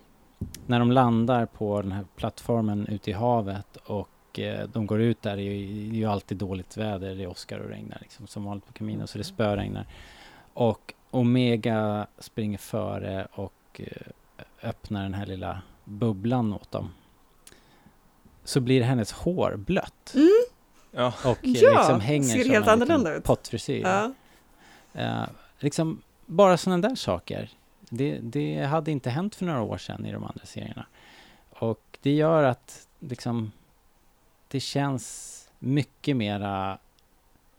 när 0.66 0.78
de 0.78 0.92
landar 0.92 1.46
på 1.46 1.82
den 1.82 1.92
här 1.92 2.04
plattformen 2.16 2.86
ute 2.86 3.10
i 3.10 3.12
havet 3.12 3.76
och 3.76 4.08
eh, 4.38 4.68
de 4.68 4.86
går 4.86 5.00
ut 5.00 5.22
där, 5.22 5.36
det 5.36 5.42
är 5.42 5.52
ju, 5.54 5.88
det 5.90 5.96
är 5.96 5.98
ju 6.00 6.06
alltid 6.06 6.36
dåligt 6.38 6.76
väder, 6.76 7.14
det 7.14 7.22
är 7.22 7.26
åskar 7.26 7.58
och 7.58 7.68
regnar 7.70 7.98
liksom, 8.00 8.26
som 8.26 8.44
vanligt 8.44 8.66
på 8.66 8.72
Camino, 8.72 9.06
så 9.06 9.18
det 9.18 9.24
spöregnar. 9.24 9.86
Och 10.54 10.94
Omega 11.10 12.06
springer 12.18 12.58
före 12.58 13.26
och 13.32 13.80
eh, 13.80 14.66
öppnar 14.68 15.02
den 15.02 15.14
här 15.14 15.26
lilla 15.26 15.62
bubblan 15.84 16.52
åt 16.52 16.70
dem. 16.70 16.90
Så 18.44 18.60
blir 18.60 18.82
hennes 18.82 19.12
hår 19.12 19.54
blött. 19.56 20.12
Mm, 20.14 20.28
Ja, 20.94 21.14
Och 21.24 21.44
eh, 21.44 21.50
Ja, 21.50 21.78
liksom 21.78 22.00
hänger 22.00 22.24
ser 22.24 22.48
helt 22.50 22.68
annorlunda 22.68 23.14
ut. 23.14 23.24
pottfrisyr. 23.24 23.82
ja. 23.82 24.12
Eh, 24.94 25.24
liksom 25.58 26.02
bara 26.26 26.56
sådana 26.56 26.88
där 26.88 26.94
saker. 26.94 27.50
Det, 27.80 28.18
det 28.22 28.62
hade 28.64 28.90
inte 28.90 29.10
hänt 29.10 29.34
för 29.34 29.46
några 29.46 29.62
år 29.62 29.78
sedan 29.78 30.06
i 30.06 30.12
de 30.12 30.24
andra 30.24 30.44
serierna. 30.44 30.86
Och 31.50 31.98
det 32.02 32.10
gör 32.10 32.42
att 32.42 32.86
liksom 33.00 33.52
det 34.53 34.61
känns 34.61 35.48
mycket 35.59 36.16
mera, 36.16 36.78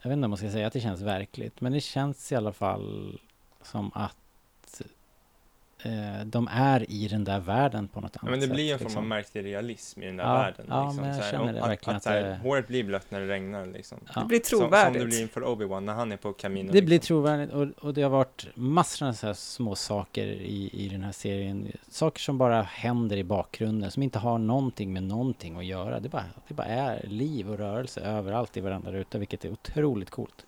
jag 0.02 0.10
vet 0.10 0.18
inte 0.18 0.26
om 0.26 0.32
man 0.32 0.38
ska 0.38 0.52
säga 0.52 0.68
att 0.68 0.74
det 0.74 0.82
känns 0.82 1.02
verkligt, 1.02 1.62
men 1.62 1.72
det 1.72 1.82
känns 1.82 2.32
i 2.32 2.36
alla 2.36 2.54
fall 2.54 3.20
som 3.62 3.92
att 3.94 4.18
eh, 5.84 6.26
de 6.26 6.48
är 6.52 6.92
i 6.92 7.08
den 7.08 7.24
där 7.24 7.40
världen 7.40 7.88
på 7.88 8.02
något 8.02 8.12
annat 8.18 8.22
Ja, 8.24 8.30
men 8.30 8.40
det 8.40 8.46
sätt. 8.46 8.56
blir 8.56 8.72
en 8.74 8.80
form 8.80 8.86
liksom. 8.88 9.04
av 9.04 9.08
märklig 9.08 9.46
realism 9.46 10.04
i 10.04 10.06
den 10.06 10.18
där 10.18 10.24
Ja, 10.24 10.34
världen. 10.34 10.66
ja, 10.70 10.86
liksom, 10.86 11.06
men 11.06 11.18
jag 11.18 11.26
känner 11.32 11.48
och 11.48 11.54
det 11.54 11.62
att, 11.64 11.70
verkligen 11.70 11.98
att, 11.98 12.08
att 12.08 12.14
här, 12.14 12.24
det- 12.24 12.36
Håret 12.36 12.68
blir 12.68 12.84
blött 12.84 13.12
när 13.12 13.20
det 13.20 13.28
regnar 13.28 13.66
liksom. 13.66 13.98
Ja. 14.16 14.22
Det 14.22 14.28
blir 14.28 14.38
Som, 14.40 14.46
som 14.50 14.60
trovärdigt. 14.60 15.00
det 15.02 15.06
blir 15.06 15.22
inför 15.22 15.42
Obi-Wan 15.42 15.80
när 15.86 15.94
han 15.94 16.12
är 16.12 16.18
på 16.18 16.34
Camino. 16.34 16.72
Det 16.72 16.82
blir 16.82 16.82
liksom. 16.96 17.08
trovärdigt 17.08 17.54
och, 17.54 17.68
och 17.86 17.94
det 17.94 18.02
har 18.02 18.10
varit 18.10 18.46
massor 18.56 19.08
av 19.08 19.14
så 19.14 19.28
här 19.28 19.34
små 19.34 19.76
saker 19.76 20.26
i, 20.28 20.70
i 20.74 20.90
den 20.90 21.04
här 21.04 21.12
serien. 21.12 21.72
Saker 21.90 22.20
som 22.20 22.38
bara 22.38 22.62
händer 22.62 23.18
i 23.18 23.24
bakgrunden, 23.24 23.92
som 23.92 24.04
inte 24.04 24.20
har 24.20 24.38
någonting 24.38 24.94
med 24.94 25.04
någonting 25.04 25.58
att 25.58 25.66
göra. 25.66 26.00
Det 26.00 26.10
bara, 26.10 26.24
det 26.48 26.54
bara 26.54 26.68
är 26.68 27.08
liv 27.08 27.50
och 27.52 27.58
rörelse 27.58 28.02
överallt 28.02 28.58
i 28.58 28.62
varandra 28.62 28.92
ruta, 28.92 29.18
vilket 29.18 29.46
är 29.46 29.52
otroligt 29.52 30.10
coolt. 30.10 30.46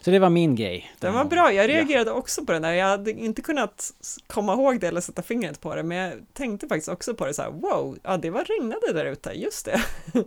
Så 0.00 0.10
det 0.10 0.18
var 0.18 0.30
min 0.30 0.56
grej. 0.56 0.92
Den 0.98 1.14
var 1.14 1.24
bra, 1.24 1.52
jag 1.52 1.68
reagerade 1.68 2.10
också 2.10 2.44
på 2.44 2.52
den 2.52 2.62
där. 2.62 2.72
Jag 2.72 2.86
hade 2.86 3.10
inte 3.10 3.42
kunnat 3.42 3.92
komma 4.26 4.52
ihåg 4.52 4.80
det 4.80 4.86
eller 4.88 5.00
sätta 5.00 5.22
fingret 5.22 5.60
på 5.60 5.74
det, 5.74 5.82
men 5.82 5.98
jag 5.98 6.12
tänkte 6.32 6.68
faktiskt 6.68 6.88
också 6.88 7.14
på 7.14 7.26
det 7.26 7.34
så 7.34 7.42
här, 7.42 7.50
wow, 7.50 7.98
ja 8.02 8.16
det 8.16 8.30
var 8.30 8.44
regnade 8.44 8.92
där 8.92 9.04
ute, 9.04 9.30
just 9.30 9.64
det. 9.64 9.82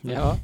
Ja, 0.00 0.36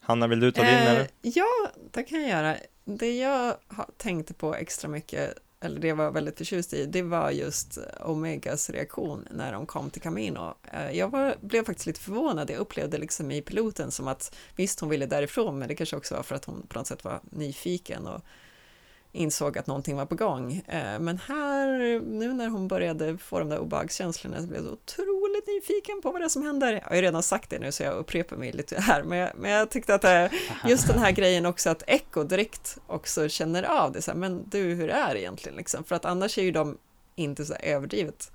Hanna, 0.00 0.26
vill 0.26 0.40
du 0.40 0.52
ta 0.52 0.62
din 0.62 0.70
Eh, 0.70 0.90
eller? 0.90 1.08
Ja, 1.22 1.70
det 1.90 2.02
kan 2.02 2.20
jag 2.20 2.30
göra. 2.30 2.56
Det 2.84 3.16
jag 3.18 3.56
tänkte 3.96 4.34
på 4.34 4.54
extra 4.54 4.88
mycket, 4.88 5.34
eller 5.64 5.80
det 5.80 5.88
jag 5.88 5.96
var 5.96 6.10
väldigt 6.10 6.38
förtjust 6.38 6.72
i, 6.72 6.86
det 6.86 7.02
var 7.02 7.30
just 7.30 7.78
Omegas 8.00 8.70
reaktion 8.70 9.28
när 9.30 9.52
de 9.52 9.66
kom 9.66 9.90
till 9.90 10.02
Camino. 10.02 10.54
Eh, 10.72 10.90
jag 10.90 11.08
var, 11.08 11.36
blev 11.40 11.64
faktiskt 11.64 11.86
lite 11.86 12.00
förvånad, 12.00 12.50
jag 12.50 12.58
upplevde 12.58 12.98
liksom 12.98 13.30
i 13.30 13.42
piloten 13.42 13.90
som 13.90 14.08
att 14.08 14.36
visst 14.56 14.80
hon 14.80 14.88
ville 14.88 15.06
därifrån, 15.06 15.58
men 15.58 15.68
det 15.68 15.74
kanske 15.74 15.96
också 15.96 16.14
var 16.14 16.22
för 16.22 16.34
att 16.34 16.44
hon 16.44 16.66
på 16.66 16.78
något 16.78 16.86
sätt 16.86 17.04
var 17.04 17.20
nyfiken 17.30 18.06
och 18.06 18.20
insåg 19.14 19.58
att 19.58 19.66
någonting 19.66 19.96
var 19.96 20.06
på 20.06 20.14
gång. 20.14 20.52
Eh, 20.68 20.98
Men 21.00 21.18
här, 21.18 22.00
nu 22.00 22.32
när 22.32 22.48
hon 22.48 22.68
började 22.68 23.18
få 23.18 23.38
de 23.38 23.48
där 23.48 23.58
obehagskänslorna 23.58 24.40
så 24.40 24.46
blev 24.46 24.60
jag 24.60 24.66
så 24.66 24.72
otroligt 24.72 25.46
nyfiken 25.46 26.00
på 26.02 26.10
vad 26.12 26.20
det 26.20 26.24
är 26.24 26.28
som 26.28 26.42
händer. 26.42 26.72
Jag 26.72 26.80
har 26.88 26.96
ju 26.96 27.02
redan 27.02 27.22
sagt 27.22 27.50
det 27.50 27.58
nu 27.58 27.72
så 27.72 27.82
jag 27.82 27.94
upprepar 27.94 28.36
mig 28.36 28.52
lite 28.52 28.80
här, 28.80 29.02
men 29.02 29.18
jag, 29.18 29.30
men 29.36 29.50
jag 29.50 29.70
tyckte 29.70 29.94
att 29.94 30.04
eh, 30.04 30.26
just 30.66 30.86
den 30.88 30.98
här 30.98 31.10
grejen 31.12 31.46
också 31.46 31.70
att 31.70 31.82
Echo 31.86 32.24
direkt 32.24 32.78
också 32.86 33.28
känner 33.28 33.62
av 33.62 33.92
det, 33.92 34.02
så 34.02 34.10
här, 34.10 34.18
men 34.18 34.48
du 34.48 34.62
hur 34.62 34.88
är 34.88 35.14
det 35.14 35.20
egentligen 35.20 35.56
liksom? 35.58 35.84
För 35.84 35.94
att 35.96 36.04
annars 36.04 36.38
är 36.38 36.42
ju 36.42 36.50
de 36.52 36.78
inte 37.14 37.44
så 37.44 37.54
överdrivet 37.54 38.32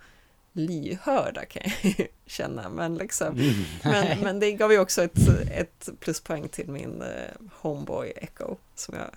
lyhörda 0.54 1.46
kan 1.46 1.62
jag 1.82 2.08
känna, 2.26 2.70
men 2.70 2.96
liksom 2.96 3.28
Mm. 3.28 3.54
men, 3.84 4.20
men 4.20 4.40
det 4.40 4.52
gav 4.52 4.72
ju 4.72 4.80
också 4.80 5.04
ett, 5.04 5.28
ett 5.52 5.90
pluspoäng 6.00 6.48
till 6.50 6.70
min 6.70 7.02
eh, 7.02 7.08
homeboy 7.62 8.14
Echo 8.16 8.56
som 8.76 8.96
jag 8.96 9.08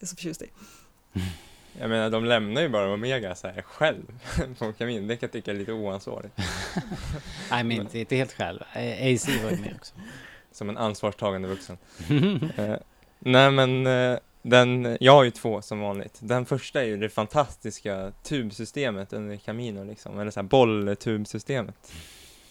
är 0.00 0.06
så 0.06 0.16
förtjust 0.16 0.42
i. 0.42 0.50
Jag 1.80 1.90
menar, 1.90 2.10
de 2.10 2.24
lämnar 2.24 2.62
ju 2.62 2.68
bara 2.68 2.92
Omega 2.92 3.34
så 3.34 3.46
här 3.46 3.62
själv 3.62 4.02
på 4.58 4.72
Camino. 4.72 5.08
Det 5.08 5.16
kan 5.16 5.26
jag 5.26 5.32
tycka 5.32 5.50
är 5.50 5.54
lite 5.54 5.72
oansvarigt. 5.72 6.36
Nej, 7.50 7.64
men 7.64 7.72
inte, 7.72 7.98
inte 7.98 8.16
helt 8.16 8.32
själv. 8.32 8.60
Eh, 8.72 9.14
AC 9.14 9.28
var 9.28 9.50
ju 9.50 9.56
med 9.56 9.74
också. 9.78 9.94
Som 10.52 10.68
en 10.68 10.78
ansvarstagande 10.78 11.48
vuxen. 11.48 11.78
Eh, 12.56 12.76
nej 13.18 13.50
men, 13.50 13.86
eh, 13.86 14.18
den, 14.42 14.96
jag 15.00 15.12
har 15.12 15.24
ju 15.24 15.30
två 15.30 15.62
som 15.62 15.80
vanligt. 15.80 16.18
Den 16.20 16.46
första 16.46 16.82
är 16.82 16.86
ju 16.86 16.96
det 16.96 17.08
fantastiska 17.08 18.12
tubsystemet 18.22 19.12
under 19.12 19.36
Camino 19.36 19.84
liksom, 19.84 20.18
eller 20.20 20.30
så 20.30 20.40
här 20.40 20.48
bolltubsystemet. 20.48 21.92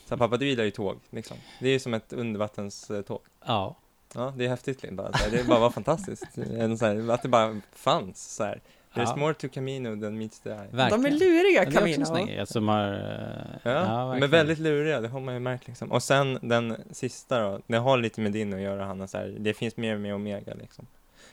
Så 0.05 0.16
här, 0.16 0.18
pappa 0.18 0.38
du 0.38 0.47
gillar 0.47 0.64
ju 0.64 0.72
tåg 0.72 0.99
liksom. 1.09 1.38
Det 1.59 1.68
är 1.68 1.74
ju 1.74 1.80
som 1.80 1.93
ett 1.93 2.14
undervattenståg. 2.14 3.22
ja. 3.45 3.76
Ja, 4.16 4.34
det 4.38 4.45
är 4.45 4.49
häftigt 4.49 4.84
Linn, 4.84 4.95
bara. 4.95 5.12
Det 5.32 5.47
bara 5.47 5.59
var 5.59 5.70
fantastiskt. 5.70 6.24
En, 6.57 6.78
så 6.78 6.86
här, 6.86 7.12
att 7.12 7.22
det 7.22 7.30
bara 7.30 7.62
fanns 7.74 8.36
så 8.36 8.43
här. 8.43 8.62
There's 8.93 9.03
Ja. 9.09 9.16
more 9.16 9.34
to 9.34 9.47
Camino 9.49 10.01
than 10.01 10.18
meets 10.18 10.39
the 10.39 10.49
eye. 10.49 10.57
De 10.72 10.80
är 10.80 10.89
Verkligen. 10.89 11.18
luriga 11.18 11.64
Ja, 11.64 11.70
det 11.70 11.91
är 11.91 11.99
också 12.01 12.14
Camino. 12.14 12.45
som 12.45 12.68
har... 12.68 12.93
eh, 12.93 13.72
Ja, 13.74 13.84
men 13.84 14.09
verkligen. 14.09 14.30
väldigt 14.32 14.59
luriga, 14.59 15.01
det 15.01 15.07
har 15.07 15.20
man 15.20 15.34
ju 15.34 15.39
märkt 15.39 15.68
liksom. 15.68 15.91
Och 15.91 16.03
sen 16.03 16.39
den 16.41 16.78
sista 16.91 17.39
då, 17.39 17.59
det 17.68 17.78
har 17.78 17.97
lite 17.97 18.22
med 18.22 18.32
din 18.32 18.53
att 18.53 18.62
göra 18.62 18.86
Hanna, 18.86 19.07
så 19.07 19.18
här, 19.18 19.36
det 19.39 19.53
finns 19.53 19.78
mer 19.78 19.97
med 19.97 20.16
Omega 20.16 20.53
liksom. 20.53 20.88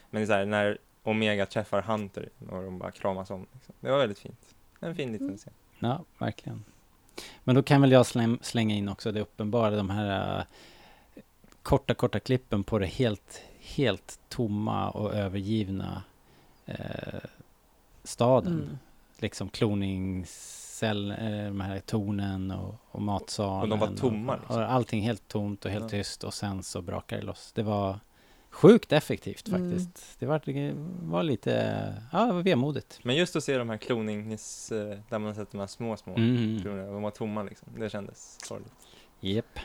Men 0.09 0.21
det 0.21 0.23
är 0.23 0.27
så 0.27 0.33
här, 0.33 0.45
när 0.45 0.77
Omega 1.03 1.45
träffar 1.45 1.81
Hunter 1.81 2.29
och 2.49 2.63
de 2.63 2.79
bara 2.79 2.91
kramas 2.91 3.29
om. 3.31 3.45
Liksom. 3.53 3.75
Det 3.79 3.91
var 3.91 3.97
väldigt 3.99 4.19
fint. 4.19 4.39
En 4.79 4.95
fin 4.95 5.11
liten 5.11 5.27
Mm. 5.27 5.37
scen. 5.37 5.53
Ja, 5.79 6.03
verkligen. 6.17 6.63
Men 7.43 7.55
då 7.55 7.63
kan 7.63 7.81
väl 7.81 7.91
jag 7.91 8.05
släng, 8.05 8.37
slänga 8.41 8.75
in 8.75 8.89
också 8.89 9.11
det 9.11 9.21
uppenbara, 9.21 9.75
de 9.75 9.89
här 9.89 10.37
eh, 10.39 10.43
korta, 11.63 11.93
korta 11.93 12.19
klippen 12.19 12.63
på 12.63 12.79
det 12.79 12.85
helt, 12.85 13.41
helt 13.59 14.19
tomma 14.29 14.89
och 14.89 15.13
övergivna 15.13 16.03
eh, 16.65 17.19
staden. 18.03 18.53
Mm. 18.53 18.77
Liksom 19.17 19.49
kloningscell, 19.49 21.11
eh, 21.11 21.17
de 21.45 21.61
här 21.61 21.79
tornen 21.79 22.51
och, 22.51 22.75
och 22.91 23.01
matsalen. 23.01 23.61
Och 23.71 23.77
de 23.77 23.79
var 23.79 23.97
tomma, 23.97 24.33
Och, 24.33 24.39
liksom. 24.39 24.55
och 24.57 24.71
allting 24.71 25.01
helt 25.01 25.27
tomt 25.27 25.65
och 25.65 25.71
helt 25.71 25.83
Ja. 25.83 25.89
tyst 25.89 26.23
och 26.23 26.33
sen 26.33 26.63
så 26.63 26.81
brakar 26.81 27.17
det 27.17 27.23
loss. 27.23 27.51
Det 27.55 27.63
var 27.63 27.99
sjukt 28.49 28.91
effektivt 28.93 29.47
Mm. 29.47 29.71
faktiskt. 29.71 30.19
Det 30.19 30.25
var, 30.25 30.41
det 30.45 30.73
var 31.01 31.23
lite, 31.23 31.93
ja, 32.11 32.25
det 32.25 32.33
var 32.33 32.41
vemodigt. 32.41 32.99
Men 33.03 33.15
just 33.15 33.35
att 33.35 33.43
se 33.43 33.57
de 33.57 33.69
här 33.69 33.77
klonings, 33.77 34.71
eh, 34.71 34.97
där 35.09 35.19
man 35.19 35.23
har 35.23 35.33
sett 35.33 35.51
de 35.51 35.59
här 35.59 35.67
små, 35.67 35.97
små 35.97 36.15
Mm. 36.15 36.61
klonerna, 36.61 36.91
de 36.91 37.01
var 37.01 37.11
tomma 37.11 37.43
liksom. 37.43 37.67
Det 37.79 37.89
kändes 37.89 38.37
sorgligt. 38.45 38.73
Japp. 39.19 39.59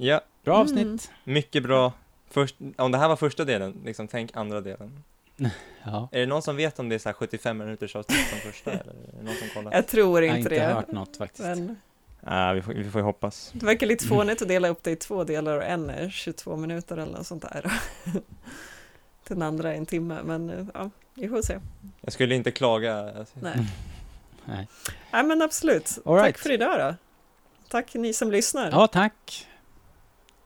Ja, 0.00 0.20
Bra 0.44 0.54
Mm. 0.54 0.62
avsnitt. 0.62 1.10
mycket 1.24 1.62
bra. 1.62 1.92
Först, 2.30 2.56
om 2.76 2.92
det 2.92 2.98
här 2.98 3.08
var 3.08 3.16
första 3.16 3.44
delen, 3.44 3.74
liksom 3.84 4.08
tänk 4.08 4.36
andra 4.36 4.60
delen. 4.60 5.04
Ja. 5.84 6.08
Är 6.12 6.20
det 6.20 6.26
någon 6.26 6.42
som 6.42 6.56
vet 6.56 6.78
om 6.78 6.88
det 6.88 6.94
är 6.94 6.98
så 6.98 7.08
här 7.08 7.14
75 7.14 7.58
minuters 7.58 7.96
avsnitt 7.96 8.28
som 8.28 8.38
första? 8.38 8.70
eller 8.70 8.92
är 8.92 9.12
det 9.18 9.22
någon 9.24 9.34
som 9.34 9.48
kollar? 9.54 9.72
Jag 9.72 9.86
tror 9.88 10.24
Jag 10.24 10.32
har 10.32 10.38
inte 10.38 10.54
inte 10.54 10.66
det. 10.68 10.74
hört 10.74 10.92
något 10.92 11.16
faktiskt. 11.16 11.42
Men 11.48 11.76
Ah, 12.22 12.52
vi, 12.52 12.62
får, 12.62 12.72
vi 12.72 12.90
får 12.90 13.00
ju 13.00 13.04
hoppas. 13.04 13.50
det 13.54 13.66
verkar 13.66 13.86
lite 13.86 14.06
fånigt 14.06 14.42
att 14.42 14.48
dela 14.48 14.68
upp 14.68 14.82
det 14.82 14.90
i 14.90 14.96
två 14.96 15.24
delar 15.24 15.56
och 15.56 15.64
en 15.64 15.90
är 15.90 16.10
22 16.10 16.56
minuter 16.56 16.96
eller 16.96 17.12
något 17.12 17.26
sånt 17.26 17.42
där. 17.42 17.72
Den 19.28 19.42
andra 19.42 19.72
är 19.72 19.76
en 19.76 19.86
timme, 19.86 20.18
men 20.24 20.70
ja, 20.74 20.90
vi 21.14 21.28
får 21.28 21.42
se. 21.42 21.58
Jag 22.00 22.12
skulle 22.12 22.34
inte 22.34 22.50
klaga. 22.50 23.02
Nej, 23.34 23.54
Nej. 24.44 24.68
Nej 25.12 25.24
men 25.24 25.42
absolut. 25.42 25.98
All 26.04 26.14
right. 26.14 26.26
Tack 26.26 26.38
för 26.38 26.50
idag 26.52 26.78
då. 26.80 26.94
tack 27.68 27.94
ni 27.94 28.12
som 28.12 28.30
lyssnar. 28.32 28.70
Ja, 28.70 28.86
tack. 28.86 29.46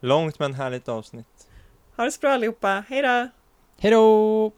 Långt 0.05 0.39
men 0.39 0.55
härligt 0.55 0.89
avsnitt. 0.89 1.49
Ha 1.97 2.05
det 2.05 2.13
så 2.13 2.21
bra 2.21 2.31
allihopa, 2.31 2.85
hej 2.89 3.03
då! 3.03 3.29
Hej 3.79 3.91
då! 3.91 4.53